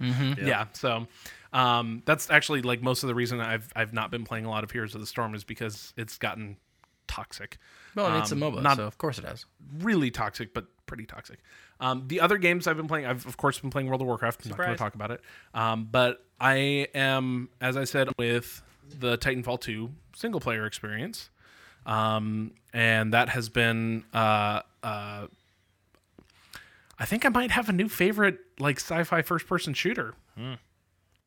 yeah. 0.00 0.66
So 0.72 1.06
um, 1.52 2.02
that's 2.04 2.30
actually 2.30 2.62
like 2.62 2.82
most 2.82 3.02
of 3.02 3.08
the 3.08 3.14
reason 3.14 3.40
I've 3.40 3.72
I've 3.74 3.92
not 3.92 4.10
been 4.10 4.24
playing 4.24 4.44
a 4.44 4.50
lot 4.50 4.64
of 4.64 4.70
Heroes 4.70 4.94
of 4.94 5.00
the 5.00 5.06
Storm 5.06 5.34
is 5.34 5.44
because 5.44 5.92
it's 5.96 6.18
gotten 6.18 6.56
toxic. 7.06 7.58
well, 7.94 8.06
and 8.06 8.16
it's 8.18 8.30
a 8.32 8.34
Um, 8.34 8.40
MOBA, 8.40 8.62
not- 8.62 8.76
so 8.76 8.84
of 8.84 8.98
course 8.98 9.18
it 9.18 9.24
has. 9.24 9.46
Really 9.78 10.10
toxic, 10.10 10.52
but 10.54 10.66
pretty 10.86 11.06
toxic. 11.06 11.38
Um, 11.80 12.04
the 12.08 12.20
other 12.20 12.38
games 12.38 12.66
I've 12.66 12.76
been 12.76 12.88
playing, 12.88 13.06
I've 13.06 13.26
of 13.26 13.36
course 13.36 13.58
been 13.58 13.70
playing 13.70 13.88
World 13.88 14.00
of 14.00 14.06
Warcraft. 14.06 14.44
I'm 14.44 14.50
not 14.50 14.56
going 14.58 14.70
to 14.70 14.76
talk 14.76 14.94
about 14.94 15.10
it. 15.10 15.20
Um, 15.54 15.88
but 15.90 16.24
I 16.40 16.88
am, 16.94 17.48
as 17.60 17.76
I 17.76 17.84
said, 17.84 18.08
with 18.18 18.62
the 18.88 19.16
Titanfall 19.18 19.60
2 19.60 19.90
single 20.14 20.40
player 20.40 20.66
experience. 20.66 21.30
Um, 21.86 22.52
and 22.72 23.12
that 23.12 23.28
has 23.30 23.48
been 23.48 24.04
uh, 24.14 24.60
uh, 24.82 25.26
I 26.98 27.04
think 27.06 27.26
I 27.26 27.28
might 27.28 27.50
have 27.50 27.68
a 27.68 27.72
new 27.72 27.88
favorite 27.88 28.38
like 28.58 28.76
sci-fi 28.78 29.22
first 29.22 29.46
person 29.46 29.74
shooter. 29.74 30.14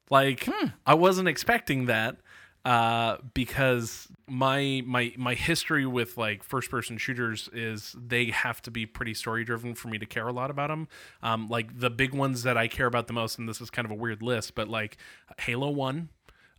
Like 0.09 0.47
I 0.85 0.93
wasn't 0.93 1.27
expecting 1.27 1.85
that 1.87 2.17
uh, 2.65 3.17
because 3.33 4.07
my 4.27 4.81
my 4.85 5.13
my 5.17 5.33
history 5.33 5.85
with 5.85 6.17
like 6.17 6.43
first 6.43 6.69
person 6.69 6.97
shooters 6.97 7.49
is 7.53 7.95
they 7.97 8.25
have 8.25 8.61
to 8.63 8.71
be 8.71 8.85
pretty 8.85 9.13
story 9.13 9.43
driven 9.43 9.73
for 9.73 9.87
me 9.87 9.97
to 9.97 10.05
care 10.05 10.27
a 10.27 10.33
lot 10.33 10.51
about 10.51 10.67
them. 10.69 10.87
Um, 11.23 11.47
like 11.47 11.79
the 11.79 11.89
big 11.89 12.13
ones 12.13 12.43
that 12.43 12.57
I 12.57 12.67
care 12.67 12.87
about 12.87 13.07
the 13.07 13.13
most, 13.13 13.39
and 13.39 13.47
this 13.47 13.61
is 13.61 13.69
kind 13.69 13.85
of 13.85 13.91
a 13.91 13.95
weird 13.95 14.21
list, 14.21 14.55
but 14.55 14.67
like 14.67 14.97
Halo 15.39 15.69
One. 15.69 16.09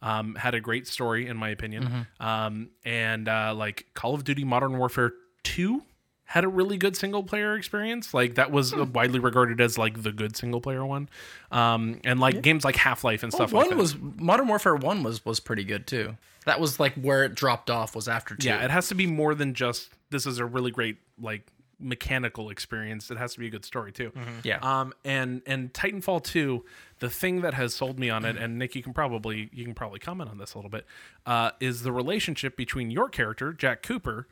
Um, 0.00 0.36
had 0.36 0.54
a 0.54 0.60
great 0.60 0.86
story 0.86 1.26
in 1.26 1.36
my 1.36 1.48
opinion, 1.48 2.06
um, 2.20 2.70
and 2.84 3.28
uh, 3.28 3.52
like 3.52 3.86
Call 3.94 4.14
of 4.14 4.22
Duty 4.22 4.44
Modern 4.44 4.78
Warfare 4.78 5.12
Two 5.42 5.82
had 6.28 6.44
a 6.44 6.48
really 6.48 6.76
good 6.76 6.94
single 6.94 7.22
player 7.22 7.56
experience. 7.56 8.12
Like 8.12 8.34
that 8.34 8.50
was 8.50 8.74
uh, 8.74 8.84
widely 8.84 9.18
regarded 9.18 9.62
as 9.62 9.78
like 9.78 10.02
the 10.02 10.12
good 10.12 10.36
single 10.36 10.60
player 10.60 10.84
one. 10.84 11.08
Um, 11.50 12.00
and 12.04 12.20
like 12.20 12.42
games 12.42 12.66
like 12.66 12.76
Half 12.76 13.02
Life 13.02 13.22
and 13.22 13.32
stuff 13.32 13.50
like 13.50 13.62
one 13.62 13.70
that. 13.70 13.78
was 13.78 13.96
Modern 13.98 14.46
Warfare 14.46 14.76
One 14.76 15.02
was 15.02 15.24
was 15.24 15.40
pretty 15.40 15.64
good 15.64 15.86
too. 15.86 16.18
That 16.44 16.60
was 16.60 16.78
like 16.78 16.92
where 16.96 17.24
it 17.24 17.34
dropped 17.34 17.70
off 17.70 17.96
was 17.96 18.08
after 18.08 18.36
two. 18.36 18.46
yeah, 18.46 18.62
it 18.62 18.70
has 18.70 18.88
to 18.88 18.94
be 18.94 19.06
more 19.06 19.34
than 19.34 19.54
just 19.54 19.88
this 20.10 20.26
is 20.26 20.38
a 20.38 20.44
really 20.44 20.70
great 20.70 20.98
like 21.18 21.46
mechanical 21.80 22.50
experience. 22.50 23.10
It 23.10 23.16
has 23.16 23.32
to 23.32 23.40
be 23.40 23.46
a 23.46 23.50
good 23.50 23.64
story 23.64 23.90
too. 23.90 24.12
Yeah. 24.42 24.58
Um, 24.60 24.92
and 25.06 25.40
and 25.46 25.72
Titanfall 25.72 26.24
2, 26.24 26.62
the 26.98 27.08
thing 27.08 27.40
that 27.40 27.54
has 27.54 27.74
sold 27.74 27.98
me 27.98 28.10
on 28.10 28.26
it, 28.26 28.36
and 28.36 28.58
Nick, 28.58 28.74
you 28.74 28.82
can 28.82 28.92
probably 28.92 29.48
you 29.50 29.64
can 29.64 29.74
probably 29.74 29.98
comment 29.98 30.28
on 30.28 30.36
this 30.36 30.52
a 30.52 30.58
little 30.58 30.70
bit, 30.70 30.84
uh, 31.24 31.52
is 31.58 31.84
the 31.84 31.92
relationship 31.92 32.54
between 32.54 32.90
your 32.90 33.08
character 33.08 33.54
Jack 33.54 33.82
Cooper 33.82 34.26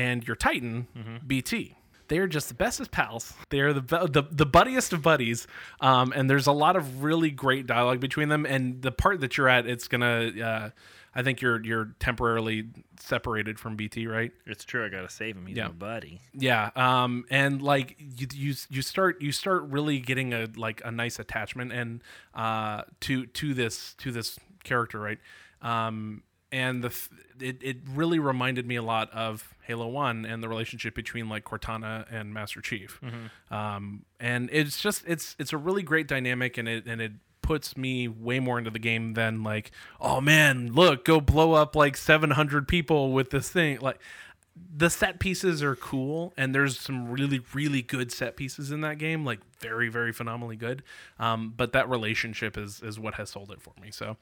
and 0.00 0.26
your 0.26 0.36
Titan 0.36 0.86
BT. 1.26 1.76
They 2.08 2.18
are 2.18 2.26
just 2.26 2.48
the 2.48 2.54
bestest 2.54 2.90
pals. 2.90 3.34
They 3.50 3.60
are 3.60 3.72
the 3.72 3.82
the 4.08 4.24
the 4.30 4.46
buddiest 4.46 4.92
of 4.92 5.00
buddies. 5.02 5.46
Um, 5.80 6.12
and 6.16 6.28
there's 6.28 6.48
a 6.48 6.52
lot 6.52 6.74
of 6.74 7.04
really 7.04 7.30
great 7.30 7.66
dialogue 7.66 8.00
between 8.00 8.28
them. 8.28 8.44
And 8.46 8.82
the 8.82 8.90
part 8.90 9.20
that 9.20 9.36
you're 9.36 9.48
at, 9.48 9.66
it's 9.66 9.86
gonna. 9.88 10.30
Uh, 10.50 10.70
I 11.14 11.22
think 11.22 11.40
you're 11.40 11.62
you're 11.64 11.94
temporarily 12.00 12.68
separated 12.98 13.58
from 13.60 13.76
BT, 13.76 14.06
right? 14.08 14.32
It's 14.46 14.64
true. 14.64 14.84
I 14.84 14.88
gotta 14.88 15.08
save 15.08 15.36
him. 15.36 15.46
He's 15.46 15.56
Yeah. 15.56 15.68
my 15.68 15.72
buddy. 15.74 16.20
Yeah, 16.34 16.70
um, 16.74 17.24
and 17.30 17.62
like 17.62 17.96
you, 17.98 18.26
you, 18.32 18.54
you 18.70 18.82
start 18.82 19.20
you 19.22 19.30
start 19.32 19.62
really 19.64 19.98
getting 20.00 20.32
a 20.34 20.48
like 20.56 20.82
a 20.84 20.90
nice 20.90 21.18
attachment 21.20 21.72
and 21.72 22.02
uh 22.34 22.82
to 23.00 23.26
to 23.26 23.54
this 23.54 23.94
to 23.98 24.10
this 24.12 24.38
character, 24.64 24.98
right? 25.00 25.18
Um, 25.62 26.22
and 26.52 26.82
the 26.82 26.94
it 27.40 27.58
it 27.62 27.76
really 27.88 28.18
reminded 28.18 28.66
me 28.66 28.76
a 28.76 28.82
lot 28.82 29.10
of 29.12 29.54
Halo 29.62 29.86
One 29.88 30.24
and 30.24 30.42
the 30.42 30.48
relationship 30.48 30.94
between 30.94 31.28
like 31.28 31.44
Cortana 31.44 32.06
and 32.10 32.34
Master 32.34 32.60
Chief. 32.60 33.00
Um, 33.50 34.04
and 34.18 34.48
it's 34.52 34.80
just 34.80 35.04
it's 35.06 35.36
it's 35.38 35.52
a 35.52 35.56
really 35.56 35.82
great 35.82 36.08
dynamic, 36.08 36.58
and 36.58 36.68
it 36.68 36.86
and 36.86 37.00
it 37.00 37.12
puts 37.42 37.76
me 37.76 38.06
way 38.06 38.38
more 38.38 38.58
into 38.58 38.70
the 38.70 38.78
game 38.78 39.14
than 39.14 39.42
like 39.42 39.72
oh 40.00 40.20
man 40.20 40.72
look 40.72 41.04
go 41.04 41.20
blow 41.20 41.54
up 41.54 41.74
like 41.74 41.96
700 41.96 42.68
people 42.68 43.12
with 43.12 43.30
this 43.30 43.48
thing. 43.48 43.78
Like 43.80 43.98
the 44.76 44.90
set 44.90 45.18
pieces 45.20 45.62
are 45.62 45.74
cool 45.74 46.34
and 46.36 46.54
there's 46.54 46.78
some 46.78 47.10
really 47.10 47.40
really 47.54 47.82
good 47.82 48.12
set 48.12 48.36
pieces 48.36 48.70
in 48.70 48.82
that 48.82 48.98
game 48.98 49.24
like 49.24 49.40
very 49.58 49.88
very 49.88 50.12
phenomenally 50.12 50.56
good. 50.56 50.82
Um, 51.18 51.54
but 51.56 51.72
that 51.72 51.88
relationship 51.88 52.58
is 52.58 52.82
is 52.82 52.98
what 53.00 53.14
has 53.14 53.30
sold 53.30 53.50
it 53.50 53.60
for 53.60 53.72
me. 53.80 53.90
So 53.90 54.16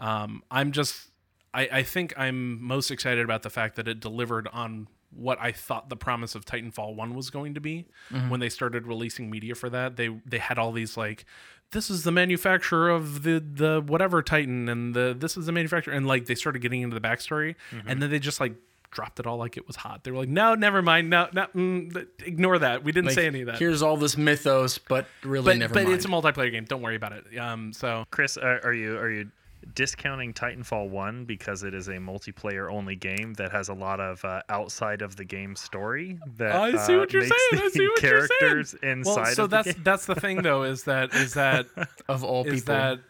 um, 0.00 0.42
i'm 0.50 0.72
just 0.72 1.08
I, 1.56 1.68
I 1.78 1.82
think 1.82 2.12
i'm 2.16 2.62
most 2.62 2.90
excited 2.90 3.24
about 3.24 3.42
the 3.42 3.50
fact 3.50 3.76
that 3.76 3.88
it 3.88 3.98
delivered 4.00 4.48
on 4.52 4.86
what 5.10 5.38
i 5.40 5.50
thought 5.52 5.88
the 5.88 5.96
promise 5.96 6.34
of 6.34 6.44
titanfall 6.44 6.94
1 6.94 7.14
was 7.14 7.30
going 7.30 7.54
to 7.54 7.60
be 7.60 7.86
when 8.28 8.40
they 8.40 8.48
started 8.48 8.86
releasing 8.86 9.30
media 9.30 9.54
for 9.54 9.70
that 9.70 9.96
they 9.96 10.08
they 10.24 10.38
had 10.38 10.58
all 10.58 10.72
these 10.72 10.96
like 10.96 11.24
this 11.72 11.90
is 11.90 12.04
the 12.04 12.12
manufacturer 12.12 12.90
of 12.90 13.22
the 13.22 13.40
the 13.40 13.82
whatever 13.86 14.22
titan 14.22 14.68
and 14.68 14.94
the 14.94 15.16
this 15.18 15.36
is 15.36 15.46
the 15.46 15.52
manufacturer 15.52 15.94
and 15.94 16.06
like 16.06 16.26
they 16.26 16.34
started 16.34 16.60
getting 16.60 16.82
into 16.82 16.94
the 16.94 17.00
backstory 17.00 17.54
and 17.86 18.02
then 18.02 18.10
they 18.10 18.18
just 18.18 18.40
like 18.40 18.54
dropped 18.92 19.20
it 19.20 19.26
all 19.26 19.36
like 19.36 19.58
it 19.58 19.66
was 19.66 19.76
hot. 19.76 20.04
They 20.04 20.10
were 20.10 20.18
like, 20.18 20.28
no, 20.28 20.54
never 20.54 20.80
mind. 20.80 21.10
No, 21.10 21.28
no, 21.34 21.46
mm, 21.54 22.06
ignore 22.24 22.58
that. 22.60 22.82
We 22.82 22.92
didn't 22.92 23.08
Like, 23.08 23.14
say 23.14 23.26
any 23.26 23.40
of 23.42 23.46
that. 23.48 23.58
Here's 23.58 23.82
all 23.82 23.98
this 23.98 24.16
mythos, 24.16 24.78
but 24.78 25.06
really 25.22 25.44
but 25.44 25.58
never 25.58 25.74
but 25.74 25.82
mind. 25.84 25.94
it's 25.96 26.06
a 26.06 26.08
multiplayer 26.08 26.50
game. 26.50 26.64
Don't 26.64 26.80
worry 26.80 26.96
about 26.96 27.12
it. 27.12 27.36
Um, 27.36 27.74
so 27.74 28.06
Chris, 28.10 28.38
are, 28.38 28.60
are 28.64 28.72
you 28.72 28.96
are 28.96 29.10
you 29.10 29.30
discounting 29.74 30.32
Titanfall 30.32 30.88
One 30.88 31.24
because 31.24 31.62
it 31.62 31.74
is 31.74 31.88
a 31.88 31.94
multiplayer 31.94 32.72
only 32.72 32.96
game 32.96 33.34
that 33.34 33.52
has 33.52 33.68
a 33.68 33.74
lot 33.74 34.00
of 34.00 34.24
uh, 34.24 34.42
outside 34.48 35.02
of 35.02 35.16
the 35.16 35.24
game 35.24 35.56
story? 35.56 36.18
That 36.36 36.54
I 36.54 36.76
see 36.86 36.94
uh, 36.94 36.98
what 36.98 37.12
you're 37.12 37.22
makes 37.22 37.34
saying. 37.50 37.62
I 37.62 37.64
the 37.66 37.70
see 37.70 37.88
what 37.88 38.02
you're 38.02 38.20
saying. 38.20 38.28
characters 38.40 38.74
inside. 38.82 39.16
well, 39.16 39.34
so 39.34 39.44
of 39.44 39.50
the 39.50 39.56
that's 39.56 39.72
game? 39.72 39.82
that's 39.84 40.06
the 40.06 40.14
thing 40.14 40.42
though 40.42 40.62
is 40.62 40.84
that 40.84 41.14
is 41.14 41.34
that 41.34 41.66
of 42.08 42.24
all 42.24 42.44
is 42.46 42.62
people. 42.62 42.74
that 42.74 43.00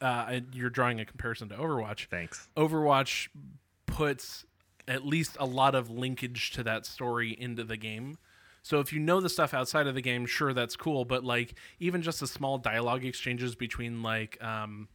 uh, 0.00 0.40
you're 0.52 0.70
drawing 0.70 1.00
a 1.00 1.04
comparison 1.04 1.48
to 1.48 1.56
Overwatch. 1.56 2.06
Thanks. 2.08 2.48
Overwatch 2.56 3.28
puts 3.86 4.44
at 4.86 5.06
least 5.06 5.36
a 5.40 5.46
lot 5.46 5.74
of 5.74 5.90
linkage 5.90 6.50
to 6.52 6.62
that 6.62 6.84
story 6.84 7.30
into 7.38 7.64
the 7.64 7.76
game. 7.76 8.18
So 8.62 8.80
if 8.80 8.92
you 8.94 9.00
know 9.00 9.20
the 9.20 9.28
stuff 9.28 9.52
outside 9.52 9.86
of 9.86 9.94
the 9.94 10.00
game, 10.00 10.24
sure 10.24 10.54
that's 10.54 10.74
cool, 10.74 11.04
but 11.04 11.22
like 11.22 11.54
even 11.80 12.00
just 12.00 12.20
the 12.20 12.26
small 12.26 12.56
dialogue 12.58 13.04
exchanges 13.04 13.54
between 13.54 14.02
like 14.02 14.42
um 14.42 14.88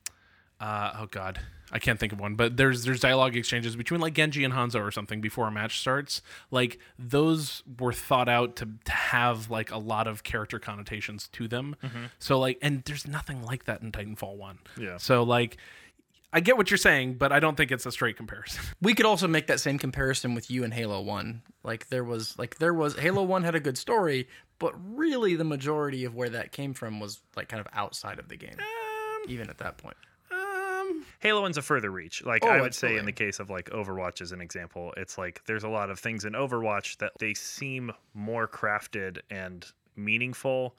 uh 0.59 0.91
oh 0.99 1.05
god, 1.09 1.39
I 1.71 1.79
can't 1.79 1.99
think 1.99 2.11
of 2.13 2.19
one, 2.19 2.35
but 2.35 2.57
there's 2.57 2.83
there's 2.83 2.99
dialogue 2.99 3.35
exchanges 3.35 3.75
between 3.75 4.01
like 4.01 4.13
Genji 4.13 4.43
and 4.43 4.53
Hanzo 4.53 4.81
or 4.85 4.91
something 4.91 5.21
before 5.21 5.47
a 5.47 5.51
match 5.51 5.79
starts. 5.79 6.21
Like 6.51 6.79
those 6.97 7.63
were 7.79 7.93
thought 7.93 8.27
out 8.29 8.55
to 8.57 8.67
to 8.85 8.91
have 8.91 9.49
like 9.49 9.71
a 9.71 9.77
lot 9.77 10.07
of 10.07 10.23
character 10.23 10.59
connotations 10.59 11.27
to 11.29 11.47
them. 11.47 11.75
So 12.17 12.39
like 12.39 12.57
and 12.61 12.83
there's 12.83 13.07
nothing 13.07 13.43
like 13.43 13.65
that 13.65 13.81
in 13.81 13.91
Titanfall 13.91 14.35
1. 14.37 14.59
Yeah. 14.79 14.97
So 14.97 15.23
like 15.23 15.57
I 16.31 16.41
get 16.41 16.57
what 16.57 16.69
you're 16.69 16.77
saying, 16.77 17.15
but 17.15 17.31
I 17.31 17.39
don't 17.39 17.55
think 17.57 17.71
it's 17.71 17.85
a 17.87 17.91
straight 17.91 18.15
comparison. 18.17 18.61
we 18.81 18.93
could 18.93 19.05
also 19.05 19.27
make 19.27 19.47
that 19.47 19.59
same 19.59 19.79
comparison 19.79 20.35
with 20.35 20.51
you 20.51 20.63
and 20.63 20.73
Halo 20.73 21.01
1. 21.01 21.41
Like 21.63 21.87
there 21.89 22.03
was 22.03 22.37
like 22.37 22.57
there 22.59 22.73
was 22.73 22.97
Halo 22.97 23.23
1 23.23 23.43
had 23.43 23.55
a 23.55 23.59
good 23.59 23.77
story, 23.77 24.27
but 24.59 24.73
really 24.95 25.35
the 25.35 25.43
majority 25.43 26.03
of 26.05 26.15
where 26.15 26.29
that 26.29 26.51
came 26.51 26.73
from 26.73 26.99
was 26.99 27.21
like 27.35 27.47
kind 27.47 27.61
of 27.61 27.67
outside 27.73 28.19
of 28.19 28.27
the 28.27 28.35
game. 28.35 28.57
even 29.27 29.49
at 29.49 29.57
that 29.59 29.77
point. 29.77 29.97
Halo 31.19 31.41
One's 31.41 31.57
a 31.57 31.61
further 31.61 31.91
reach. 31.91 32.23
Like 32.23 32.43
Oh, 32.45 32.49
I 32.49 32.61
would 32.61 32.73
say, 32.73 32.97
in 32.97 33.05
the 33.05 33.11
case 33.11 33.39
of 33.39 33.49
like 33.49 33.69
Overwatch 33.71 34.21
as 34.21 34.31
an 34.31 34.41
example, 34.41 34.93
it's 34.97 35.17
like 35.17 35.41
there's 35.45 35.63
a 35.63 35.69
lot 35.69 35.89
of 35.89 35.99
things 35.99 36.25
in 36.25 36.33
Overwatch 36.33 36.97
that 36.97 37.11
they 37.19 37.33
seem 37.33 37.91
more 38.13 38.47
crafted 38.47 39.19
and 39.29 39.65
meaningful 39.95 40.75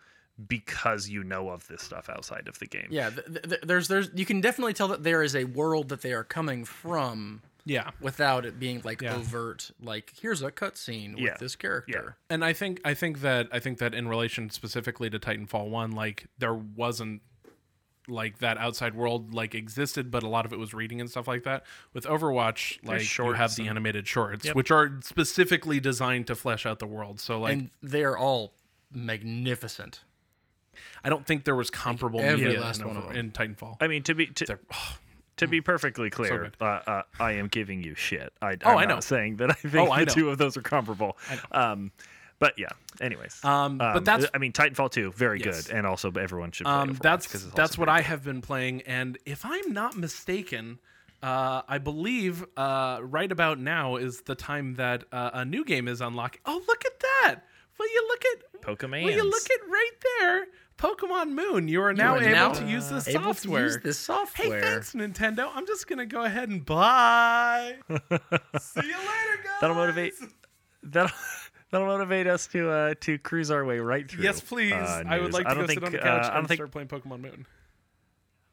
because 0.49 1.09
you 1.09 1.23
know 1.23 1.51
of 1.51 1.67
this 1.69 1.83
stuff 1.83 2.09
outside 2.09 2.49
of 2.49 2.59
the 2.59 2.67
game. 2.67 2.87
Yeah, 2.91 3.11
th- 3.11 3.43
th- 3.43 3.61
there's 3.63 3.89
there's 3.89 4.11
you 4.15 4.25
can 4.25 4.41
definitely 4.41 4.73
tell 4.73 4.89
that 4.89 5.03
there 5.03 5.23
is 5.23 5.37
a 5.37 5.45
world 5.45 5.91
that 5.91 6.01
they 6.01 6.13
are 6.15 6.25
coming 6.25 6.65
from 6.65 7.43
yeah. 7.67 7.91
without 8.01 8.47
it 8.47 8.59
being 8.59 8.81
like 8.83 9.03
Yeah. 9.03 9.17
overt 9.17 9.71
like 9.83 10.15
here's 10.19 10.41
a 10.41 10.51
cutscene 10.51 11.11
with 11.17 11.25
Yeah. 11.25 11.37
this 11.39 11.57
character. 11.57 12.17
Yeah. 12.31 12.35
And 12.35 12.43
I 12.43 12.55
think 12.55 12.81
I 12.87 12.95
think 12.95 13.21
that 13.21 13.49
I 13.53 13.59
think 13.59 13.77
that 13.79 13.95
in 13.95 14.09
relation 14.09 14.49
specifically 14.49 15.11
to 15.11 15.19
Titanfall 15.19 15.69
1, 15.69 15.91
like 15.93 16.25
there 16.39 16.55
wasn't 16.55 17.21
like 18.09 18.39
that 18.39 18.59
outside 18.59 18.95
world 18.95 19.35
like 19.35 19.55
existed, 19.55 20.11
but 20.11 20.23
a 20.23 20.29
lot 20.29 20.45
of 20.47 20.53
it 20.53 20.59
was 20.59 20.73
reading 20.75 21.01
and 21.01 21.09
stuff 21.11 21.29
like 21.29 21.45
that. 21.45 21.65
With 21.93 22.05
Overwatch, 22.07 22.79
like 22.83 23.19
you 23.19 23.33
have 23.35 23.55
the 23.57 23.69
animated 23.69 24.07
shorts, 24.09 24.47
Yep. 24.47 24.55
which 24.57 24.71
are 24.71 24.99
specifically 25.03 25.81
designed 25.81 26.27
to 26.29 26.35
flesh 26.35 26.67
out 26.67 26.79
the 26.79 26.87
world. 26.87 27.21
So 27.21 27.39
like 27.41 27.53
And 27.53 27.71
they 27.83 28.03
are 28.05 28.17
all 28.17 28.53
magnificent. 28.93 30.01
I 31.05 31.09
don't 31.09 31.27
think 31.27 31.45
there 31.45 31.57
was 31.57 31.71
comparable 31.71 32.21
every 32.21 32.45
media 32.47 32.61
last 32.61 32.81
in, 32.81 32.87
one 32.89 32.97
Over- 32.97 33.13
in 33.13 33.31
Titanfall. 33.33 33.77
I 33.81 33.87
mean, 33.87 34.03
to 34.05 34.15
be 34.15 34.27
to, 34.27 34.59
oh, 34.75 34.97
to 35.37 35.47
be 35.47 35.61
perfectly 35.61 36.11
clear, 36.11 36.45
good. 36.45 36.57
uh, 36.61 36.81
uh, 36.87 37.03
I 37.19 37.33
am 37.33 37.49
giving 37.49 37.83
you 37.83 37.95
shit. 37.95 38.33
I, 38.43 38.57
Oh, 38.65 38.71
I'm 38.73 38.79
I 38.79 38.85
not 38.85 38.95
know. 38.97 39.01
saying 39.01 39.37
that 39.37 39.51
I 39.51 39.55
think 39.55 39.75
Oh, 39.77 39.87
the 39.87 39.93
I 39.93 40.05
two 40.05 40.31
of 40.31 40.39
those 40.39 40.57
are 40.57 40.63
comparable. 40.63 41.17
Um, 41.53 41.93
but 42.41 42.59
yeah. 42.59 42.71
Anyways, 43.01 43.43
Um, 43.45 43.79
but 43.79 44.05
that's 44.05 44.27
I 44.35 44.39
mean, 44.39 44.53
Titanfall 44.53 44.91
2, 44.91 45.13
very 45.13 45.41
Yes. 45.41 45.69
good, 45.69 45.77
and 45.77 45.87
also 45.87 46.11
everyone 46.11 46.51
should 46.51 46.65
play 46.67 46.75
um, 46.75 46.97
Overwatch 46.97 46.99
that's 47.01 47.27
'cause 47.29 47.45
it's 47.45 47.55
that's 47.55 47.79
what 47.79 47.87
very 47.87 47.99
I 47.99 48.03
have 48.03 48.25
been 48.25 48.41
playing, 48.43 48.83
and 48.83 49.17
if 49.25 49.45
I'm 49.47 49.73
not 49.73 49.97
mistaken, 49.97 50.81
uh, 51.23 51.63
I 51.69 51.79
believe 51.79 52.45
uh, 52.57 52.99
right 53.03 53.31
about 53.31 53.59
now 53.61 53.97
is 53.97 54.23
the 54.23 54.35
time 54.35 54.75
that 54.75 55.05
uh, 55.13 55.31
a 55.35 55.45
new 55.45 55.65
game 55.65 55.87
is 55.89 56.01
unlocking. 56.01 56.41
Oh, 56.45 56.61
look 56.67 56.85
at 56.85 56.99
that! 57.01 57.37
Will 57.79 57.89
you 57.89 58.09
look 58.09 58.25
at 58.27 58.63
Pokemon? 58.63 59.05
Will 59.05 59.13
you 59.13 59.25
look 59.25 59.51
at 59.51 59.61
right 59.71 59.91
there? 60.19 60.47
Pokemon 60.77 61.33
Moon. 61.33 61.69
You 61.69 61.83
are 61.83 61.93
now 61.95 62.15
are 62.17 62.23
able 62.23 62.31
now 62.33 62.53
to 62.55 62.67
use 62.67 62.89
this 62.91 63.07
able 63.09 63.35
software. 63.35 63.69
to 63.69 63.75
use 63.75 63.83
this 63.83 63.99
software. 63.99 64.61
Hey, 64.61 64.67
thanks, 64.73 64.93
Nintendo. 64.95 65.51
I'm 65.55 65.67
just 65.67 65.87
gonna 65.87 66.05
go 66.07 66.25
ahead 66.25 66.49
and 66.51 66.65
buy. 66.65 67.77
See 67.89 67.97
you 67.97 68.97
later, 68.97 69.37
guys. 69.43 69.61
That'll 69.61 69.77
motivate. 69.77 70.15
That'll 70.83 71.11
that'll 71.71 71.87
motivate 71.87 72.27
us 72.27 72.47
to 72.49 72.71
uh, 72.71 72.95
to 73.01 73.19
cruise 73.19 73.51
our 73.51 73.65
way 73.65 73.79
right 73.79 74.09
through. 74.11 74.25
Yes, 74.25 74.41
please. 74.41 74.73
uh, 74.73 75.05
I 75.07 75.19
would 75.21 75.33
like 75.33 75.45
to 75.45 75.51
I 75.51 75.55
don't 75.55 75.63
go 75.65 75.67
think, 75.67 75.81
sit 75.81 75.85
on 75.87 75.93
the 75.93 76.01
uh, 76.01 76.03
couch 76.03 76.25
I 76.25 76.29
don't 76.29 76.39
and 76.39 76.49
think. 76.49 76.59
start 76.59 76.71
playing 76.71 76.89
Pokemon 76.89 77.21
Moon. 77.21 77.47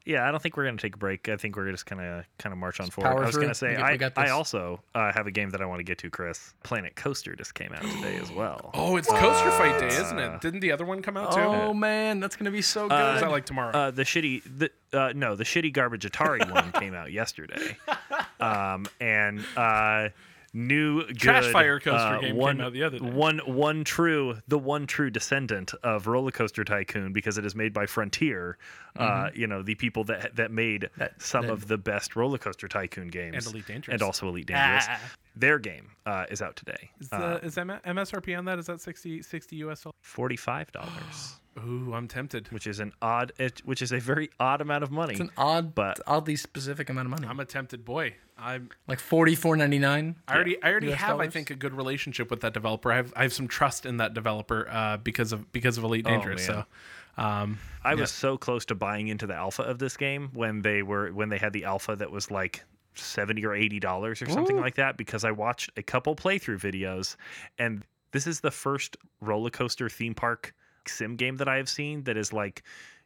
Yeah, 0.08 0.26
I 0.26 0.32
don't 0.32 0.42
think 0.42 0.56
we're 0.56 0.64
gonna 0.64 0.78
take 0.78 0.96
a 0.96 0.98
break. 0.98 1.28
I 1.28 1.36
think 1.36 1.58
we're 1.58 1.70
just 1.70 1.86
gonna 1.86 2.24
kind 2.40 2.54
of 2.54 2.60
march 2.60 2.80
on 2.80 2.90
forward. 2.90 3.24
I 3.24 3.26
was 3.26 3.32
through. 3.36 3.42
gonna 3.42 3.54
say 3.54 3.76
I, 3.76 4.00
I 4.16 4.30
also 4.30 4.80
uh, 4.96 5.12
have 5.12 5.28
a 5.28 5.32
game 5.32 5.50
that 5.50 5.60
I 5.62 5.66
want 5.66 5.80
to 5.80 5.84
get 5.84 5.98
to. 5.98 6.10
Chris, 6.10 6.54
Planet 6.64 6.96
Coaster 6.96 7.36
just 7.36 7.54
came 7.56 7.74
out 7.74 7.82
today 7.82 8.16
as 8.16 8.32
well. 8.32 8.72
Oh, 8.78 8.96
it's 8.96 9.10
Coaster 9.10 9.52
Fight 9.52 9.78
Day, 9.82 9.88
isn't 9.88 10.18
it? 10.18 10.40
Didn't 10.40 10.62
the 10.62 10.72
other 10.72 10.86
one 10.86 11.02
come 11.02 11.18
out 11.18 11.34
too? 11.34 11.42
Oh 11.42 11.74
man, 11.74 12.22
that's 12.22 12.38
gonna 12.38 12.52
be 12.52 12.62
so 12.62 12.88
good. 12.88 12.98
Or 12.98 13.16
is 13.16 13.22
that 13.22 13.32
like 13.32 13.46
tomorrow? 13.46 13.76
Uh, 13.76 13.92
the 13.92 14.04
shitty, 14.04 14.44
the 14.58 14.72
uh, 14.98 15.12
no, 15.14 15.36
the 15.36 15.44
shitty 15.44 15.74
garbage 15.74 16.10
Atari 16.10 16.50
one 16.50 16.72
came 16.72 16.94
out 16.94 17.12
yesterday, 17.12 17.76
um, 18.40 18.86
and 19.02 19.44
uh, 19.58 20.08
new 20.54 21.06
good, 21.06 21.18
Trash 21.20 21.52
Fire 21.52 21.80
Coaster 21.80 21.98
uh, 21.98 22.20
game 22.20 22.30
came 22.30 22.36
one, 22.38 22.62
out 22.62 22.74
the 22.74 22.84
other 22.84 23.00
day. 23.00 23.06
One, 23.10 23.40
one 23.40 23.84
true, 23.84 24.38
the 24.48 24.58
one 24.58 24.88
true 24.88 25.10
descendant 25.10 25.74
of 25.84 26.08
Roller 26.08 26.32
Coaster 26.32 26.64
Tycoon 26.64 27.14
because 27.14 27.38
it 27.38 27.46
is 27.46 27.56
made 27.56 27.74
by 27.74 27.86
Frontier. 27.86 28.58
Uh, 28.96 29.30
you 29.36 29.46
know, 29.46 29.62
the 29.62 29.76
people 29.76 30.04
that 30.06 30.36
that 30.36 30.52
made 30.52 30.82
Mm-hmm. 30.82 31.00
That- 31.00 31.22
some 31.22 31.48
that- 31.48 31.54
of 31.54 31.68
the 31.68 31.78
best 31.78 32.16
Roller 32.16 32.38
Coaster 32.38 32.68
Tycoon 32.68 33.08
games, 33.10 33.46
And 33.46 33.54
Elite 33.56 33.68
Dangerous. 33.68 33.94
and 33.94 34.02
also 34.02 34.28
Elite 34.28 34.48
Dangerous. 34.48 34.86
Ah. 34.90 35.00
Their 35.36 35.60
game 35.60 35.92
uh, 36.06 36.26
is 36.32 36.42
out 36.42 36.56
today. 36.56 36.90
is, 37.00 37.10
Uh, 37.12 37.38
the, 37.40 37.46
is 37.46 37.56
that 37.56 37.68
MSRP 37.84 38.36
on 38.38 38.46
that? 38.46 38.58
Is 38.58 38.66
that 38.66 38.82
60, 38.82 39.22
60 39.22 39.56
US 39.58 39.84
dollars? 39.84 39.94
Forty-five 40.02 40.72
dollars, 40.72 41.36
Ooh, 41.58 41.94
I'm 41.94 42.08
tempted. 42.08 42.52
which 42.52 42.68
is 42.68 42.80
an 42.80 42.94
odd, 43.02 43.32
it, 43.38 43.62
which 43.66 43.82
is 43.82 43.92
a 43.92 44.00
very 44.00 44.30
odd 44.40 44.62
amount 44.62 44.84
of 44.84 44.92
money. 44.92 45.14
It's 45.14 45.22
an 45.22 45.32
odd, 45.38 45.74
But- 45.76 46.00
oddly 46.06 46.36
specific 46.36 46.90
amount 46.90 47.08
of 47.08 47.12
money. 47.12 47.28
I'm 47.28 47.40
a 47.40 47.46
tempted 47.46 47.84
boy. 47.86 48.16
I'm. 48.38 48.70
like 48.88 49.00
forty 49.00 49.34
four 49.34 49.56
ninety 49.58 49.80
nine. 49.80 50.16
I 50.28 50.36
already, 50.36 50.62
I 50.62 50.70
already 50.70 50.92
US 50.94 51.00
have, 51.00 51.20
I 51.20 51.28
think, 51.28 51.50
a 51.50 51.56
good 51.56 51.74
relationship 51.74 52.30
with 52.30 52.42
that 52.42 52.54
developer. 52.54 52.92
I 52.92 52.98
have, 52.98 53.14
I 53.16 53.24
have 53.24 53.34
some 53.34 53.48
trust 53.48 53.86
in 53.86 53.98
that 53.98 54.14
developer 54.14 54.68
uh, 54.70 54.98
because 54.98 55.32
of 55.34 55.52
because 55.52 55.78
of 55.80 55.84
Elite 55.84 56.06
Dangerous. 56.06 56.48
Oh, 56.50 56.54
man. 56.54 56.66
so, 57.18 57.24
um, 57.24 57.60
I 57.84 57.96
was 57.96 58.12
so 58.12 58.38
close 58.38 58.66
to 58.66 58.76
buying 58.76 59.08
into 59.08 59.26
the 59.26 59.34
alpha 59.34 59.64
of 59.64 59.80
this 59.80 59.98
game 59.98 60.30
when 60.34 60.62
they 60.62 60.84
were 60.84 61.12
when 61.12 61.30
they 61.30 61.40
had 61.40 61.52
the 61.54 61.66
alpha 61.66 61.96
that 61.96 62.12
was 62.12 62.30
like 62.30 62.64
seventy 62.94 63.44
or 63.44 63.56
eighty 63.56 63.80
dollars 63.80 64.22
or 64.22 64.30
something 64.30 64.60
like 64.60 64.76
that 64.76 64.98
because 64.98 65.24
I 65.24 65.32
watched 65.32 65.72
a 65.78 65.82
couple 65.84 66.16
playthrough 66.16 66.60
videos 66.60 67.16
and 67.58 67.84
this 68.12 68.28
is 68.28 68.40
the 68.42 68.52
first 68.52 68.98
roller 69.22 69.50
coaster 69.50 69.90
theme 69.90 70.14
park 70.16 70.54
sim 70.90 71.16
game 71.16 71.38
that 71.38 71.48
I 71.48 71.58
have 71.58 71.70
seen 71.70 72.04
that 72.04 72.18
is 72.18 72.34
like 72.34 72.64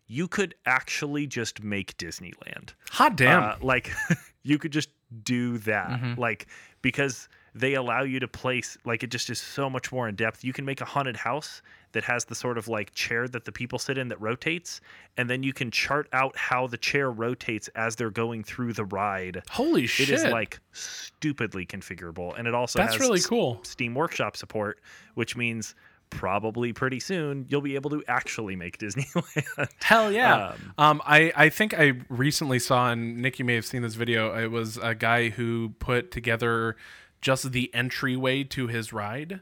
you 0.07 0.27
could 0.27 0.55
actually 0.65 1.25
just 1.25 1.63
make 1.63 1.97
Disneyland. 1.97 2.73
hot 2.89 3.15
damn. 3.15 3.43
Uh, 3.43 3.55
like 3.61 3.91
you 4.43 4.57
could 4.57 4.71
just 4.73 4.89
do 5.23 5.57
that. 5.59 6.17
Like 6.17 6.47
because 6.81 7.29
they 7.53 7.73
allow 7.73 8.03
you 8.03 8.19
to 8.19 8.27
place 8.29 8.77
like 8.85 9.03
it 9.03 9.11
just 9.11 9.29
is 9.29 9.39
so 9.39 9.69
much 9.69 9.91
more 9.91 10.07
in 10.07 10.15
depth. 10.15 10.43
You 10.43 10.53
can 10.53 10.63
make 10.65 10.81
a 10.81 10.85
haunted 10.85 11.17
house 11.17 11.61
that 11.91 12.03
has 12.05 12.23
the 12.25 12.35
sort 12.35 12.57
of 12.57 12.67
like 12.69 12.93
chair 12.93 13.27
that 13.27 13.43
the 13.45 13.51
people 13.51 13.77
sit 13.77 13.97
in 13.97 14.07
that 14.07 14.19
rotates 14.21 14.79
and 15.17 15.29
then 15.29 15.43
you 15.43 15.51
can 15.51 15.69
chart 15.71 16.07
out 16.13 16.35
how 16.37 16.65
the 16.67 16.77
chair 16.77 17.11
rotates 17.11 17.67
as 17.75 17.97
they're 17.97 18.09
going 18.09 18.43
through 18.43 18.71
the 18.73 18.85
ride. 18.85 19.43
Holy 19.49 19.83
It 19.83 19.87
shit! 19.87 20.09
is 20.09 20.23
like 20.25 20.59
stupidly 20.71 21.65
configurable 21.65 22.37
and 22.37 22.47
it 22.47 22.53
also 22.55 22.79
That's 22.79 22.93
has 22.95 23.01
really 23.01 23.19
cool. 23.21 23.59
Steam 23.63 23.95
Workshop 23.95 24.37
support, 24.37 24.79
which 25.15 25.35
means 25.35 25.75
probably 26.11 26.71
pretty 26.73 26.99
soon 26.99 27.47
you'll 27.49 27.61
be 27.61 27.73
able 27.73 27.89
to 27.89 28.03
actually 28.07 28.55
make 28.55 28.77
Disneyland. 28.83 29.69
Hell 29.81 30.11
yeah. 30.11 30.49
Um, 30.77 30.91
Um, 30.91 31.01
I, 31.05 31.31
I 31.35 31.49
think 31.49 31.73
I 31.73 31.93
recently 32.09 32.59
saw, 32.59 32.91
and 32.91 33.17
Nick, 33.17 33.39
you 33.39 33.45
may 33.45 33.55
have 33.55 33.65
seen 33.65 33.81
this 33.81 33.95
video. 33.95 34.37
It 34.37 34.51
was 34.51 34.77
a 34.77 34.93
guy 34.93 35.29
who 35.29 35.73
put 35.79 36.11
together 36.11 36.75
just 37.21 37.51
the 37.51 37.73
entryway 37.73 38.43
to 38.43 38.67
his 38.67 38.91
ride, 38.91 39.41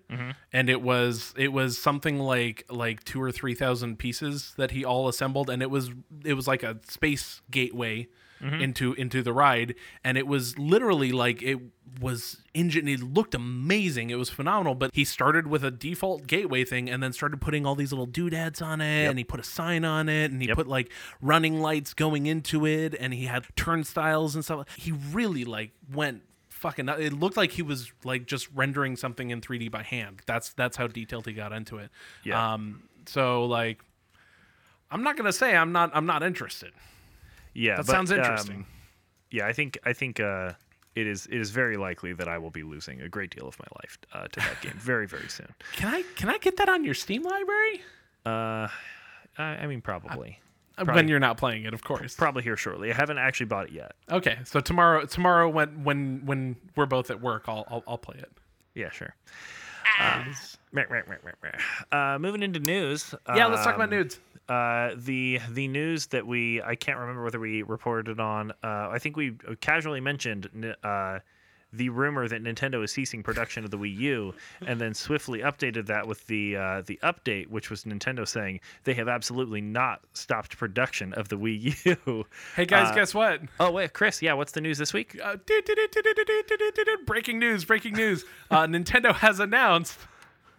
and 0.53 0.69
it 0.69 0.81
was 0.81 1.33
it 1.37 1.53
was 1.53 1.77
something 1.77 2.19
like 2.19 2.65
like 2.69 3.03
two 3.03 3.21
or 3.21 3.31
three 3.31 3.55
thousand 3.55 3.97
pieces 3.97 4.53
that 4.57 4.71
he 4.71 4.83
all 4.85 5.07
assembled, 5.07 5.49
and 5.49 5.61
it 5.61 5.71
was 5.71 5.91
it 6.23 6.33
was 6.33 6.47
like 6.47 6.61
a 6.61 6.77
space 6.87 7.41
gateway. 7.49 8.07
Into 8.41 8.93
into 8.93 9.21
the 9.21 9.33
ride. 9.33 9.75
And 10.03 10.17
it 10.17 10.25
was 10.27 10.57
literally 10.57 11.11
like 11.11 11.41
it 11.41 11.59
was 11.99 12.37
engine 12.53 12.87
it 12.87 13.01
looked 13.01 13.35
amazing. 13.35 14.09
It 14.09 14.15
was 14.15 14.29
phenomenal. 14.29 14.75
But 14.75 14.91
he 14.93 15.03
started 15.03 15.47
with 15.47 15.63
a 15.63 15.71
default 15.71 16.27
gateway 16.27 16.63
thing 16.63 16.89
and 16.89 17.01
then 17.03 17.11
started 17.13 17.41
putting 17.41 17.65
all 17.65 17.75
these 17.75 17.91
little 17.91 18.05
doodads 18.05 18.61
on 18.61 18.79
it. 18.81 19.07
And 19.09 19.17
he 19.17 19.23
put 19.23 19.39
a 19.39 19.43
sign 19.43 19.83
on 19.83 20.07
it 20.09 20.31
and 20.31 20.41
he 20.41 20.47
Yep. 20.47 20.55
put 20.57 20.67
like 20.67 20.91
running 21.21 21.59
lights 21.59 21.93
going 21.93 22.25
into 22.27 22.65
it. 22.65 22.95
And 22.99 23.13
he 23.13 23.25
had 23.25 23.45
turnstiles 23.55 24.35
and 24.35 24.43
stuff. 24.45 24.67
He 24.77 24.91
really 24.91 25.43
like 25.45 25.71
went 25.93 26.23
fucking 26.49 26.89
it 26.89 27.13
looked 27.13 27.37
like 27.37 27.51
he 27.53 27.61
was 27.61 27.91
like 28.03 28.25
just 28.25 28.49
rendering 28.53 28.95
something 28.97 29.29
in 29.29 29.39
3d 29.41 29.69
by 29.71 29.81
hand. 29.83 30.21
That's 30.25 30.53
that's 30.53 30.75
how 30.77 30.87
detailed 30.87 31.25
he 31.25 31.33
got 31.33 31.53
into 31.53 31.77
it. 31.77 31.89
Yeah. 32.23 32.53
um 32.53 32.83
so 33.05 33.45
like 33.45 33.79
i'm 34.91 35.01
not 35.03 35.15
gonna 35.17 35.31
say 35.33 35.55
i'm 35.55 35.71
not 35.71 35.89
i'm 35.95 36.05
not 36.05 36.21
interested 36.21 36.71
Yeah, 37.53 37.77
That 37.77 37.85
but, 37.87 37.91
sounds 37.91 38.11
interesting. 38.11 38.55
um, 38.57 38.65
yeah, 39.31 39.45
I 39.47 39.53
think 39.53 39.77
I 39.83 39.93
think 39.93 40.19
uh, 40.19 40.53
it 40.95 41.07
is 41.07 41.25
it 41.27 41.39
is 41.39 41.49
very 41.51 41.77
likely 41.77 42.13
that 42.13 42.27
I 42.27 42.37
will 42.37 42.49
be 42.51 42.63
losing 42.63 43.01
a 43.01 43.09
great 43.09 43.35
deal 43.35 43.47
of 43.47 43.57
my 43.59 43.67
life 43.83 43.97
uh, 44.13 44.27
to 44.27 44.39
that 44.39 44.61
game 44.61 44.73
very 44.77 45.07
very 45.07 45.29
soon. 45.29 45.53
can 45.73 45.87
i 45.93 46.03
can 46.15 46.29
i 46.29 46.37
get 46.39 46.57
that 46.57 46.67
on 46.69 46.83
your 46.83 46.93
steam 46.95 47.23
library 47.23 47.81
Uh, 48.25 48.67
I, 49.37 49.43
I 49.63 49.67
mean 49.67 49.81
probably 49.81 50.39
Uh, 50.77 50.85
Probably- 50.85 50.93
when 50.95 51.07
you're 51.09 51.19
not 51.19 51.37
playing 51.37 51.65
it 51.65 51.73
of 51.73 51.83
course 51.83 52.15
probably 52.15 52.41
here 52.43 52.57
shortly. 52.57 52.91
I 52.91 52.95
haven't 52.95 53.17
actually 53.19 53.45
bought 53.47 53.65
it 53.67 53.71
yet. 53.73 53.91
okay 54.11 54.39
so 54.45 54.59
tomorrow 54.59 55.05
tomorrow 55.05 55.47
when 55.49 55.83
when 55.83 56.21
when 56.25 56.55
we're 56.75 56.85
both 56.87 57.11
at 57.11 57.21
work 57.21 57.43
i'll 57.47 57.65
i'll, 57.69 57.83
I'll 57.87 57.97
play 57.97 58.17
it 58.17 58.31
Yeah, 58.75 58.89
sure. 58.89 59.13
Uh, 59.99 60.23
meh, 60.71 60.85
meh. 60.89 61.01
Uh, 61.91 62.17
moving 62.19 62.43
into 62.43 62.59
news. 62.59 63.13
yeah 63.35 63.47
let's 63.47 63.63
talk 63.63 63.75
about 63.75 63.89
um, 63.91 63.97
nudes 63.99 64.19
uh, 64.49 64.95
the 64.97 65.39
the 65.51 65.67
news 65.67 66.07
that 66.07 66.25
we 66.25 66.61
I 66.61 66.75
can't 66.75 66.97
remember 66.97 67.23
whether 67.23 67.39
we 67.39 67.61
reported 67.61 68.19
on. 68.19 68.51
Uh, 68.63 68.89
I 68.89 68.97
think 68.97 69.15
we 69.15 69.35
casually 69.61 70.01
mentioned 70.01 70.75
uh, 70.83 71.19
the 71.71 71.89
rumor 71.89 72.27
that 72.27 72.43
Nintendo 72.43 72.83
is 72.83 72.91
ceasing 72.91 73.21
production 73.21 73.63
of 73.63 73.69
the 73.69 73.77
Wii 73.77 73.95
U, 73.97 74.33
and 74.65 74.81
then 74.81 74.95
swiftly 74.95 75.41
updated 75.41 75.85
that 75.85 76.07
with 76.07 76.25
the 76.25 76.53
the 76.87 76.99
update, 77.03 77.47
which 77.49 77.69
was 77.69 77.83
Nintendo 77.83 78.27
saying 78.27 78.59
they 78.85 78.95
have 78.95 79.07
absolutely 79.07 79.61
not 79.61 80.01
stopped 80.13 80.57
production 80.57 81.13
of 81.13 81.29
the 81.29 81.37
Wii 81.37 81.85
U. 82.05 82.25
Hey 82.55 82.65
guys, 82.65 82.93
guess 82.95 83.13
what? 83.13 83.41
Oh 83.59 83.69
wait, 83.69 83.93
Chris, 83.93 84.19
yeah, 84.19 84.33
what's 84.33 84.53
the 84.53 84.61
news 84.61 84.79
this 84.79 84.93
week? 84.93 85.15
Breaking 87.05 87.37
news! 87.37 87.65
Breaking 87.65 87.93
news! 87.93 88.25
Nintendo 88.49 89.13
has 89.13 89.39
announced 89.39 89.99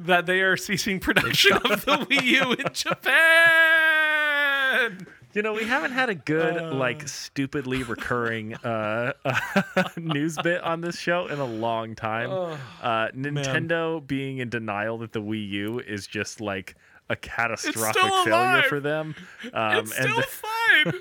that 0.06 0.26
they 0.26 0.40
are 0.40 0.56
ceasing 0.56 0.98
production 1.00 1.52
of 1.70 1.84
the 1.84 1.96
wii 2.10 2.22
u 2.22 2.52
in 2.52 2.66
japan 3.70 5.06
You 5.32 5.42
know, 5.42 5.52
we 5.52 5.62
haven't 5.64 5.92
had 5.92 6.08
a 6.10 6.14
good, 6.16 6.56
Uh. 6.56 6.72
like, 6.74 7.06
stupidly 7.08 7.84
recurring 7.84 8.54
uh, 8.64 9.12
news 9.96 10.36
bit 10.42 10.60
on 10.62 10.80
this 10.80 10.98
show 10.98 11.28
in 11.28 11.38
a 11.38 11.44
long 11.44 11.94
time. 11.94 12.30
Oh, 12.32 12.58
uh, 12.82 13.08
Nintendo 13.14 14.04
being 14.04 14.38
in 14.38 14.48
denial 14.48 14.98
that 14.98 15.12
the 15.12 15.20
Wii 15.22 15.48
U 15.50 15.78
is 15.78 16.08
just 16.08 16.40
like 16.40 16.74
a 17.08 17.14
catastrophic 17.14 18.02
failure 18.24 18.62
for 18.64 18.80
them. 18.80 19.14
Um, 19.54 19.78
it's 19.78 19.92
still 19.94 20.16
the- 20.16 20.22
fine 20.22 20.94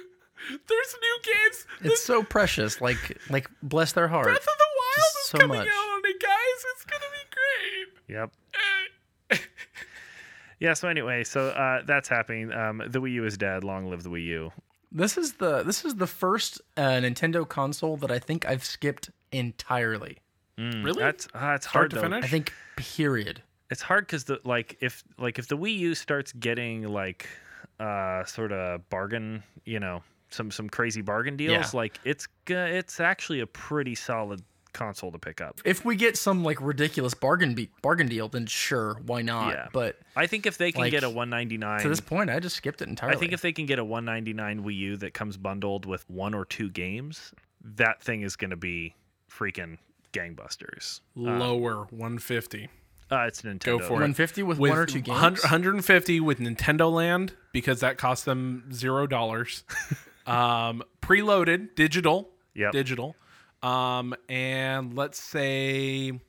there's 0.67 0.95
new 1.01 1.17
games 1.31 1.65
It's 1.81 2.01
so 2.03 2.23
precious. 2.23 2.79
Like 2.81 3.17
like 3.29 3.49
bless 3.61 3.91
their 3.93 4.07
heart. 4.07 4.23
breath 4.25 4.37
of 4.37 4.57
the 4.63 4.69
wild 4.79 4.95
Just 4.95 5.17
is 5.17 5.25
so 5.31 5.37
coming 5.39 5.57
much. 5.59 5.67
out 5.67 5.89
on 5.95 6.01
it 6.05 6.19
guys 6.19 6.59
it's 6.73 6.85
gonna 6.85 7.11
be 7.19 7.25
great. 7.37 7.87
yep. 8.15 8.31
great 8.53 8.78
Yeah. 10.59 10.73
So 10.73 10.87
anyway, 10.87 11.23
so 11.23 11.49
uh, 11.49 11.83
that's 11.85 12.07
happening. 12.09 12.51
Um, 12.51 12.83
the 12.87 12.99
Wii 13.01 13.13
U 13.13 13.25
is 13.25 13.37
dead. 13.37 13.63
Long 13.63 13.89
live 13.89 14.03
the 14.03 14.09
Wii 14.09 14.25
U. 14.25 14.51
This 14.91 15.17
is 15.17 15.33
the 15.33 15.63
this 15.63 15.85
is 15.85 15.95
the 15.95 16.07
first 16.07 16.61
uh, 16.77 16.81
Nintendo 16.81 17.47
console 17.47 17.95
that 17.97 18.11
I 18.11 18.19
think 18.19 18.45
I've 18.47 18.63
skipped 18.65 19.09
entirely. 19.31 20.17
really 20.57 20.99
That's 21.01 21.27
uh, 21.33 21.53
it's 21.55 21.67
Start 21.67 21.73
hard 21.73 21.89
to 21.91 21.95
though. 21.97 22.01
finish? 22.03 22.25
I 22.25 22.27
think 22.27 22.53
period. 22.75 23.41
it's 23.69 23.81
hard 23.81 24.05
because 24.07 24.23
the 24.25 24.39
like 24.43 24.77
if 24.81 25.03
like 25.17 25.37
if 25.39 25.47
the 25.47 25.57
Wii 25.57 25.77
U 25.77 25.95
starts 25.95 26.31
getting 26.33 26.83
like 26.87 27.27
uh 27.79 28.23
sort 28.25 28.51
of 28.51 28.89
bargain, 28.89 29.43
you 29.63 29.79
know, 29.79 30.01
some 30.29 30.49
some 30.51 30.69
crazy 30.69 31.01
bargain 31.01 31.37
deals, 31.37 31.51
Yeah. 31.73 31.79
like 31.79 31.99
it's 32.03 32.27
g- 32.47 32.53
it's 32.55 32.99
actually 32.99 33.39
a 33.41 33.47
pretty 33.47 33.95
solid 33.95 34.41
console 34.73 35.11
to 35.11 35.19
pick 35.19 35.41
up. 35.41 35.59
If 35.65 35.83
we 35.85 35.95
get 35.95 36.17
some 36.17 36.43
like 36.43 36.59
ridiculous 36.61 37.13
bargain 37.13 37.53
be- 37.55 37.69
bargain 37.81 38.07
deal, 38.07 38.27
then 38.27 38.45
sure, 38.45 38.95
why 39.05 39.21
not? 39.21 39.49
Yeah. 39.53 39.67
But 39.73 39.97
I 40.15 40.27
think 40.27 40.45
if 40.45 40.57
they 40.57 40.71
can 40.71 40.81
Like, 40.81 40.91
get 40.91 41.03
a 41.03 41.09
199 41.09 41.81
to 41.81 41.89
this 41.89 41.99
point, 41.99 42.29
I 42.29 42.39
just 42.39 42.55
skipped 42.55 42.81
it 42.81 42.87
entirely. 42.87 43.15
I 43.15 43.19
think 43.19 43.33
if 43.33 43.41
they 43.41 43.51
can 43.51 43.65
get 43.65 43.79
a 43.79 43.83
199 43.85 44.63
Wii 44.63 44.75
U 44.77 44.97
that 44.97 45.13
comes 45.13 45.37
bundled 45.37 45.85
with 45.85 46.09
one 46.09 46.33
or 46.33 46.45
two 46.45 46.69
games, 46.69 47.33
that 47.63 48.01
thing 48.01 48.21
is 48.21 48.35
going 48.35 48.51
to 48.51 48.57
be 48.57 48.95
freaking 49.31 49.77
gangbusters. 50.13 51.01
Lower 51.15 51.85
150. 51.91 52.69
Uh, 53.11 53.21
it's 53.27 53.41
Nintendo. 53.41 53.63
Go 53.63 53.79
for 53.79 53.83
it. 53.85 54.05
150 54.05 54.43
with, 54.43 54.59
With 54.59 54.69
one 54.69 54.77
or 54.79 54.85
two 54.85 55.01
games. 55.01 55.09
100 55.09 55.41
150 55.43 56.19
with 56.19 56.39
Nintendo 56.39 56.91
Land 56.91 57.33
because 57.51 57.79
that 57.79 57.97
cost 57.97 58.25
them 58.25 58.69
zero 58.71 59.07
dollars. 59.07 59.63
um, 60.27 60.83
preloaded, 61.01 61.73
digital, 61.75 62.29
Yeah. 62.53 62.69
digital. 62.71 63.15
Um, 63.61 64.15
and 64.29 64.95
let's 64.95 65.19
say 65.21 66.19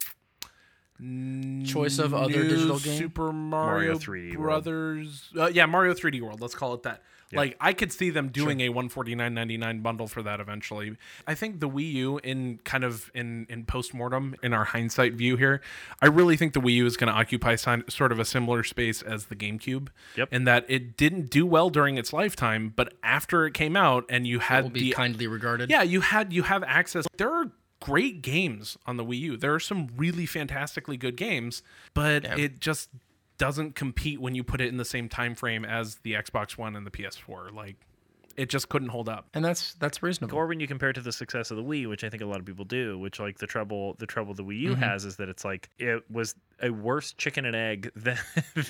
Choice 1.65 1.99
of 1.99 2.13
other 2.13 2.43
digital 2.43 2.79
game? 2.79 2.99
Super 2.99 3.33
Mario, 3.33 3.97
3D 3.97 4.37
World. 4.37 4.43
Brothers. 4.43 5.31
Uh, 5.37 5.47
yeah, 5.47 5.65
Mario 5.65 5.95
3D 5.95 6.21
World. 6.21 6.41
Let's 6.43 6.55
call 6.55 6.75
it 6.75 6.83
that. 6.83 7.03
Like 7.39 7.57
I 7.61 7.73
could 7.73 7.93
see 7.93 8.11
them 8.11 8.29
doing 8.29 8.61
a 8.61 8.71
149.99 8.71 9.83
bundle 9.83 10.07
for 10.09 10.23
that 10.23 10.41
eventually. 10.41 10.97
I 11.27 11.35
think 11.35 11.61
the 11.61 11.69
Wii 11.69 11.93
U 11.93 12.19
in 12.19 12.59
kind 12.65 12.85
of 12.85 13.11
in 13.15 13.47
in 13.49 13.65
postmortem 13.65 14.35
in 14.43 14.53
our 14.53 14.65
hindsight 14.65 15.15
view 15.15 15.37
here, 15.37 15.61
I 16.03 16.07
really 16.07 16.37
think 16.37 16.55
the 16.55 16.61
Wii 16.61 16.75
U 16.75 16.87
is 16.87 16.97
going 16.97 17.13
to 17.13 17.19
occupy 17.19 17.57
si- 17.57 17.85
sort 17.89 18.13
of 18.13 18.19
a 18.19 18.25
similar 18.25 18.63
space 18.65 19.03
as 19.03 19.27
the 19.27 19.37
GameCube. 19.37 19.89
Yep. 20.17 20.33
In 20.33 20.45
that 20.45 20.65
it 20.69 20.97
didn't 20.97 21.31
do 21.31 21.47
well 21.47 21.71
during 21.71 21.99
its 21.99 22.13
lifetime, 22.13 22.73
but 22.75 22.95
after 23.03 23.47
it 23.47 23.55
came 23.55 23.77
out 23.77 24.05
and 24.09 24.27
you 24.27 24.41
had 24.41 24.65
will 24.65 24.71
be 24.71 24.81
the 24.81 24.93
kindly 24.93 25.27
regarded. 25.27 25.71
yeah, 25.71 25.83
you 25.83 26.01
had 26.01 26.33
you 26.33 26.43
have 26.43 26.63
access. 26.65 27.07
There 27.17 27.31
are 27.31 27.53
great 27.81 28.21
games 28.23 28.77
on 28.87 28.97
the 28.97 29.05
Wii 29.05 29.19
U. 29.21 29.37
There 29.37 29.55
are 29.55 29.61
some 29.61 29.89
really 29.97 30.27
fantastically 30.27 30.97
good 30.97 31.17
games, 31.17 31.63
but 31.95 32.25
it 32.25 32.61
just 32.61 32.91
doesn't 33.41 33.75
compete 33.75 34.21
when 34.21 34.35
you 34.35 34.45
put 34.45 34.61
it 34.61 34.69
in 34.69 34.77
the 34.77 34.85
same 34.85 35.09
time 35.09 35.35
frame 35.35 35.65
as 35.65 35.97
the 36.03 36.13
Xbox 36.13 36.59
One 36.59 36.77
and 36.77 36.87
the 36.87 36.91
PS4. 36.91 37.53
Like 37.55 37.77
it 38.37 38.49
just 38.51 38.69
couldn't 38.69 38.89
hold 38.89 39.09
up. 39.09 39.27
and 39.35 39.43
that's 39.43 39.75
that's 39.75 40.03
reasonable. 40.03 40.37
or 40.37 40.47
when 40.47 40.61
you 40.61 40.67
compare 40.67 40.91
it 40.91 40.93
to 40.93 41.01
the 41.01 41.11
success 41.11 41.51
of 41.51 41.57
the 41.57 41.63
Wii, 41.63 41.89
which 41.89 42.05
I 42.05 42.11
think 42.11 42.23
a 42.23 42.27
lot 42.27 42.39
of 42.39 42.45
people 42.45 42.67
do, 42.67 42.99
which 42.99 43.19
like 43.19 43.39
the 43.39 43.47
trouble 43.47 43.97
the 43.99 44.07
trouble 44.07 44.35
the 44.35 44.45
Wii 44.45 44.59
U 44.61 44.75
has 44.75 45.07
is 45.07 45.17
that 45.17 45.31
it's 45.31 45.43
like 45.45 45.71
it 45.79 46.05
was 46.11 46.35
a 46.63 46.69
worse 46.71 47.15
chicken 47.15 47.47
and 47.47 47.57
egg 47.57 47.91
than 47.97 48.19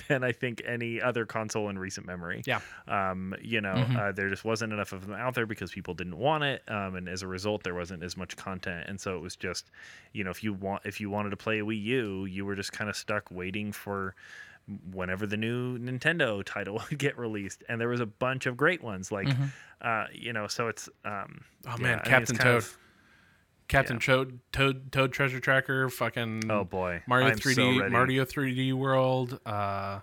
than 0.07 0.23
I 0.23 0.31
think 0.31 0.61
any 0.65 1.01
other 1.01 1.25
console 1.25 1.67
in 1.69 1.77
recent 1.77 2.07
memory. 2.07 2.41
Yeah. 2.45 2.61
Um, 2.87 3.35
you 3.41 3.59
know, 3.59 3.73
uh, 3.73 4.13
there 4.13 4.29
just 4.29 4.45
wasn't 4.45 4.71
enough 4.71 4.93
of 4.93 5.05
them 5.05 5.15
out 5.15 5.35
there 5.35 5.45
because 5.45 5.71
people 5.71 5.93
didn't 5.93 6.17
want 6.17 6.45
it, 6.45 6.63
um, 6.69 6.95
and 6.95 7.09
as 7.09 7.21
a 7.23 7.27
result, 7.27 7.63
there 7.63 7.75
wasn't 7.75 8.03
as 8.03 8.15
much 8.15 8.37
content, 8.37 8.85
and 8.87 8.99
so 8.99 9.17
it 9.17 9.21
was 9.21 9.35
just, 9.35 9.69
you 10.13 10.23
know, 10.23 10.31
if 10.31 10.43
you 10.43 10.53
want 10.53 10.83
if 10.85 11.01
you 11.01 11.09
wanted 11.09 11.31
to 11.31 11.37
play 11.37 11.59
a 11.59 11.65
Wii 11.65 11.81
U, 11.83 12.25
you 12.25 12.45
were 12.45 12.55
just 12.55 12.71
kind 12.71 12.89
of 12.89 12.95
stuck 12.95 13.29
waiting 13.29 13.71
for 13.71 14.15
whenever 14.91 15.25
the 15.27 15.37
new 15.37 15.77
Nintendo 15.77 16.43
title 16.43 16.81
would 16.89 16.97
get 16.99 17.17
released, 17.17 17.63
and 17.69 17.79
there 17.79 17.87
was 17.89 17.99
a 17.99 18.05
bunch 18.05 18.45
of 18.45 18.57
great 18.57 18.83
ones 18.83 19.11
like, 19.11 19.27
uh, 19.81 20.05
you 20.13 20.33
know, 20.33 20.47
so 20.47 20.67
it's 20.67 20.89
um, 21.05 21.41
Oh 21.67 21.75
yeah, 21.77 21.83
man, 21.83 21.91
I 21.93 21.95
mean, 21.95 21.99
Captain 22.05 22.35
Toad. 22.37 22.57
of- 22.57 22.77
Captain 23.67 23.99
Toad, 23.99 24.39
Toad, 24.51 24.91
Toad 24.91 25.13
Treasure 25.13 25.39
Tracker, 25.39 25.89
fucking 25.89 26.43
Oh 26.51 26.65
boy, 26.65 27.01
Mario 27.07 27.29
3D, 27.31 27.79
ready. 27.79 27.91
Mario 27.91 28.25
3D 28.25 28.73
World. 28.73 29.39
Uh, 29.45 29.99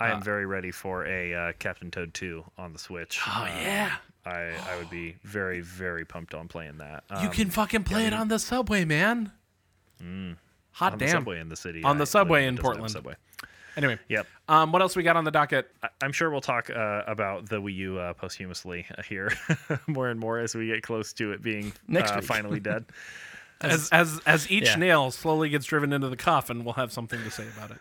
I 0.00 0.10
am 0.10 0.22
very 0.22 0.46
ready 0.46 0.70
for 0.72 1.06
a 1.06 1.34
uh, 1.34 1.52
Captain 1.58 1.90
Toad 1.90 2.14
2 2.14 2.42
on 2.58 2.72
the 2.72 2.78
Switch. 2.78 3.20
oh 3.26 3.44
yeah, 3.44 3.96
I, 4.24 4.52
I 4.68 4.76
would 4.78 4.88
be 4.90 5.16
very 5.24 5.60
very 5.60 6.04
pumped 6.06 6.34
on 6.34 6.48
playing 6.48 6.78
that. 6.78 7.04
you 7.10 7.16
Um, 7.28 7.30
can 7.30 7.50
fucking 7.50 7.84
play 7.84 8.06
it 8.06 8.14
on 8.14 8.28
the 8.28 8.38
subway, 8.38 8.84
man. 8.86 9.30
Hot 10.72 10.92
on 10.94 10.98
the 10.98 11.04
damn. 11.04 11.12
subway 11.12 11.38
in 11.38 11.48
the 11.50 11.56
city. 11.56 11.82
On 11.84 11.98
the 11.98 12.06
subway 12.06 12.46
in 12.46 12.54
it 12.54 12.56
doesn't 12.56 12.64
have 12.64 12.64
a 12.64 12.78
Portland. 12.78 12.92
Subway. 12.92 13.14
Anyway, 13.76 13.98
Yep. 14.08 14.26
um, 14.48 14.70
what 14.72 14.82
else 14.82 14.96
we 14.96 15.02
got 15.02 15.16
on 15.16 15.24
the 15.24 15.30
docket? 15.30 15.70
I- 15.82 15.88
I'm 16.02 16.12
sure 16.12 16.30
we'll 16.30 16.40
talk 16.40 16.68
uh, 16.70 17.02
about 17.06 17.48
the 17.48 17.56
Wii 17.60 17.74
U 17.76 17.98
uh, 17.98 18.12
posthumously 18.12 18.84
uh, 18.96 19.02
here 19.02 19.32
more 19.86 20.08
and 20.10 20.20
more 20.20 20.38
as 20.38 20.54
we 20.54 20.66
get 20.66 20.82
close 20.82 21.12
to 21.14 21.32
it 21.32 21.42
being 21.42 21.72
Next 21.88 22.10
uh, 22.12 22.20
finally 22.20 22.60
dead. 22.60 22.84
as 23.62 23.88
as 23.90 24.20
as 24.26 24.50
each 24.50 24.64
Yeah. 24.66 24.76
nail 24.76 25.10
slowly 25.10 25.48
gets 25.48 25.64
driven 25.66 25.92
into 25.92 26.08
the 26.08 26.16
coffin, 26.16 26.64
we'll 26.64 26.74
have 26.74 26.92
something 26.92 27.22
to 27.22 27.30
say 27.30 27.44
about 27.56 27.70
it. 27.70 27.78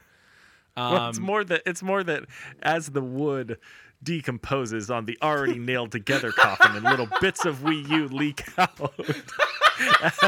Well, 0.77 1.09
it's 1.09 1.17
Um, 1.17 1.23
more 1.25 1.43
that 1.43 1.61
it's 1.65 1.83
more 1.83 2.03
that 2.03 2.23
as 2.63 2.87
the 2.91 3.01
wood 3.01 3.57
decomposes 4.03 4.89
on 4.89 5.05
the 5.05 5.17
already 5.21 5.59
nailed 5.59 5.91
together 5.91 6.31
coffin 6.31 6.75
and 6.75 6.83
little 6.85 7.07
bits 7.19 7.45
of 7.45 7.57
Wii 7.59 7.87
U 7.89 8.07
leak 8.07 8.43
out. 8.57 8.93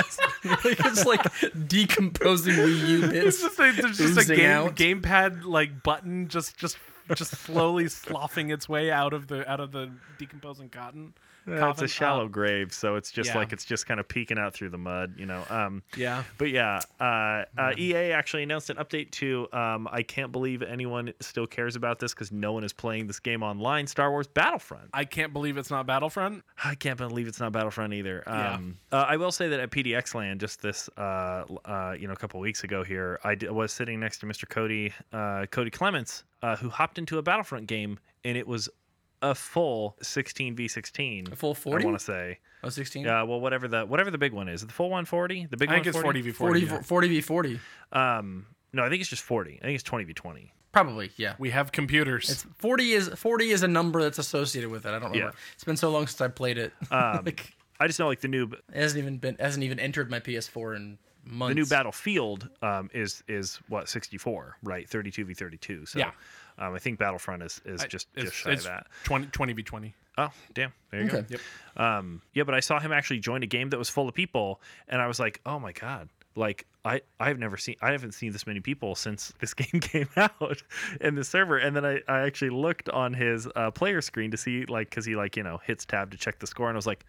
it's 0.45 1.05
like 1.05 1.21
decomposing 1.67 2.53
Wii 2.53 2.87
U 2.87 3.03
It's 3.05 3.11
bits. 3.11 3.41
just 3.41 3.59
a, 3.59 3.71
there's 3.81 3.97
just 3.97 4.29
a 4.29 4.35
game, 4.35 4.69
gamepad 4.69 5.43
like 5.45 5.83
button 5.83 6.27
just 6.27 6.57
just 6.57 6.77
just 7.15 7.31
slowly 7.37 7.87
sloughing 7.89 8.49
its 8.49 8.67
way 8.69 8.91
out 8.91 9.13
of 9.13 9.27
the 9.27 9.49
out 9.49 9.59
of 9.59 9.71
the 9.71 9.91
decomposing 10.17 10.69
cotton. 10.69 11.13
It's 11.45 11.81
a 11.81 11.87
shallow 11.87 12.25
Uh, 12.25 12.27
grave, 12.29 12.73
so 12.73 12.95
it's 12.95 13.11
just 13.11 13.29
yeah. 13.29 13.37
like 13.37 13.51
it's 13.53 13.65
just 13.65 13.85
kind 13.85 13.99
of 13.99 14.07
peeking 14.07 14.37
out 14.37 14.53
through 14.53 14.69
the 14.69 14.77
mud, 14.77 15.13
you 15.17 15.25
know. 15.25 15.43
Um, 15.49 15.83
yeah. 15.97 16.23
But 16.37 16.49
yeah, 16.51 16.79
uh, 16.99 17.43
uh, 17.57 17.73
EA 17.77 18.11
actually 18.11 18.43
announced 18.43 18.69
an 18.69 18.77
update 18.77 19.11
to. 19.11 19.47
Um, 19.51 19.87
I 19.91 20.03
can't 20.03 20.31
believe 20.31 20.61
anyone 20.61 21.13
still 21.19 21.47
cares 21.47 21.75
about 21.75 21.99
this 21.99 22.13
because 22.13 22.31
no 22.31 22.53
one 22.53 22.63
is 22.63 22.73
playing 22.73 23.07
this 23.07 23.19
game 23.19 23.43
online. 23.43 23.87
Star 23.87 24.11
Wars 24.11 24.27
Battlefront. 24.27 24.89
I 24.93 25.05
can't 25.05 25.33
believe 25.33 25.57
it's 25.57 25.69
not 25.71 25.85
Battlefront. 25.85 26.43
I 26.63 26.75
can't 26.75 26.97
believe 26.97 27.27
it's 27.27 27.39
not 27.39 27.51
Battlefront 27.51 27.93
either. 27.93 28.23
Yeah. 28.25 28.53
Um, 28.55 28.77
uh, 28.91 29.05
I 29.07 29.17
will 29.17 29.31
say 29.31 29.49
that 29.49 29.59
at 29.59 29.71
PDX 29.71 30.15
LAN, 30.15 30.39
just 30.39 30.61
this, 30.61 30.89
uh, 30.97 31.43
uh, 31.65 31.95
you 31.99 32.07
know, 32.07 32.13
a 32.13 32.17
couple 32.17 32.39
weeks 32.39 32.63
ago 32.63 32.83
here, 32.83 33.19
I 33.23 33.35
d- 33.35 33.49
was 33.49 33.71
sitting 33.73 33.99
next 33.99 34.19
to 34.19 34.25
Mr. 34.25 34.47
Cody, 34.47 34.93
uh, 35.11 35.45
Cody 35.51 35.69
Clements, 35.69 36.23
uh, 36.41 36.55
who 36.55 36.69
hopped 36.69 36.97
into 36.97 37.17
a 37.17 37.21
Battlefront 37.21 37.67
game, 37.67 37.99
and 38.23 38.37
it 38.37 38.47
was 38.47 38.69
a 39.23 39.33
full 39.33 39.95
16 40.01 40.55
v 40.55 40.67
16. 40.67 41.29
A 41.31 41.35
full 41.35 41.55
40. 41.55 41.83
I 41.83 41.85
want 41.85 41.97
to 41.97 42.05
say. 42.05 42.39
Oh, 42.63 42.69
16? 42.69 43.03
Yeah, 43.05 43.23
well, 43.23 43.39
whatever 43.41 43.67
the 43.67 43.85
whatever 43.85 44.11
the 44.11 44.17
big 44.17 44.33
one 44.33 44.47
is, 44.47 44.65
the 44.65 44.71
full 44.71 44.89
140, 44.89 45.47
the 45.49 45.57
big 45.57 45.69
I 45.69 45.73
think 45.73 45.87
it's 45.87 45.95
140? 45.95 46.21
40 46.31 46.65
v 46.65 46.77
40. 46.77 46.83
40, 46.83 46.83
40 46.83 47.07
v 47.07 47.21
40. 47.21 47.59
Um, 47.91 48.45
no, 48.73 48.83
I 48.83 48.89
think 48.89 49.01
it's 49.01 49.09
just 49.09 49.23
40. 49.23 49.59
I 49.61 49.65
think 49.65 49.75
it's 49.75 49.83
20 49.83 50.03
v 50.05 50.13
20. 50.13 50.53
Probably, 50.71 51.11
yeah. 51.17 51.35
We 51.37 51.51
have 51.51 51.71
computers. 51.71 52.29
It's 52.29 52.45
40 52.57 52.91
is 52.93 53.09
40 53.09 53.49
is 53.51 53.63
a 53.63 53.67
number 53.67 54.01
that's 54.01 54.17
associated 54.17 54.69
with 54.71 54.85
it. 54.85 54.89
I 54.89 54.93
don't 54.93 55.11
remember. 55.11 55.17
Yeah. 55.19 55.31
It's 55.53 55.63
been 55.63 55.77
so 55.77 55.89
long 55.91 56.07
since 56.07 56.19
I 56.21 56.27
played 56.27 56.57
it. 56.57 56.73
Um, 56.91 57.25
like, 57.25 57.53
I 57.79 57.87
just 57.87 57.99
know 57.99 58.07
like 58.07 58.21
the 58.21 58.27
new 58.27 58.45
it 58.45 58.61
hasn't 58.73 59.01
even 59.01 59.17
been 59.17 59.35
hasn't 59.39 59.63
even 59.63 59.79
entered 59.79 60.09
my 60.09 60.19
PS4 60.19 60.75
in 60.75 60.97
months. 61.25 61.51
the 61.51 61.55
new 61.61 61.65
Battlefield 61.65 62.49
um, 62.61 62.89
is 62.93 63.23
is 63.27 63.59
what 63.67 63.89
64, 63.89 64.57
right? 64.63 64.89
32 64.89 65.25
v 65.25 65.33
32. 65.33 65.85
So 65.85 65.99
Yeah. 65.99 66.11
Um, 66.57 66.73
I 66.73 66.79
think 66.79 66.99
Battlefront 66.99 67.43
is 67.43 67.61
is 67.65 67.83
I- 67.83 67.87
just 67.87 68.07
it's, 68.15 68.25
just 68.25 68.35
shy 68.35 68.51
it's 68.51 68.65
of 68.65 68.71
that. 68.71 68.87
20, 69.05 69.27
20 69.27 69.53
v 69.53 69.63
20. 69.63 69.93
Oh, 70.17 70.29
damn. 70.53 70.71
There 70.91 71.01
you 71.01 71.07
Okay. 71.07 71.21
go. 71.21 71.25
Yep. 71.29 71.39
Um, 71.83 72.21
yeah, 72.33 72.43
but 72.43 72.53
I 72.53 72.59
saw 72.59 72.79
him 72.79 72.91
actually 72.91 73.19
join 73.19 73.41
a 73.41 73.47
game 73.47 73.69
that 73.71 73.77
was 73.79 73.89
full 73.89 74.07
of 74.07 74.13
people, 74.13 74.61
and 74.87 75.01
I 75.01 75.07
was 75.07 75.19
like, 75.19 75.41
oh 75.45 75.59
my 75.59 75.71
god. 75.71 76.09
Like 76.35 76.65
I, 76.85 77.01
I've 77.19 77.39
never 77.39 77.57
seen 77.57 77.75
I 77.81 77.91
haven't 77.91 78.13
seen 78.13 78.31
this 78.31 78.45
many 78.45 78.59
people 78.59 78.95
since 78.95 79.33
this 79.39 79.53
game 79.53 79.81
came 79.81 80.09
out 80.17 80.63
in 81.01 81.15
the 81.15 81.23
server 81.23 81.57
and 81.57 81.75
then 81.75 81.85
I, 81.85 82.01
I 82.07 82.21
actually 82.21 82.51
looked 82.51 82.89
on 82.89 83.13
his 83.13 83.47
uh, 83.55 83.71
player 83.71 84.01
screen 84.01 84.31
to 84.31 84.37
see 84.37 84.65
like 84.65 84.89
because 84.89 85.05
he 85.05 85.15
like 85.15 85.37
you 85.37 85.43
know 85.43 85.59
hits 85.63 85.85
tab 85.85 86.11
to 86.11 86.17
check 86.17 86.39
the 86.39 86.47
score 86.47 86.69
and 86.69 86.75
I 86.75 86.77
was 86.77 86.87
like 86.87 87.05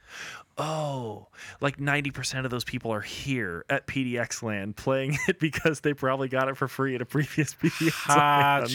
oh 0.58 1.28
like 1.60 1.78
90% 1.78 2.44
of 2.44 2.50
those 2.50 2.64
people 2.64 2.92
are 2.92 3.00
here 3.00 3.64
at 3.68 3.86
PDX 3.86 4.42
LAN 4.42 4.72
playing 4.72 5.18
it 5.28 5.38
because 5.38 5.80
they 5.80 5.94
probably 5.94 6.28
got 6.28 6.48
it 6.48 6.56
for 6.56 6.68
free 6.68 6.94
at 6.94 7.02
a 7.02 7.06
previous 7.06 7.54
PDX 7.54 8.08
LAN. 8.08 8.18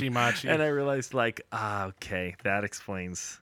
Machi. 0.09 0.49
And 0.49 0.61
I 0.61 0.67
realized, 0.67 1.13
like, 1.13 1.41
ah, 1.51 1.87
okay, 1.87 2.35
that 2.43 2.63
explains 2.63 3.39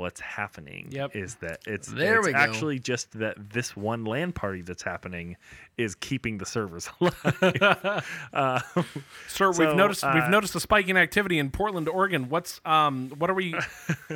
what's 0.00 0.20
happening. 0.20 0.88
Yep. 0.90 1.14
Is 1.14 1.36
that 1.36 1.60
it's, 1.66 1.88
There 1.88 2.18
it's 2.18 2.26
we 2.26 2.32
go. 2.32 2.38
actually 2.38 2.78
just 2.78 3.12
that 3.18 3.36
this 3.50 3.76
one 3.76 4.04
LAN 4.04 4.32
party 4.32 4.62
that's 4.62 4.82
happening 4.82 5.36
is 5.76 5.94
keeping 5.94 6.38
the 6.38 6.46
servers 6.46 6.88
alive. 7.00 8.04
uh, 8.32 8.60
Sir, 9.28 9.52
So, 9.52 9.64
we've 9.66 9.76
noticed 9.76 10.02
uh, 10.02 10.12
we've 10.14 10.28
noticed 10.28 10.54
a 10.54 10.60
spike 10.60 10.88
in 10.88 10.96
activity 10.96 11.38
in 11.38 11.50
Portland, 11.50 11.88
Oregon. 11.88 12.28
What's 12.28 12.60
um 12.64 13.10
what 13.18 13.30
are 13.30 13.34
we 13.34 13.54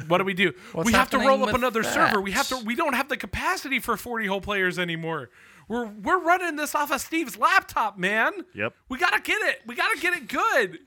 what 0.08 0.18
do 0.18 0.24
we 0.24 0.34
do? 0.34 0.52
We 0.74 0.92
have 0.92 1.10
to 1.10 1.18
roll 1.18 1.44
up 1.44 1.54
another 1.54 1.82
that? 1.82 1.94
server. 1.94 2.20
We 2.20 2.32
have 2.32 2.48
to 2.48 2.56
we 2.64 2.74
don't 2.74 2.94
have 2.94 3.08
the 3.08 3.16
capacity 3.16 3.78
for 3.78 3.96
40 3.96 4.26
whole 4.26 4.40
players 4.40 4.78
anymore. 4.78 5.30
We're 5.68 5.86
we're 5.86 6.20
running 6.20 6.56
this 6.56 6.74
off 6.74 6.90
of 6.90 7.00
Steve's 7.00 7.36
laptop, 7.38 7.96
man. 7.98 8.32
Yep. 8.54 8.74
We 8.88 8.98
got 8.98 9.12
to 9.14 9.20
get 9.20 9.40
it. 9.42 9.60
We 9.66 9.74
got 9.74 9.94
to 9.94 10.00
get 10.00 10.14
it 10.14 10.28
good. 10.28 10.80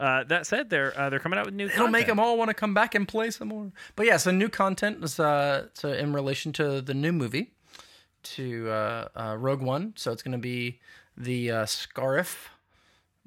Uh, 0.00 0.24
that 0.24 0.46
said, 0.46 0.70
they're 0.70 0.98
uh, 0.98 1.10
they're 1.10 1.20
coming 1.20 1.38
out 1.38 1.44
with 1.46 1.54
new. 1.54 1.66
It'll 1.66 1.86
make 1.88 2.06
them 2.06 2.18
all 2.18 2.36
want 2.38 2.48
to 2.48 2.54
come 2.54 2.74
back 2.74 2.94
and 2.94 3.06
play 3.06 3.30
some 3.30 3.48
more. 3.48 3.70
But 3.96 4.06
yeah, 4.06 4.16
so 4.16 4.30
new 4.30 4.48
content 4.48 5.04
is 5.04 5.20
uh, 5.20 5.66
so 5.74 5.90
in 5.92 6.12
relation 6.12 6.52
to 6.54 6.80
the 6.80 6.94
new 6.94 7.12
movie, 7.12 7.52
to 8.22 8.68
uh, 8.70 9.08
uh, 9.14 9.36
Rogue 9.38 9.62
One. 9.62 9.92
So 9.96 10.10
it's 10.12 10.22
going 10.22 10.32
to 10.32 10.38
be 10.38 10.80
the 11.16 11.50
uh, 11.50 11.64
Scarif 11.66 12.48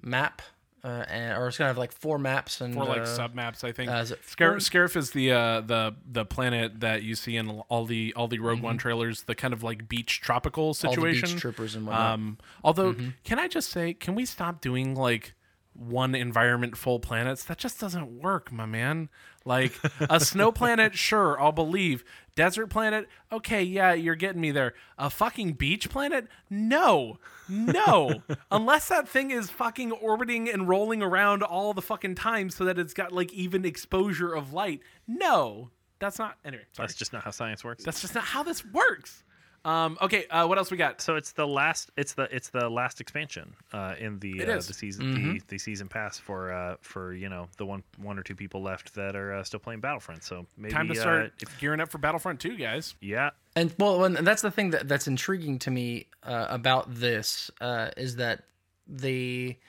map 0.02 0.42
uh, 0.84 1.06
and, 1.08 1.38
or 1.38 1.48
it's 1.48 1.58
gonna 1.58 1.70
have 1.70 1.78
like 1.78 1.94
four 1.94 2.18
maps 2.20 2.60
and 2.60 2.76
Or 2.78 2.84
like 2.84 3.04
uh, 3.04 3.06
sub 3.06 3.34
maps, 3.34 3.64
I 3.64 3.72
think. 3.72 3.90
uh, 3.90 3.96
is 3.96 4.12
it 4.12 4.20
Scar- 4.26 4.56
Scarif 4.56 4.98
is 4.98 5.12
the 5.12 5.32
uh, 5.32 5.62
the 5.62 5.96
the 6.06 6.26
planet 6.26 6.82
that 6.82 7.04
you 7.04 7.16
see 7.16 7.38
in 7.38 7.50
all 7.70 7.86
the 7.86 8.14
all 8.18 8.28
the 8.28 8.40
Rogue 8.40 8.62
One 8.62 8.78
trailers. 8.78 9.24
The 9.24 9.34
kind 9.36 9.54
of 9.54 9.64
like 9.64 9.88
beach 9.88 10.20
tropical 10.20 10.74
Mm-hmm. 10.74 10.88
all 10.88 10.96
the 10.96 11.02
beach 11.04 11.16
situation. 11.22 11.40
troopers 11.40 11.76
and 11.76 11.88
whatnot. 11.88 12.14
Um, 12.14 12.38
although, 12.66 12.94
Mm-hmm. 12.94 13.10
can 13.24 13.40
I 13.40 13.48
just 13.48 13.70
say, 13.70 13.94
can 13.94 14.14
we 14.16 14.26
stop 14.26 14.60
doing 14.60 14.94
like 14.96 15.34
one 15.74 16.16
environment 16.16 16.78
full 16.78 17.00
planets? 17.00 17.44
That 17.44 17.58
just 17.58 17.80
doesn't 17.80 18.22
work, 18.22 18.52
my 18.52 18.66
man. 18.66 19.10
Like 19.46 19.74
a 20.00 20.20
snow 20.20 20.52
planet, 20.54 20.96
sure, 20.96 21.40
I'll 21.42 21.52
believe. 21.52 22.04
Desert 22.36 22.68
planet, 22.68 23.08
okay, 23.32 23.62
yeah, 23.62 23.94
you're 23.94 24.16
getting 24.16 24.42
me 24.42 24.52
there. 24.52 24.74
A 24.98 25.10
fucking 25.10 25.54
beach 25.54 25.90
planet? 25.90 26.28
No, 26.50 27.20
no. 27.48 28.24
Unless 28.52 28.88
that 28.88 29.08
thing 29.08 29.32
is 29.32 29.50
fucking 29.50 29.92
orbiting 29.92 30.50
and 30.50 30.68
rolling 30.68 31.04
around 31.04 31.44
all 31.44 31.74
the 31.74 31.82
fucking 31.82 32.16
time 32.16 32.50
so 32.50 32.66
that 32.66 32.80
it's 32.80 32.94
got 32.94 33.12
like 33.12 33.32
even 33.34 33.66
exposure 33.66 34.34
of 34.34 34.54
light. 34.54 34.82
No, 35.08 35.72
that's 36.00 36.18
not. 36.18 36.38
Anyway, 36.44 36.64
sorry. 36.72 36.88
That's 36.88 36.98
just 36.98 37.14
not 37.14 37.24
how 37.24 37.32
science 37.32 37.64
works. 37.64 37.84
That's 37.84 38.02
just 38.02 38.16
not 38.16 38.24
how 38.24 38.44
this 38.44 38.66
works. 38.66 39.24
Um, 39.66 39.98
okay, 40.02 40.28
uh, 40.28 40.46
what 40.46 40.58
else 40.58 40.72
we 40.72 40.78
got? 40.78 41.00
so 41.00 41.16
it's 41.16 41.32
the 41.32 41.48
last. 41.48 41.90
It's 41.96 42.14
the 42.16 42.24
it's 42.36 42.50
the 42.50 42.70
last 42.70 43.00
expansion 43.00 43.56
uh, 43.72 43.96
in 43.98 44.20
the 44.20 44.42
uh, 44.44 44.56
the 44.56 44.62
season 44.62 45.14
the, 45.14 45.42
the 45.48 45.58
season 45.58 45.88
pass 45.88 46.20
for 46.20 46.52
uh, 46.52 46.76
for 46.82 47.14
you 47.14 47.30
know 47.30 47.48
the 47.58 47.66
one 47.66 47.82
one 47.98 48.20
or 48.20 48.24
two 48.24 48.36
people 48.36 48.62
left 48.62 48.94
that 48.96 49.16
are 49.16 49.34
uh, 49.34 49.44
still 49.44 49.62
playing 49.62 49.80
Battlefront. 49.80 50.24
So 50.24 50.46
maybe 50.58 50.74
Time 50.74 50.88
to 50.90 50.94
uh, 50.94 51.02
start 51.02 51.34
if- 51.42 51.60
gearing 51.60 51.80
up 51.80 51.90
for 51.90 51.98
Battlefront 51.98 52.42
2, 52.42 52.58
guys. 52.58 52.96
yeah, 53.00 53.30
And 53.56 53.74
well, 53.80 54.04
and 54.04 54.18
that's 54.18 54.42
the 54.42 54.52
thing 54.52 54.72
that 54.72 54.90
that's 54.90 55.08
intriguing 55.08 55.60
to 55.60 55.72
me 55.72 56.08
uh, 56.24 56.48
about 56.50 56.94
this 56.94 57.50
uh, 57.62 57.92
is 57.96 58.18
that 58.18 58.44
they 58.86 59.60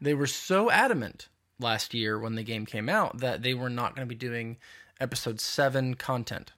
they 0.00 0.14
were 0.14 0.26
so 0.26 0.68
adamant 0.70 1.28
last 1.60 1.94
year 1.94 2.18
when 2.18 2.34
the 2.34 2.42
game 2.42 2.66
came 2.66 2.88
out 2.88 3.18
that 3.18 3.42
they 3.42 3.54
were 3.54 3.70
not 3.70 3.94
going 3.94 4.06
to 4.06 4.12
be 4.12 4.16
doing 4.18 4.56
episode 5.00 5.40
seven 5.40 5.94
content. 5.94 6.52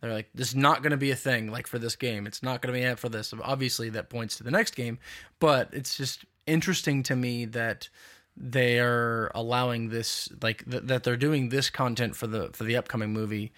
They're 0.00 0.12
like, 0.12 0.30
this 0.34 0.48
is 0.48 0.56
not 0.56 0.82
going 0.82 0.92
to 0.92 0.96
be 0.96 1.10
a 1.10 1.16
thing 1.16 1.50
like 1.50 1.66
for 1.66 1.78
this 1.78 1.96
game. 1.96 2.26
It's 2.26 2.42
not 2.42 2.62
going 2.62 2.72
to 2.72 2.80
be 2.80 2.84
it 2.84 2.98
for 2.98 3.08
this. 3.08 3.34
Obviously, 3.42 3.90
that 3.90 4.08
points 4.08 4.36
to 4.38 4.44
the 4.44 4.50
next 4.50 4.74
game, 4.74 4.98
but 5.38 5.68
it's 5.72 5.96
just 5.96 6.24
interesting 6.46 7.02
to 7.04 7.16
me 7.16 7.44
that 7.44 7.88
they 8.36 8.78
are 8.78 9.30
allowing 9.34 9.90
this 9.90 10.30
like 10.42 10.68
th- 10.70 10.84
that 10.84 11.04
they're 11.04 11.16
doing 11.16 11.50
this 11.50 11.68
content 11.68 12.16
for 12.16 12.26
the 12.26 12.48
for 12.52 12.64
the 12.64 12.76
upcoming 12.76 13.12
movie 13.12 13.52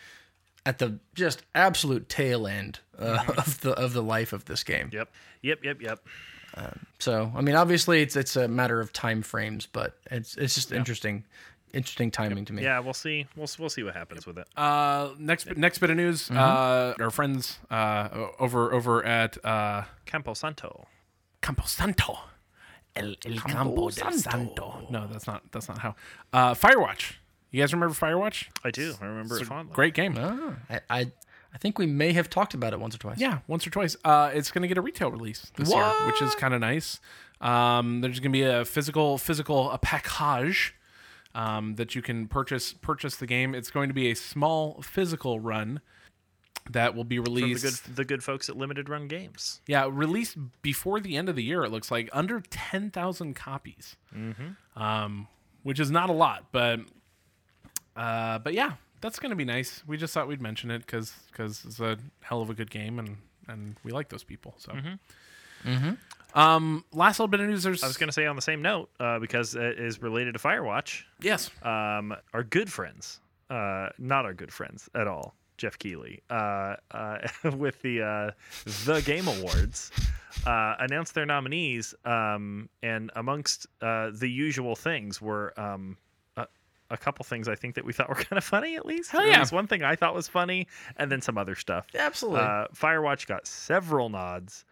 at 0.66 0.78
the 0.78 0.98
just 1.14 1.42
absolute 1.54 2.08
tail 2.08 2.46
end 2.46 2.80
uh, 2.98 3.24
of 3.36 3.60
the 3.60 3.72
of 3.72 3.92
the 3.92 4.02
life 4.02 4.32
of 4.32 4.44
this 4.46 4.64
game. 4.64 4.90
yep, 4.92 5.10
yep, 5.42 5.62
yep, 5.62 5.80
yep. 5.80 6.00
So 6.98 7.32
I 7.34 7.40
mean, 7.40 7.54
obviously 7.54 8.02
it's 8.02 8.16
it's 8.16 8.36
a 8.36 8.48
matter 8.48 8.80
of 8.80 8.92
time 8.92 9.22
frames, 9.22 9.66
but 9.66 9.96
it's 10.10 10.36
it's 10.36 10.54
just 10.54 10.72
interesting, 10.72 11.24
interesting 11.72 12.10
timing 12.10 12.44
to 12.46 12.52
me. 12.52 12.62
Yeah, 12.62 12.78
we'll 12.80 12.94
see. 12.94 13.26
We'll 13.36 13.48
we'll 13.58 13.68
see 13.70 13.82
what 13.82 13.94
happens 13.94 14.26
with 14.26 14.38
it. 14.38 14.46
Uh, 14.56 15.10
next 15.18 15.56
next 15.56 15.78
bit 15.78 15.90
of 15.90 15.96
news. 15.96 16.30
Uh, 16.30 16.94
our 17.00 17.10
friends 17.10 17.58
uh, 17.70 18.08
over 18.38 18.72
over 18.72 19.04
at 19.04 19.42
uh, 19.44 19.84
Campo 20.06 20.34
Santo. 20.34 20.86
Campo 21.40 21.64
Santo. 21.66 22.18
El, 22.94 23.14
el 23.24 23.38
Campo 23.38 23.88
del 23.88 24.12
Santo. 24.12 24.86
No, 24.90 25.06
that's 25.06 25.26
not 25.26 25.42
that's 25.50 25.68
not 25.68 25.78
how. 25.78 25.94
Uh, 26.32 26.54
Firewatch. 26.54 27.14
You 27.50 27.62
guys 27.62 27.72
remember 27.72 27.94
Firewatch? 27.94 28.48
I 28.64 28.70
do. 28.70 28.94
I 29.00 29.06
remember 29.06 29.34
It's 29.34 29.42
it 29.42 29.46
a 29.46 29.48
fondly. 29.48 29.74
great 29.74 29.94
game. 29.94 30.16
Ah, 30.18 30.54
I, 30.70 30.80
I 30.90 31.00
I 31.54 31.58
think 31.58 31.78
we 31.78 31.86
may 31.86 32.12
have 32.14 32.30
talked 32.30 32.54
about 32.54 32.72
it 32.72 32.80
once 32.80 32.94
or 32.94 32.98
twice. 32.98 33.18
Yeah, 33.18 33.40
once 33.46 33.66
or 33.66 33.70
twice. 33.70 33.94
Uh, 34.04 34.30
it's 34.32 34.50
going 34.50 34.62
to 34.62 34.68
get 34.68 34.78
a 34.78 34.80
retail 34.80 35.10
release 35.10 35.52
this 35.56 35.70
year, 35.70 35.84
which 36.06 36.22
is 36.22 36.34
kind 36.34 36.54
of 36.54 36.60
nice. 36.60 36.98
Um, 37.42 38.00
there's 38.00 38.20
going 38.20 38.32
to 38.32 38.38
be 38.38 38.42
a 38.44 38.64
physical 38.64 39.18
physical 39.18 39.70
a 39.70 39.76
package 39.78 40.74
um, 41.34 41.76
that 41.76 41.94
you 41.94 42.02
can 42.02 42.28
purchase 42.28 42.72
purchase 42.72 43.16
the 43.16 43.26
game. 43.26 43.54
It's 43.54 43.70
going 43.70 43.88
to 43.88 43.94
be 43.94 44.10
a 44.10 44.14
small 44.14 44.82
physical 44.82 45.40
run 45.40 45.80
that 46.70 46.94
will 46.94 47.04
be 47.04 47.16
From 47.16 47.24
the 47.34 47.42
released. 47.42 47.84
good 47.84 47.96
the 47.96 48.04
good 48.04 48.22
folks 48.22 48.48
at 48.48 48.56
Limited 48.56 48.88
Run 48.88 49.08
Games. 49.08 49.60
Yeah, 49.66 49.88
released 49.90 50.36
before 50.62 51.00
the 51.00 51.16
end 51.16 51.28
of 51.28 51.36
the 51.36 51.42
year. 51.42 51.64
It 51.64 51.70
looks 51.70 51.90
like 51.90 52.08
under 52.12 52.40
ten 52.50 52.90
thousand 52.90 53.34
copies, 53.34 53.96
mm-hmm. 54.14 54.80
um, 54.80 55.28
which 55.62 55.80
is 55.80 55.90
not 55.90 56.10
a 56.10 56.12
lot, 56.12 56.46
but 56.52 56.80
uh, 57.96 58.38
but 58.38 58.54
yeah, 58.54 58.72
that's 59.00 59.18
gonna 59.18 59.36
be 59.36 59.44
nice. 59.44 59.82
We 59.86 59.96
just 59.96 60.14
thought 60.14 60.28
we'd 60.28 60.42
mention 60.42 60.70
it 60.70 60.86
because 60.86 61.14
it's 61.36 61.80
a 61.80 61.98
hell 62.20 62.42
of 62.42 62.50
a 62.50 62.54
good 62.54 62.70
game, 62.70 62.98
and 62.98 63.16
and 63.48 63.76
we 63.82 63.90
like 63.90 64.08
those 64.08 64.24
people. 64.24 64.54
So, 64.58 64.72
um, 66.34 66.84
last 66.92 67.18
little 67.18 67.28
bit 67.28 67.40
of 67.40 67.48
news. 67.48 67.62
There's 67.62 67.82
I 67.82 67.86
was 67.86 67.96
going 67.96 68.08
to 68.08 68.12
say 68.12 68.26
on 68.26 68.36
the 68.36 68.42
same 68.42 68.62
note 68.62 68.90
uh, 69.00 69.18
because 69.18 69.54
it 69.54 69.78
is 69.78 70.00
related 70.02 70.34
to 70.34 70.38
Firewatch. 70.38 71.02
yes, 71.20 71.50
um, 71.62 72.14
our 72.32 72.42
good 72.42 72.70
friends, 72.72 73.20
uh, 73.50 73.88
not 73.98 74.24
our 74.24 74.34
good 74.34 74.52
friends 74.52 74.88
at 74.94 75.06
all, 75.06 75.34
Geoff 75.58 75.78
Keighley, 75.78 76.22
uh, 76.30 76.76
uh, 76.90 77.18
with 77.56 77.80
the 77.82 78.02
uh, 78.02 78.30
the 78.84 79.00
Game 79.02 79.28
Awards, 79.28 79.90
uh, 80.46 80.74
announced 80.78 81.14
their 81.14 81.26
nominees, 81.26 81.94
um, 82.04 82.68
and 82.82 83.10
amongst 83.16 83.66
uh, 83.80 84.10
the 84.12 84.28
usual 84.28 84.74
things 84.76 85.20
were. 85.20 85.52
Um, 85.60 85.96
a, 86.36 86.46
a 86.90 86.96
couple 86.96 87.24
things 87.24 87.48
I 87.48 87.54
think 87.54 87.74
that 87.74 87.84
we 87.84 87.92
thought 87.92 88.08
were 88.08 88.14
kind 88.30 88.38
of 88.38 88.44
funny, 88.44 88.76
at 88.76 88.86
least. 88.86 89.10
Hell 89.10 89.26
yeah. 89.26 89.40
least 89.40 89.52
one 89.52 89.66
thing 89.66 89.82
I 89.82 89.96
thought 89.96 90.14
was 90.14 90.28
funny, 90.28 90.66
and 90.96 91.12
then 91.12 91.20
some 91.20 91.36
other 91.38 91.54
stuff. 91.54 91.86
absolutely. 91.94 92.40
Uh, 92.40 92.66
Firewatch 92.74 93.26
got 93.26 93.46
several 93.46 94.08
nods, 94.08 94.64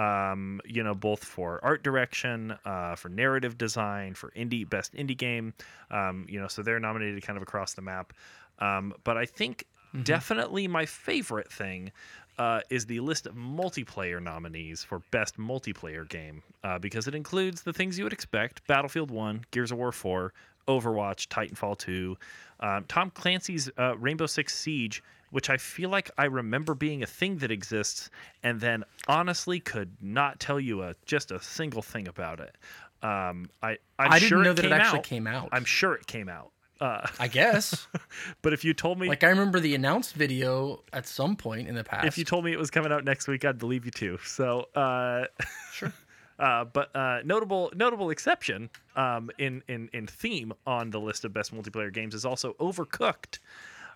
um, 0.00 0.62
you 0.64 0.82
know, 0.82 0.94
both 0.94 1.22
for 1.22 1.60
art 1.62 1.82
direction, 1.82 2.56
uh, 2.64 2.94
for 2.94 3.10
narrative 3.10 3.58
design, 3.58 4.14
for 4.14 4.30
indie 4.30 4.68
best 4.68 4.94
indie 4.94 5.16
game. 5.16 5.52
Um, 5.90 6.24
you 6.28 6.40
know, 6.40 6.48
so 6.48 6.62
they're 6.62 6.80
nominated 6.80 7.22
kind 7.22 7.36
of 7.36 7.42
across 7.42 7.74
the 7.74 7.82
map. 7.82 8.14
Um, 8.60 8.94
but 9.04 9.18
I 9.18 9.26
think 9.26 9.66
definitely 10.02 10.66
my 10.68 10.86
favorite 10.86 11.52
thing 11.52 11.92
uh, 12.38 12.60
is 12.70 12.86
the 12.86 13.00
list 13.00 13.26
of 13.26 13.34
multiplayer 13.34 14.22
nominees 14.22 14.82
for 14.82 15.00
best 15.10 15.36
multiplayer 15.38 16.08
game 16.08 16.42
uh, 16.64 16.78
because 16.78 17.06
it 17.06 17.14
includes 17.14 17.62
the 17.62 17.72
things 17.72 17.98
you 17.98 18.04
would 18.04 18.14
expect: 18.14 18.66
Battlefield 18.66 19.10
One, 19.10 19.44
Gears 19.50 19.70
of 19.70 19.76
War 19.76 19.92
Four, 19.92 20.32
Overwatch, 20.66 21.28
Titanfall 21.28 21.76
2, 21.76 22.16
um, 22.60 22.84
Tom 22.88 23.10
Clancy's 23.10 23.70
uh, 23.76 23.98
Rainbow 23.98 24.26
Six 24.26 24.56
Siege, 24.56 25.02
which 25.30 25.50
I 25.50 25.56
feel 25.56 25.90
like 25.90 26.10
I 26.18 26.24
remember 26.26 26.74
being 26.74 27.02
a 27.02 27.06
thing 27.06 27.38
that 27.38 27.50
exists, 27.50 28.10
and 28.42 28.60
then 28.60 28.84
honestly 29.08 29.60
could 29.60 29.96
not 30.00 30.40
tell 30.40 30.60
you 30.60 30.82
a 30.82 30.94
just 31.06 31.30
a 31.30 31.40
single 31.40 31.82
thing 31.82 32.08
about 32.08 32.40
it. 32.40 32.56
Um, 33.02 33.50
I 33.62 33.78
I'm 33.98 34.12
I 34.12 34.18
didn't 34.18 34.28
sure 34.28 34.42
know 34.42 34.50
it 34.50 34.56
that 34.56 34.64
it 34.66 34.68
came 34.68 34.80
actually 34.80 34.98
out. 34.98 35.04
came 35.04 35.26
out. 35.26 35.48
I'm 35.52 35.64
sure 35.64 35.94
it 35.94 36.06
came 36.06 36.28
out. 36.28 36.52
Uh, 36.80 37.06
I 37.18 37.28
guess. 37.28 37.86
but 38.42 38.52
if 38.52 38.64
you 38.64 38.72
told 38.72 38.98
me 38.98 39.08
like 39.08 39.22
I 39.24 39.28
remember 39.28 39.60
the 39.60 39.74
announced 39.74 40.14
video 40.14 40.82
at 40.92 41.06
some 41.06 41.36
point 41.36 41.68
in 41.68 41.74
the 41.74 41.84
past. 41.84 42.06
if 42.06 42.16
you 42.16 42.24
told 42.24 42.44
me 42.44 42.52
it 42.52 42.58
was 42.58 42.70
coming 42.70 42.90
out 42.90 43.04
next 43.04 43.28
week, 43.28 43.44
I'd 43.44 43.58
believe 43.58 43.84
you 43.84 43.90
too. 43.90 44.18
So 44.24 44.68
uh, 44.74 45.24
Sure. 45.72 45.92
Uh, 46.38 46.64
but 46.64 46.94
uh, 46.96 47.18
notable 47.22 47.70
notable 47.74 48.08
exception 48.08 48.70
um, 48.96 49.30
in, 49.38 49.62
in 49.68 49.90
in 49.92 50.06
theme 50.06 50.54
on 50.66 50.88
the 50.90 50.98
list 50.98 51.26
of 51.26 51.34
best 51.34 51.54
multiplayer 51.54 51.92
games 51.92 52.14
is 52.14 52.24
also 52.24 52.54
Overcooked 52.54 53.40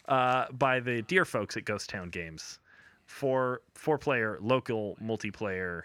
uh, 0.08 0.46
by 0.52 0.80
the 0.80 1.02
dear 1.02 1.24
folks 1.24 1.56
at 1.56 1.64
Ghost 1.64 1.88
Town 1.90 2.10
Games, 2.10 2.58
four 3.06 3.60
four 3.74 3.98
player 3.98 4.38
local 4.40 4.96
multiplayer 5.02 5.82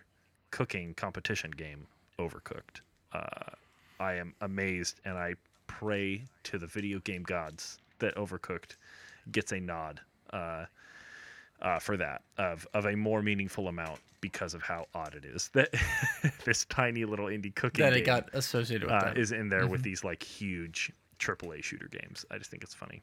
cooking 0.51 0.93
competition 0.93 1.51
game. 1.51 1.87
Overcooked. 2.17 2.81
Uh, 3.13 3.53
I 3.99 4.15
am 4.15 4.33
amazed, 4.41 4.99
and 5.05 5.17
I 5.17 5.35
pray 5.67 6.23
to 6.43 6.57
the 6.57 6.67
video 6.67 6.99
game 6.99 7.23
gods 7.23 7.79
that 7.99 8.15
Overcooked 8.15 8.75
gets 9.31 9.51
a 9.51 9.59
nod. 9.59 10.01
Uh, 10.31 10.65
uh, 11.61 11.79
for 11.79 11.97
that 11.97 12.21
of 12.37 12.65
of 12.73 12.85
a 12.85 12.95
more 12.95 13.21
meaningful 13.21 13.67
amount 13.67 13.99
because 14.21 14.53
of 14.53 14.61
how 14.61 14.85
odd 14.93 15.15
it 15.15 15.25
is 15.25 15.49
that 15.49 15.73
this 16.45 16.65
tiny 16.65 17.05
little 17.05 17.27
indie 17.27 17.53
cooking 17.53 17.83
that 17.83 17.93
it 17.93 17.97
game, 17.97 18.05
got 18.05 18.29
associated 18.33 18.85
with 18.85 18.93
uh, 18.93 19.05
that. 19.05 19.17
is 19.17 19.31
in 19.31 19.49
there 19.49 19.67
with 19.67 19.81
these 19.83 20.03
like 20.03 20.23
huge 20.23 20.91
AAA 21.19 21.63
shooter 21.63 21.89
games. 21.89 22.25
I 22.31 22.37
just 22.37 22.49
think 22.49 22.63
it's 22.63 22.73
funny. 22.73 23.01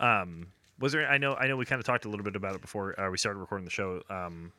Um, 0.00 0.46
was 0.78 0.92
there? 0.92 1.08
I 1.08 1.18
know. 1.18 1.34
I 1.34 1.46
know. 1.46 1.56
We 1.56 1.64
kind 1.64 1.78
of 1.78 1.86
talked 1.86 2.04
a 2.04 2.08
little 2.08 2.24
bit 2.24 2.36
about 2.36 2.54
it 2.54 2.60
before 2.60 2.98
uh, 3.00 3.10
we 3.10 3.18
started 3.18 3.38
recording 3.38 3.64
the 3.64 3.70
show. 3.70 4.02
Um, 4.10 4.52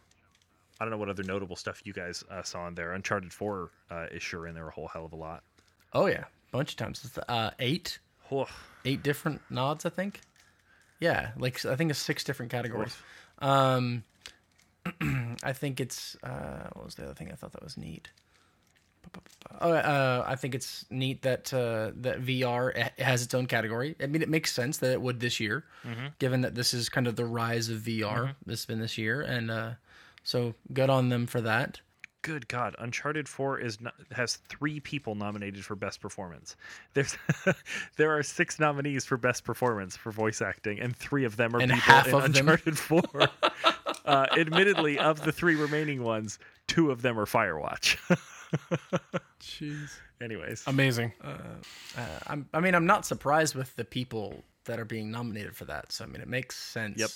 I 0.79 0.85
don't 0.85 0.91
know 0.91 0.97
what 0.97 1.09
other 1.09 1.23
notable 1.23 1.55
stuff 1.55 1.81
you 1.85 1.93
guys 1.93 2.23
uh, 2.31 2.43
saw 2.43 2.67
in 2.67 2.75
there. 2.75 2.93
Uncharted 2.93 3.31
Four 3.33 3.71
uh, 3.91 4.07
is 4.11 4.23
sure 4.23 4.47
in 4.47 4.55
there 4.55 4.67
a 4.67 4.71
whole 4.71 4.87
hell 4.87 5.05
of 5.05 5.13
a 5.13 5.15
lot. 5.17 5.43
oh 5.93 6.05
yeah, 6.07 6.25
bunch 6.51 6.71
of 6.71 6.77
times. 6.77 7.03
It's 7.05 7.17
uh, 7.29 7.51
eight, 7.59 7.99
Oh, 8.31 8.47
eight 8.85 9.03
different 9.03 9.41
nods, 9.49 9.85
I 9.85 9.89
think. 9.89 10.21
Yeah, 10.99 11.31
like 11.37 11.63
I 11.65 11.75
think 11.75 11.91
it's 11.91 11.99
six 11.99 12.23
different 12.23 12.51
categories. 12.51 12.95
Um, 13.39 14.03
I 15.43 15.53
think 15.53 15.79
it's 15.79 16.15
uh, 16.23 16.69
what 16.73 16.85
was 16.85 16.95
the 16.95 17.03
other 17.03 17.13
thing 17.13 17.29
I 17.31 17.35
thought 17.35 17.51
that 17.51 17.63
was 17.63 17.77
neat? 17.77 18.09
Oh, 19.61 19.71
uh, 19.71 20.25
I 20.27 20.35
think 20.35 20.55
it's 20.55 20.85
neat 20.89 21.21
that 21.21 21.53
uh, 21.53 21.91
that 22.01 22.21
VR 22.21 22.89
has 22.99 23.21
its 23.21 23.33
own 23.33 23.45
category. 23.45 23.95
I 24.01 24.07
mean, 24.07 24.21
it 24.21 24.29
makes 24.29 24.51
sense 24.51 24.77
that 24.79 24.91
it 24.91 25.01
would 25.01 25.19
this 25.19 25.39
year, 25.39 25.63
given 26.19 26.41
that 26.41 26.55
this 26.55 26.73
is 26.73 26.89
kind 26.89 27.07
of 27.07 27.15
the 27.15 27.25
rise 27.25 27.69
of 27.69 27.79
VR. 27.81 28.35
This 28.45 28.61
has 28.61 28.65
been 28.65 28.79
this 28.79 28.97
year, 28.97 29.21
and 29.21 29.51
uh, 29.51 29.71
so 30.23 30.53
good 30.73 30.89
on 30.89 31.09
them 31.09 31.27
for 31.27 31.41
that. 31.41 31.79
good 32.23 32.47
God, 32.47 32.75
Uncharted 32.79 33.29
Four 33.29 33.59
is 33.59 33.77
has 34.11 34.37
three 34.37 34.79
people 34.79 35.15
nominated 35.15 35.63
for 35.63 35.75
best 35.75 36.01
performance. 36.01 36.55
There's 36.93 37.15
there 37.97 38.11
are 38.17 38.23
six 38.23 38.59
nominees 38.59 39.05
for 39.05 39.17
best 39.17 39.43
performance 39.43 39.95
for 39.95 40.11
voice 40.11 40.41
acting, 40.41 40.79
and 40.79 40.95
three 40.95 41.25
of 41.25 41.37
them 41.37 41.55
are 41.55 41.59
And 41.59 41.71
people 41.71 41.93
half 41.93 42.07
in 42.07 42.15
Uncharted 42.15 42.77
Four. 42.77 43.03
uh, 44.05 44.25
admittedly, 44.37 44.99
of 44.99 45.23
the 45.23 45.31
three 45.31 45.55
remaining 45.55 46.03
ones, 46.03 46.39
two 46.67 46.91
of 46.91 47.01
them 47.01 47.19
are 47.19 47.25
Firewatch. 47.25 47.97
Jeez. 49.41 49.97
Anyways, 50.21 50.63
Amazing. 50.67 51.13
Uh, 51.23 51.33
I'm, 52.27 52.47
I 52.53 52.59
mean, 52.59 52.75
I'm 52.75 52.85
not 52.85 53.05
surprised 53.05 53.55
with 53.55 53.75
the 53.75 53.83
people 53.83 54.43
that 54.65 54.79
are 54.79 54.85
being 54.85 55.11
nominated 55.11 55.55
for 55.55 55.65
that. 55.65 55.91
So 55.91 56.03
I 56.03 56.07
mean, 56.07 56.21
it 56.21 56.27
makes 56.27 56.55
sense. 56.57 56.99
Yep. 56.99 57.09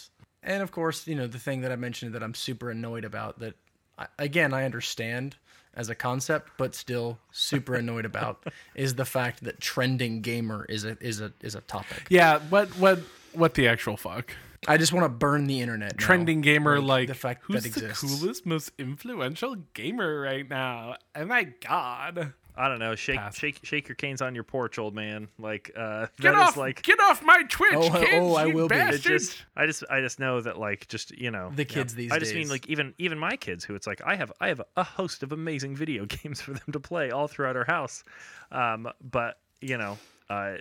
And 0.43 0.63
of 0.63 0.71
course, 0.71 1.07
you 1.07 1.15
know, 1.15 1.27
the 1.27 1.39
thing 1.39 1.61
that 1.61 1.71
I 1.71 1.75
mentioned 1.75 2.13
that 2.13 2.23
I'm 2.23 2.33
super 2.33 2.69
annoyed 2.69 3.05
about 3.05 3.39
that, 3.39 3.55
I, 3.97 4.07
again, 4.19 4.53
I 4.53 4.65
understand 4.65 5.37
as 5.73 5.89
a 5.89 5.95
concept, 5.95 6.51
but 6.57 6.75
still 6.75 7.19
super 7.31 7.75
annoyed 7.81 8.05
about 8.05 8.45
is 8.75 8.95
the 8.95 9.05
fact 9.05 9.43
that 9.43 9.59
trending 9.59 10.21
gamer 10.21 10.65
is 10.67 10.83
a 10.83 10.97
is 10.99 11.21
a 11.21 11.31
is 11.41 11.55
a 11.55 11.61
topic. 11.61 12.07
Yeah. 12.09 12.39
What 12.49 12.69
what 12.77 12.99
what 13.33 13.53
the 13.53 13.67
actual 13.67 13.95
fuck? 13.97 14.31
I 14.67 14.77
just 14.77 14.91
want 14.93 15.05
to 15.05 15.09
burn 15.09 15.47
the 15.47 15.61
internet. 15.61 15.93
now. 15.99 16.05
Trending 16.05 16.41
gamer 16.41 16.79
like, 16.81 17.07
the 17.07 17.15
fact 17.15 17.43
who's 17.45 17.63
that 17.63 17.73
the 17.73 17.85
exists. 17.85 18.19
coolest, 18.19 18.45
most 18.45 18.71
influential 18.77 19.55
gamer 19.73 20.19
right 20.21 20.47
now? 20.47 20.95
Oh 21.15 21.25
my 21.25 21.43
god! 21.43 22.33
I 22.59 22.67
don't 22.69 22.79
know. 22.79 22.95
Shake 22.95 23.17
Pass. 23.19 23.37
shake 23.37 23.59
shake 23.63 23.87
your 23.87 23.95
canes 23.95 24.19
on 24.21 24.33
your 24.33 24.43
porch, 24.43 24.79
old 24.79 24.95
man. 24.95 25.27
Like 25.37 25.71
uh, 25.77 26.07
Get 26.19 26.33
that 26.33 26.35
off! 26.35 26.49
is 26.51 26.57
like 26.57 26.81
get 26.81 26.99
off 26.99 27.23
my 27.23 27.43
Twitch, 27.47 27.69
Oh, 27.75 27.89
kids! 28.03 28.09
oh, 28.19 28.35
I 28.35 28.45
you 28.47 28.53
will 28.55 28.67
be. 28.67 28.75
It 28.75 28.79
it 28.79 28.91
bastards. 28.91 29.03
just 29.29 29.45
I 29.55 29.65
just 29.67 29.83
I 29.91 30.01
just 30.01 30.19
know 30.19 30.41
that 30.41 30.57
like 30.57 30.87
just 30.87 31.11
you 31.17 31.29
know 31.29 31.51
The 31.55 31.61
yeah. 31.61 31.67
kids 31.67 31.93
these 31.93 32.09
days. 32.09 32.15
I 32.15 32.19
just 32.19 32.33
mean 32.33 32.43
days. 32.43 32.51
like 32.51 32.67
even 32.67 32.93
even 32.97 33.19
my 33.19 33.35
kids 33.37 33.63
who 33.63 33.75
it's 33.75 33.85
like 33.87 34.01
I 34.03 34.15
have 34.15 34.31
I 34.41 34.47
have 34.47 34.61
a 34.75 34.83
host 34.83 35.21
of 35.23 35.31
amazing 35.31 35.75
video 35.75 36.05
games 36.07 36.41
for 36.41 36.53
them 36.53 36.71
to 36.73 36.79
play 36.79 37.11
all 37.11 37.27
throughout 37.27 37.55
our 37.55 37.65
house, 37.65 38.03
um, 38.51 38.89
but 39.01 39.37
you 39.61 39.77
know 39.77 39.97
uh, 40.31 40.55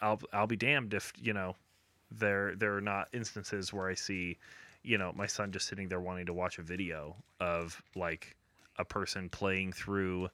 I'll 0.00 0.20
I'll 0.32 0.46
be 0.48 0.56
damned 0.56 0.92
if 0.92 1.12
you 1.16 1.32
know 1.34 1.54
there 2.18 2.54
there 2.56 2.76
are 2.76 2.80
not 2.80 3.08
instances 3.12 3.72
where 3.72 3.88
I 3.88 3.94
see 3.94 4.38
you 4.82 4.98
know 4.98 5.12
my 5.14 5.26
son 5.26 5.52
just 5.52 5.66
sitting 5.68 5.88
there 5.88 6.00
wanting 6.00 6.26
to 6.26 6.32
watch 6.32 6.58
a 6.58 6.62
video 6.62 7.16
of 7.40 7.80
like 7.94 8.36
a 8.78 8.84
person 8.84 9.28
playing 9.28 9.72
through 9.72 10.26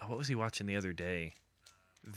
uh, 0.00 0.06
what 0.06 0.18
was 0.18 0.28
he 0.28 0.34
watching 0.34 0.66
the 0.66 0.76
other 0.76 0.92
day 0.92 1.34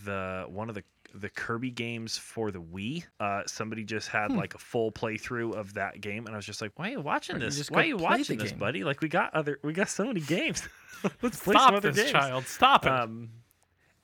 the 0.05 0.45
one 0.49 0.69
of 0.69 0.75
the 0.75 0.83
the 1.15 1.29
Kirby 1.29 1.71
games 1.71 2.19
for 2.19 2.51
the 2.51 2.61
Wii. 2.61 3.03
Uh, 3.19 3.41
somebody 3.47 3.83
just 3.83 4.09
had 4.09 4.31
like 4.31 4.53
a 4.53 4.59
full 4.59 4.91
playthrough 4.91 5.55
of 5.55 5.73
that 5.73 5.99
game, 6.01 6.27
and 6.27 6.35
I 6.35 6.37
was 6.37 6.45
just 6.45 6.61
like, 6.61 6.71
"Why 6.77 6.89
are 6.89 6.91
you 6.91 7.01
watching 7.01 7.35
Why 7.37 7.39
don't 7.39 7.49
you 7.51 7.57
this? 7.57 7.71
Why 7.71 7.81
are 7.81 7.85
you 7.85 7.97
watching 7.97 8.37
this, 8.37 8.51
game?" 8.51 8.59
buddy? 8.59 8.83
Like 8.83 9.01
we 9.01 9.09
got 9.09 9.33
other, 9.33 9.57
we 9.63 9.73
got 9.73 9.89
so 9.89 10.05
many 10.05 10.19
games. 10.21 10.67
Let's 11.23 11.39
play 11.43 11.53
some 11.53 11.61
Stop 11.61 11.73
other 11.73 11.91
this 11.91 11.97
games." 12.03 12.11
child! 12.11 12.45
Stop 12.45 12.85
it! 12.85 12.91
Um, 12.91 13.29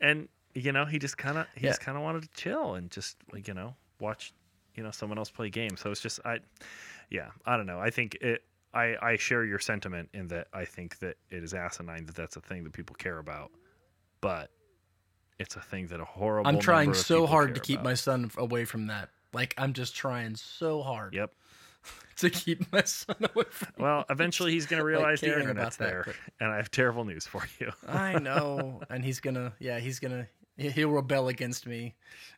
and 0.02 0.28
you 0.56 0.72
know, 0.72 0.86
he 0.86 0.98
just 0.98 1.16
kind 1.20 1.38
of 1.38 1.46
he 1.54 1.66
Yeah. 1.66 1.72
just 1.74 1.82
kind 1.82 1.96
of 1.96 2.04
wanted 2.04 2.24
to 2.24 2.30
chill 2.30 2.74
and 2.74 2.90
just 2.90 3.18
like 3.32 3.48
you 3.48 3.54
know 3.54 3.76
watch 4.00 4.34
you 4.76 4.84
know 4.84 4.92
someone 4.92 5.18
else 5.18 5.30
play 5.30 5.50
games. 5.50 5.82
So 5.82 5.92
it's 5.92 6.02
just 6.02 6.20
I, 6.26 6.40
yeah, 7.10 7.30
I 7.46 7.58
don't 7.58 7.66
know. 7.66 7.80
I 7.80 7.90
think 7.90 8.16
it. 8.16 8.44
I, 8.74 8.96
I 9.02 9.16
share 9.16 9.46
your 9.46 9.60
sentiment 9.60 10.10
in 10.14 10.28
that 10.28 10.48
I 10.54 10.66
think 10.66 11.00
that 11.00 11.16
it 11.30 11.44
is 11.46 11.54
asinine 11.54 12.06
that 12.08 12.16
that's 12.16 12.36
a 12.36 12.42
thing 12.42 12.66
that 12.66 12.74
people 12.74 12.94
care 12.98 13.20
about, 13.20 13.52
but 14.20 14.52
it's 15.40 15.56
a 15.56 15.62
thing 15.62 15.88
that 15.88 16.02
a 16.02 16.06
horrible. 16.06 16.50
I'm 16.50 16.60
trying 16.60 16.94
so 16.94 17.26
hard 17.26 17.56
to 17.56 17.62
keep 17.62 17.76
about. 17.76 17.86
my 17.86 17.94
son 17.94 18.30
away 18.38 18.66
from 18.66 18.88
that. 18.88 19.10
Like 19.32 19.54
I'm 19.58 19.72
just 19.74 19.96
trying 19.96 20.36
so 20.36 20.82
hard 20.82 21.14
Yep. 21.14 21.32
to 22.18 22.30
keep 22.30 22.70
my 22.74 22.84
son 22.84 23.16
away 23.34 23.46
from. 23.50 23.70
Well, 23.78 24.06
eventually 24.10 24.52
he's 24.52 24.66
going 24.66 24.80
to 24.82 24.86
realize 24.86 25.22
the 25.22 25.28
internet's 25.28 25.78
about 25.78 25.78
that, 25.78 25.92
there, 25.92 26.04
but- 26.08 26.16
and 26.42 26.52
I 26.52 26.58
have 26.58 26.70
terrible 26.72 27.06
news 27.06 27.26
for 27.26 27.48
you. 27.60 27.72
I 27.88 28.20
know, 28.20 28.82
and 28.90 29.06
he's 29.06 29.20
gonna, 29.22 29.54
yeah, 29.60 29.80
he's 29.80 30.00
gonna, 30.00 30.28
he'll 30.58 30.90
rebel 30.90 31.28
against 31.28 31.66
me, 31.68 31.96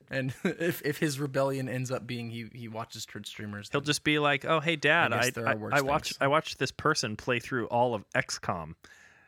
and 0.10 0.34
if 0.44 0.82
if 0.86 0.98
his 0.98 1.20
rebellion 1.20 1.68
ends 1.70 1.92
up 1.92 2.06
being 2.08 2.30
he 2.30 2.48
he 2.54 2.68
watches 2.68 3.06
Twitch 3.06 3.28
streamers, 3.28 3.70
He'll 3.72 3.82
then- 3.82 3.86
just 3.86 4.04
be 4.04 4.20
like, 4.20 4.46
"Oh, 4.46 4.60
hey, 4.60 4.76
Dad, 4.76 5.14
I 5.14 5.18
I 5.26 5.30
there 5.30 5.48
I, 5.48 5.52
I 5.72 5.82
watched. 5.82 6.18
I 6.22 6.28
watched 6.28 6.60
this 6.60 6.72
person 6.72 7.16
play 7.16 7.40
through 7.40 7.68
all 7.68 7.94
of 7.94 8.04
XCOM. 8.16 8.76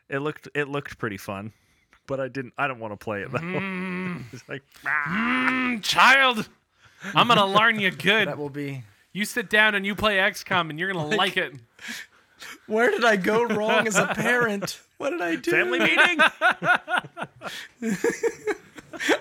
It 0.08 0.18
looked 0.18 0.48
it 0.54 0.68
looked 0.68 0.98
pretty 0.98 1.16
fun, 1.18 1.52
but 2.06 2.18
I 2.20 2.28
didn't. 2.28 2.54
I 2.58 2.66
don't 2.68 2.80
want 2.80 2.92
to 2.92 2.96
play 3.02 3.22
it 3.22 3.30
though. 3.30 3.38
it's 4.32 4.48
like 4.48 4.62
Mm, 4.84 5.82
child, 5.82 6.48
I'm 7.14 7.28
gonna 7.28 7.46
learn 7.46 7.78
you 7.78 7.90
good. 7.92 8.28
that 8.28 8.38
will 8.38 8.50
be. 8.50 8.82
You 9.12 9.24
sit 9.24 9.50
down 9.50 9.74
and 9.74 9.84
you 9.84 9.94
play 9.96 10.16
XCOM, 10.18 10.70
and 10.70 10.78
you're 10.78 10.92
gonna 10.92 11.16
like 11.16 11.36
it. 11.36 11.54
Where 12.66 12.90
did 12.90 13.04
I 13.04 13.16
go 13.16 13.44
wrong 13.44 13.86
as 13.86 13.96
a 13.96 14.06
parent? 14.14 14.80
What 14.98 15.10
did 15.10 15.20
I 15.22 15.36
do? 15.36 15.50
family 15.50 15.78
meeting. 15.78 16.18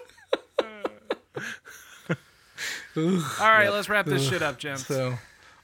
All 3.39 3.49
right, 3.49 3.69
let's 3.69 3.87
wrap 3.89 4.05
this 4.05 4.27
shit 4.27 4.41
up, 4.41 4.57
gents. 4.57 4.85
So, 4.85 5.17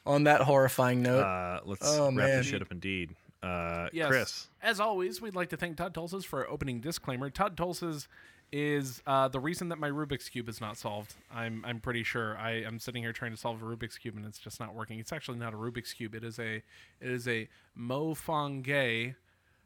on 0.05 0.23
that 0.23 0.41
horrifying 0.41 1.01
note, 1.01 1.19
Uh, 1.23 1.59
let's 1.65 1.81
Oh, 1.85 2.05
wrap 2.05 2.13
man. 2.13 2.37
this 2.37 2.47
shit 2.47 2.61
up 2.61 2.71
indeed. 2.71 3.15
Uh, 3.43 3.89
Yes. 3.91 4.07
Chris, 4.07 4.47
As 4.61 4.79
always, 4.79 5.21
we'd 5.21 5.35
like 5.35 5.49
to 5.49 5.57
thank 5.57 5.75
Todd 5.77 5.93
Tulsas 5.93 6.23
for 6.25 6.39
our 6.45 6.49
opening 6.49 6.79
disclaimer. 6.79 7.29
Todd 7.29 7.55
Tulses 7.57 8.07
is 8.51 9.01
uh, 9.05 9.27
the 9.27 9.39
reason 9.39 9.69
that 9.69 9.77
my 9.77 9.89
Rubik's 9.89 10.29
cube 10.29 10.47
is 10.47 10.61
not 10.61 10.77
solved. 10.77 11.15
I'm 11.33 11.63
I'm 11.65 11.79
pretty 11.79 12.03
sure. 12.03 12.37
I 12.37 12.61
am 12.61 12.79
sitting 12.79 13.03
here 13.03 13.13
trying 13.13 13.31
to 13.31 13.37
solve 13.37 13.61
a 13.61 13.65
Rubik's 13.65 13.97
cube 13.97 14.15
and 14.15 14.25
it's 14.25 14.39
just 14.39 14.59
not 14.59 14.73
working. 14.73 14.99
It's 14.99 15.11
actually 15.11 15.37
not 15.37 15.53
a 15.53 15.57
Rubik's 15.57 15.93
cube. 15.93 16.15
It 16.15 16.23
is 16.23 16.39
a 16.39 16.55
it 16.55 16.63
is 17.01 17.27
a 17.27 17.47
Mofangay 17.77 19.15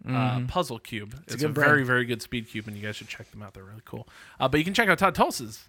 uh, 0.08 0.42
puzzle 0.48 0.80
cube. 0.80 1.16
It's, 1.24 1.36
a, 1.36 1.38
good 1.38 1.54
brand. 1.54 1.70
very 1.70 1.84
very 1.84 2.06
good 2.06 2.22
speed 2.22 2.50
cube, 2.50 2.68
and 2.68 2.76
you 2.76 2.84
guys 2.84 2.96
should 2.96 3.08
check 3.08 3.30
them 3.32 3.42
out. 3.42 3.54
They're 3.54 3.64
really 3.64 3.84
cool. 3.86 4.08
Uh, 4.40 4.48
but 4.48 4.58
you 4.58 4.64
can 4.64 4.74
check 4.74 4.90
out 4.90 4.98
Todd 4.98 5.16
Tulses. 5.16 5.68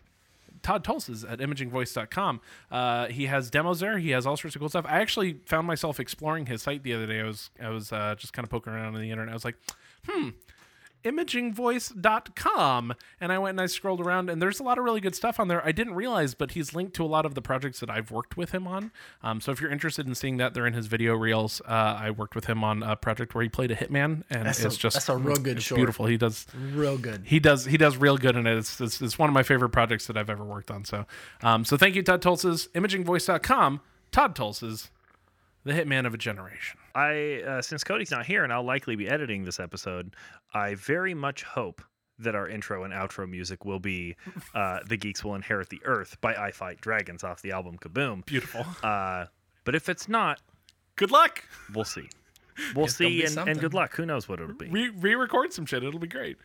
Todd 0.62 0.84
Tulses 0.84 1.24
at 1.24 1.40
imagingvoice.com. 1.40 2.40
Uh, 2.70 3.06
he 3.08 3.26
has 3.26 3.50
demos 3.50 3.80
there. 3.80 3.98
He 3.98 4.10
has 4.10 4.26
all 4.26 4.36
sorts 4.36 4.54
of 4.54 4.60
cool 4.60 4.68
stuff. 4.68 4.86
I 4.88 5.00
actually 5.00 5.38
found 5.44 5.66
myself 5.66 5.98
exploring 5.98 6.46
his 6.46 6.62
site 6.62 6.82
the 6.82 6.94
other 6.94 7.06
day. 7.06 7.20
I 7.20 7.24
was 7.24 7.50
I 7.60 7.68
was 7.68 7.92
uh, 7.92 8.14
just 8.16 8.32
kind 8.32 8.44
of 8.44 8.50
poking 8.50 8.72
around 8.72 8.94
on 8.94 9.00
the 9.00 9.10
internet. 9.10 9.32
I 9.32 9.34
was 9.34 9.44
like, 9.44 9.56
hmm, 10.08 10.30
imagingvoice.com. 11.04 12.94
And 13.20 13.32
I 13.32 13.38
went 13.38 13.50
and 13.54 13.60
I 13.60 13.66
scrolled 13.66 14.00
around, 14.00 14.30
and 14.30 14.40
there's 14.40 14.60
a 14.60 14.62
lot 14.62 14.78
of 14.78 14.84
really 14.84 15.00
good 15.00 15.14
stuff 15.14 15.38
on 15.40 15.48
there. 15.48 15.64
I 15.64 15.72
didn't 15.72 15.94
realize, 15.94 16.34
but 16.34 16.52
he's 16.52 16.74
linked 16.74 16.94
to 16.96 17.04
a 17.04 17.06
lot 17.06 17.26
of 17.26 17.34
the 17.34 17.42
projects 17.42 17.80
that 17.80 17.90
I've 17.90 18.10
worked 18.10 18.36
with 18.36 18.52
him 18.52 18.66
on. 18.66 18.90
Um, 19.22 19.40
so 19.40 19.52
if 19.52 19.60
you're 19.60 19.70
interested 19.70 20.06
in 20.06 20.14
seeing 20.14 20.36
that, 20.38 20.54
they're 20.54 20.66
in 20.66 20.74
his 20.74 20.86
video 20.86 21.14
reels. 21.14 21.60
Uh, 21.66 21.98
I 22.00 22.10
worked 22.10 22.34
with 22.34 22.46
him 22.46 22.62
on 22.64 22.82
a 22.82 22.96
project 22.96 23.34
where 23.34 23.42
he 23.42 23.48
played 23.48 23.70
a 23.70 23.76
hitman, 23.76 24.22
and 24.30 24.46
That's 24.46 24.64
it's 24.64 24.76
a- 24.76 24.78
just 24.78 24.94
that's 24.94 25.08
a 25.08 25.16
real 25.16 25.36
good 25.36 25.62
short. 25.62 25.76
beautiful. 25.78 26.06
He 26.06 26.16
does 26.16 26.46
real 26.72 26.98
good. 26.98 27.22
he 27.26 27.38
does 27.40 27.64
he 27.66 27.76
does 27.76 27.96
real 27.96 28.16
good 28.18 28.36
in 28.36 28.46
it. 28.46 28.56
It's, 28.58 28.80
it's, 28.80 29.00
it's 29.00 29.18
one 29.18 29.28
of 29.28 29.34
my 29.34 29.42
favorite 29.42 29.70
projects 29.70 30.06
that 30.06 30.16
I've 30.16 30.30
ever 30.30 30.44
worked 30.44 30.70
on. 30.70 30.84
So 30.84 31.06
um, 31.42 31.64
so 31.64 31.76
thank 31.76 31.94
you, 31.94 32.02
Todd 32.02 32.22
Tulses, 32.22 32.68
imagingvoice.com, 32.74 33.80
Todd 34.10 34.34
Tulses, 34.36 34.90
the 35.64 35.72
hitman 35.72 36.06
of 36.06 36.14
a 36.14 36.18
generation. 36.18 36.78
I 36.94 37.42
uh, 37.42 37.62
since 37.62 37.84
Cody's 37.84 38.10
not 38.10 38.26
here 38.26 38.44
and 38.44 38.52
I'll 38.52 38.64
likely 38.64 38.96
be 38.96 39.08
editing 39.08 39.44
this 39.44 39.58
episode, 39.60 40.14
I 40.54 40.74
very 40.74 41.14
much 41.14 41.42
hope 41.42 41.82
that 42.18 42.34
our 42.34 42.46
intro 42.48 42.84
and 42.84 42.92
outro 42.92 43.28
music 43.28 43.64
will 43.64 43.80
be 43.80 44.16
uh, 44.54 44.80
"The 44.86 44.96
Geeks 44.96 45.24
Will 45.24 45.34
Inherit 45.34 45.68
the 45.70 45.80
Earth" 45.84 46.20
by 46.20 46.34
I 46.34 46.50
Fight 46.50 46.80
Dragons 46.80 47.24
off 47.24 47.42
the 47.42 47.52
album 47.52 47.78
Kaboom. 47.78 48.24
Beautiful. 48.26 48.64
Uh, 48.82 49.26
but 49.64 49.74
if 49.74 49.88
it's 49.88 50.08
not, 50.08 50.40
Good 50.96 51.10
luck. 51.10 51.44
we'll 51.74 51.84
see. 51.84 52.08
We'll 52.76 52.84
It's 52.84 52.96
see, 52.96 53.24
and, 53.24 53.38
and 53.38 53.58
good 53.58 53.72
luck. 53.72 53.96
Who 53.96 54.04
knows 54.04 54.28
what 54.28 54.38
it'll 54.38 54.54
be? 54.54 54.68
Re 54.68 54.90
re-record 54.90 55.54
some 55.54 55.64
shit. 55.64 55.82
It'll 55.82 55.98
be 55.98 56.06
great. 56.06 56.36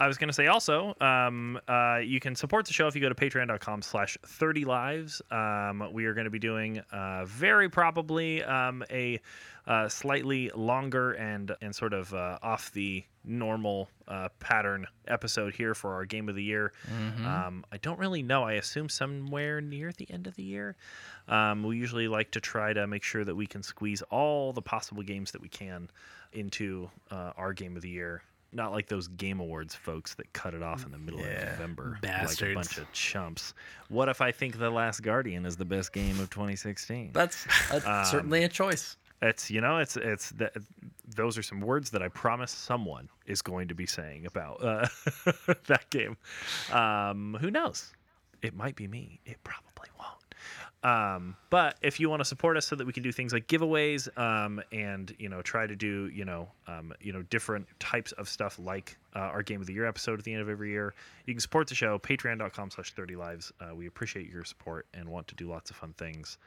I 0.00 0.06
was 0.06 0.16
going 0.16 0.28
to 0.28 0.34
say 0.34 0.46
also, 0.46 0.94
um, 1.00 1.58
uh, 1.66 1.98
you 2.04 2.20
can 2.20 2.36
support 2.36 2.66
the 2.66 2.72
show 2.72 2.86
if 2.86 2.94
you 2.94 3.00
go 3.00 3.08
to 3.08 3.16
patreon.com 3.16 3.82
slash 3.82 4.16
30 4.24 4.64
lives. 4.64 5.20
Um, 5.32 5.88
we 5.92 6.04
are 6.04 6.14
going 6.14 6.26
to 6.26 6.30
be 6.30 6.38
doing 6.38 6.80
uh, 6.92 7.24
very 7.24 7.68
probably 7.68 8.44
um, 8.44 8.84
a 8.90 9.20
uh, 9.66 9.88
slightly 9.88 10.50
longer 10.54 11.14
and, 11.14 11.50
and 11.60 11.74
sort 11.74 11.92
of 11.92 12.14
uh, 12.14 12.38
off 12.42 12.72
the 12.72 13.02
normal 13.24 13.90
uh, 14.06 14.28
pattern 14.38 14.86
episode 15.08 15.52
here 15.52 15.74
for 15.74 15.94
our 15.94 16.04
game 16.04 16.28
of 16.28 16.36
the 16.36 16.44
year. 16.44 16.72
Um, 17.26 17.64
I 17.72 17.78
don't 17.78 17.98
really 17.98 18.22
know. 18.22 18.44
I 18.44 18.52
assume 18.52 18.88
somewhere 18.88 19.60
near 19.60 19.90
the 19.90 20.06
end 20.10 20.28
of 20.28 20.36
the 20.36 20.44
year. 20.44 20.76
Um, 21.26 21.64
we 21.64 21.76
usually 21.76 22.06
like 22.06 22.30
to 22.30 22.40
try 22.40 22.72
to 22.72 22.86
make 22.86 23.02
sure 23.02 23.24
that 23.24 23.34
we 23.34 23.46
can 23.48 23.64
squeeze 23.64 24.02
all 24.02 24.52
the 24.52 24.62
possible 24.62 25.02
games 25.02 25.32
that 25.32 25.42
we 25.42 25.48
can 25.48 25.90
into 26.32 26.88
uh, 27.10 27.32
our 27.36 27.52
game 27.52 27.74
of 27.74 27.82
the 27.82 27.90
year. 27.90 28.22
Not 28.52 28.72
like 28.72 28.86
those 28.88 29.08
game 29.08 29.40
awards 29.40 29.74
folks 29.74 30.14
that 30.14 30.32
cut 30.32 30.54
it 30.54 30.62
off 30.62 30.86
in 30.86 30.90
the 30.92 30.98
middle 30.98 31.20
of 31.20 31.26
November 31.26 31.98
like 32.02 32.12
a 32.12 32.16
bastards. 32.16 32.54
bunch 32.54 32.78
of 32.78 32.90
chumps. 32.92 33.52
What 33.88 34.08
if 34.08 34.20
I 34.22 34.32
think 34.32 34.58
The 34.58 34.70
Last 34.70 35.00
Guardian 35.02 35.44
is 35.44 35.56
the 35.56 35.66
best 35.66 35.92
game 35.92 36.18
of 36.18 36.30
2016? 36.30 37.10
That's, 37.12 37.46
that's 37.70 37.86
Um, 37.86 38.04
certainly 38.06 38.44
a 38.44 38.48
choice. 38.48 38.96
It's 39.20 39.50
you 39.50 39.60
know 39.60 39.78
it's 39.78 39.96
it's 39.96 40.30
that 40.30 40.56
those 41.16 41.36
are 41.36 41.42
some 41.42 41.60
words 41.60 41.90
that 41.90 42.02
I 42.02 42.08
promise 42.08 42.52
someone 42.52 43.08
is 43.26 43.42
going 43.42 43.66
to 43.66 43.74
be 43.74 43.84
saying 43.84 44.26
about 44.26 44.62
uh, 44.62 44.86
that 45.66 45.90
game. 45.90 46.16
Um, 46.72 47.36
who 47.40 47.50
knows? 47.50 47.92
It 48.42 48.54
might 48.54 48.76
be 48.76 48.86
me. 48.86 49.20
It 49.26 49.38
probably 49.42 49.88
won't. 49.98 50.17
Um, 50.84 51.36
but 51.50 51.76
if 51.82 51.98
you 51.98 52.08
want 52.08 52.20
to 52.20 52.24
support 52.24 52.56
us 52.56 52.66
so 52.66 52.76
that 52.76 52.86
we 52.86 52.92
can 52.92 53.02
do 53.02 53.10
things 53.10 53.32
like 53.32 53.48
giveaways 53.48 54.08
um, 54.16 54.62
and 54.70 55.12
you 55.18 55.28
know 55.28 55.42
try 55.42 55.66
to 55.66 55.74
do 55.74 56.06
you 56.14 56.24
know 56.24 56.48
um, 56.68 56.92
you 57.00 57.12
know 57.12 57.22
different 57.22 57.66
types 57.80 58.12
of 58.12 58.28
stuff 58.28 58.60
like 58.60 58.96
uh, 59.16 59.18
our 59.18 59.42
game 59.42 59.60
of 59.60 59.66
the 59.66 59.72
year 59.72 59.86
episode 59.86 60.20
at 60.20 60.24
the 60.24 60.32
end 60.32 60.40
of 60.40 60.48
every 60.48 60.70
year, 60.70 60.94
you 61.26 61.34
can 61.34 61.40
support 61.40 61.66
the 61.66 61.74
show 61.74 61.98
patreon.com 61.98 62.70
slash 62.70 62.92
30 62.92 63.16
lives. 63.16 63.52
Uh, 63.60 63.74
we 63.74 63.86
appreciate 63.86 64.30
your 64.30 64.44
support 64.44 64.86
and 64.94 65.08
want 65.08 65.26
to 65.28 65.34
do 65.34 65.48
lots 65.48 65.70
of 65.70 65.76
fun 65.76 65.92
things. 65.98 66.38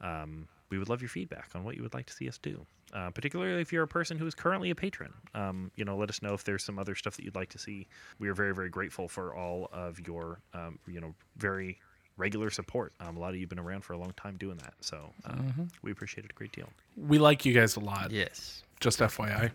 Um, 0.00 0.46
we 0.70 0.78
would 0.78 0.88
love 0.88 1.00
your 1.00 1.08
feedback 1.08 1.50
on 1.54 1.64
what 1.64 1.76
you 1.76 1.82
would 1.82 1.94
like 1.94 2.06
to 2.06 2.12
see 2.12 2.28
us 2.28 2.38
do. 2.38 2.66
Uh, 2.92 3.10
particularly 3.10 3.60
if 3.60 3.70
you're 3.70 3.82
a 3.82 3.88
person 3.88 4.16
who 4.16 4.26
is 4.26 4.34
currently 4.34 4.70
a 4.70 4.74
patron, 4.74 5.12
um, 5.34 5.70
you 5.76 5.84
know, 5.84 5.96
let 5.96 6.08
us 6.08 6.22
know 6.22 6.32
if 6.32 6.44
there's 6.44 6.64
some 6.64 6.78
other 6.78 6.94
stuff 6.94 7.16
that 7.16 7.24
you'd 7.24 7.34
like 7.34 7.50
to 7.50 7.58
see. 7.58 7.86
We 8.18 8.28
are 8.28 8.34
very, 8.34 8.54
very 8.54 8.70
grateful 8.70 9.08
for 9.08 9.34
all 9.34 9.68
of 9.72 10.00
your, 10.06 10.40
um, 10.54 10.78
you 10.86 10.98
know, 10.98 11.14
very 11.36 11.78
regular 12.18 12.50
support. 12.50 12.92
Um, 13.00 13.16
a 13.16 13.20
lot 13.20 13.30
of 13.30 13.36
you 13.36 13.42
have 13.42 13.48
been 13.48 13.58
around 13.58 13.82
for 13.82 13.94
a 13.94 13.98
long 13.98 14.12
time 14.16 14.36
doing 14.36 14.58
that, 14.58 14.74
so 14.80 15.10
um, 15.24 15.68
we 15.82 15.90
appreciate 15.90 16.24
it 16.24 16.30
a 16.30 16.34
great 16.34 16.52
deal. 16.52 16.68
We 16.96 17.18
like 17.18 17.46
you 17.46 17.54
guys 17.54 17.76
a 17.76 17.80
lot. 17.80 18.10
Yes. 18.10 18.62
Just 18.80 18.98
FYI. 18.98 19.50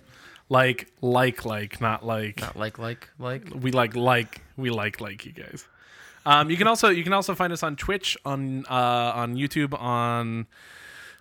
Like, 0.49 0.89
like, 1.01 1.45
like, 1.45 1.80
not 1.80 2.05
like. 2.05 2.41
Not 2.41 2.55
like, 2.57 2.80
like, 2.80 3.09
like. 3.20 3.43
We 3.53 3.72
like, 3.72 3.95
like, 3.95 4.41
we 4.57 4.70
like, 4.70 4.99
like 4.99 5.26
you 5.26 5.32
guys. 5.32 5.68
Um, 6.26 6.49
you 6.49 6.57
can 6.57 6.68
also 6.68 6.89
you 6.89 7.03
can 7.03 7.14
also 7.14 7.36
find 7.36 7.51
us 7.51 7.64
on 7.64 7.76
Twitch, 7.76 8.18
on 8.26 8.66
uh, 8.70 9.11
on 9.14 9.36
YouTube, 9.36 9.80
on 9.80 10.47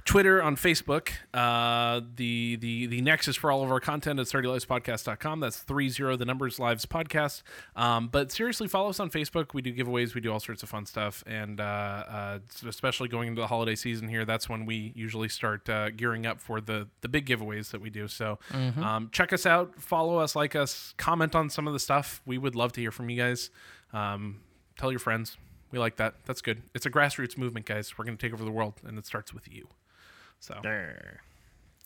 Twitter, 0.05 0.42
on 0.42 0.57
Facebook. 0.57 1.11
Uh, 1.32 2.00
the 2.16 2.57
the 2.57 2.86
the 2.86 3.00
nexus 3.00 3.36
for 3.36 3.50
all 3.50 3.62
of 3.62 3.70
our 3.70 3.80
content 3.80 4.18
is 4.18 4.32
30livespodcast.com. 4.32 5.40
That's 5.40 5.59
30 5.59 6.16
the 6.16 6.24
numbers 6.24 6.59
lives 6.59 6.86
podcast. 6.86 7.42
Um, 7.76 8.09
but 8.09 8.32
seriously, 8.32 8.68
follow 8.68 8.88
us 8.90 9.00
on 9.00 9.11
Facebook. 9.11 9.55
We 9.55 9.62
do 9.62 9.72
giveaways. 9.72 10.14
We 10.14 10.20
do 10.20 10.32
all 10.32 10.40
sorts 10.40 10.62
of 10.62 10.68
fun 10.68 10.86
stuff. 10.86 11.22
And 11.26 11.61
uh, 11.61 11.64
uh, 11.64 12.38
especially 12.66 13.09
going 13.09 13.28
into 13.28 13.40
the 13.40 13.46
holiday 13.46 13.74
season 13.74 14.09
here, 14.09 14.24
that's 14.24 14.48
when 14.48 14.66
we 14.66 14.92
usually 14.94 15.28
start 15.28 15.68
uh, 15.68 15.90
gearing 15.90 16.26
up 16.26 16.40
for 16.40 16.61
the, 16.61 16.88
the 17.00 17.09
big 17.09 17.26
giveaways 17.26 17.70
that 17.70 17.80
we 17.80 17.90
do. 17.90 18.09
So 18.09 18.38
um, 18.53 19.09
check 19.12 19.32
us 19.32 19.46
out, 19.46 19.80
follow 19.80 20.18
us, 20.18 20.34
like 20.34 20.57
us, 20.57 20.94
comment 20.96 21.34
on 21.34 21.50
some 21.50 21.66
of 21.66 21.72
the 21.72 21.78
stuff. 21.80 22.22
We 22.26 22.38
would 22.38 22.55
love 22.55 22.72
to 22.72 22.80
hear 22.80 22.90
from 22.90 23.11
you 23.11 23.16
guys. 23.16 23.50
Um, 23.92 24.40
tell 24.76 24.90
your 24.90 25.00
friends. 25.00 25.36
We 25.70 25.78
like 25.78 25.96
that. 25.96 26.16
That's 26.26 26.42
good. 26.42 26.62
It's 26.74 26.84
a 26.86 26.90
grassroots 26.90 27.38
movement, 27.38 27.66
guys. 27.66 27.96
We're 27.96 28.05
going 28.05 28.16
to 28.16 28.26
take 28.26 28.34
over 28.34 28.44
the 28.44 28.50
world, 28.50 28.74
and 28.84 28.98
it 28.98 29.07
starts 29.07 29.32
with 29.32 29.50
you. 29.50 29.68
So, 30.43 30.59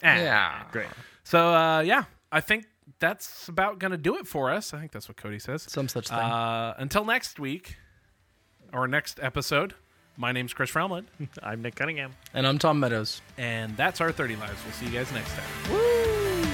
Yeah. 0.02 0.62
Great. 0.72 0.86
so 1.24 1.52
uh, 1.54 1.80
yeah, 1.80 2.04
I 2.32 2.40
think 2.40 2.64
that's 2.98 3.48
about 3.48 3.78
going 3.78 3.90
to 3.90 3.98
do 3.98 4.16
it 4.16 4.26
for 4.26 4.50
us. 4.50 4.72
I 4.72 4.78
think 4.80 4.92
that's 4.92 5.08
what 5.08 5.18
Cody 5.18 5.38
says. 5.38 5.62
Some 5.68 5.88
such 5.88 6.08
thing. 6.08 6.16
Uh, 6.18 6.72
until 6.78 7.04
next 7.04 7.38
week 7.38 7.76
or 8.72 8.88
next 8.88 9.20
episode, 9.22 9.74
my 10.16 10.32
name's 10.32 10.54
Chris 10.54 10.70
Fromlin, 10.70 11.04
I'm 11.42 11.60
Nick 11.60 11.74
Cunningham. 11.74 12.14
and 12.32 12.46
I'm 12.46 12.58
Tom 12.58 12.80
Meadows. 12.80 13.20
and 13.36 13.76
that's 13.76 14.00
our 14.00 14.10
30 14.10 14.36
Lives. 14.36 14.58
We'll 14.64 14.72
see 14.72 14.86
you 14.86 14.92
guys 14.92 15.12
next 15.12 15.34
time. 15.34 15.70
Woo! 15.70 16.44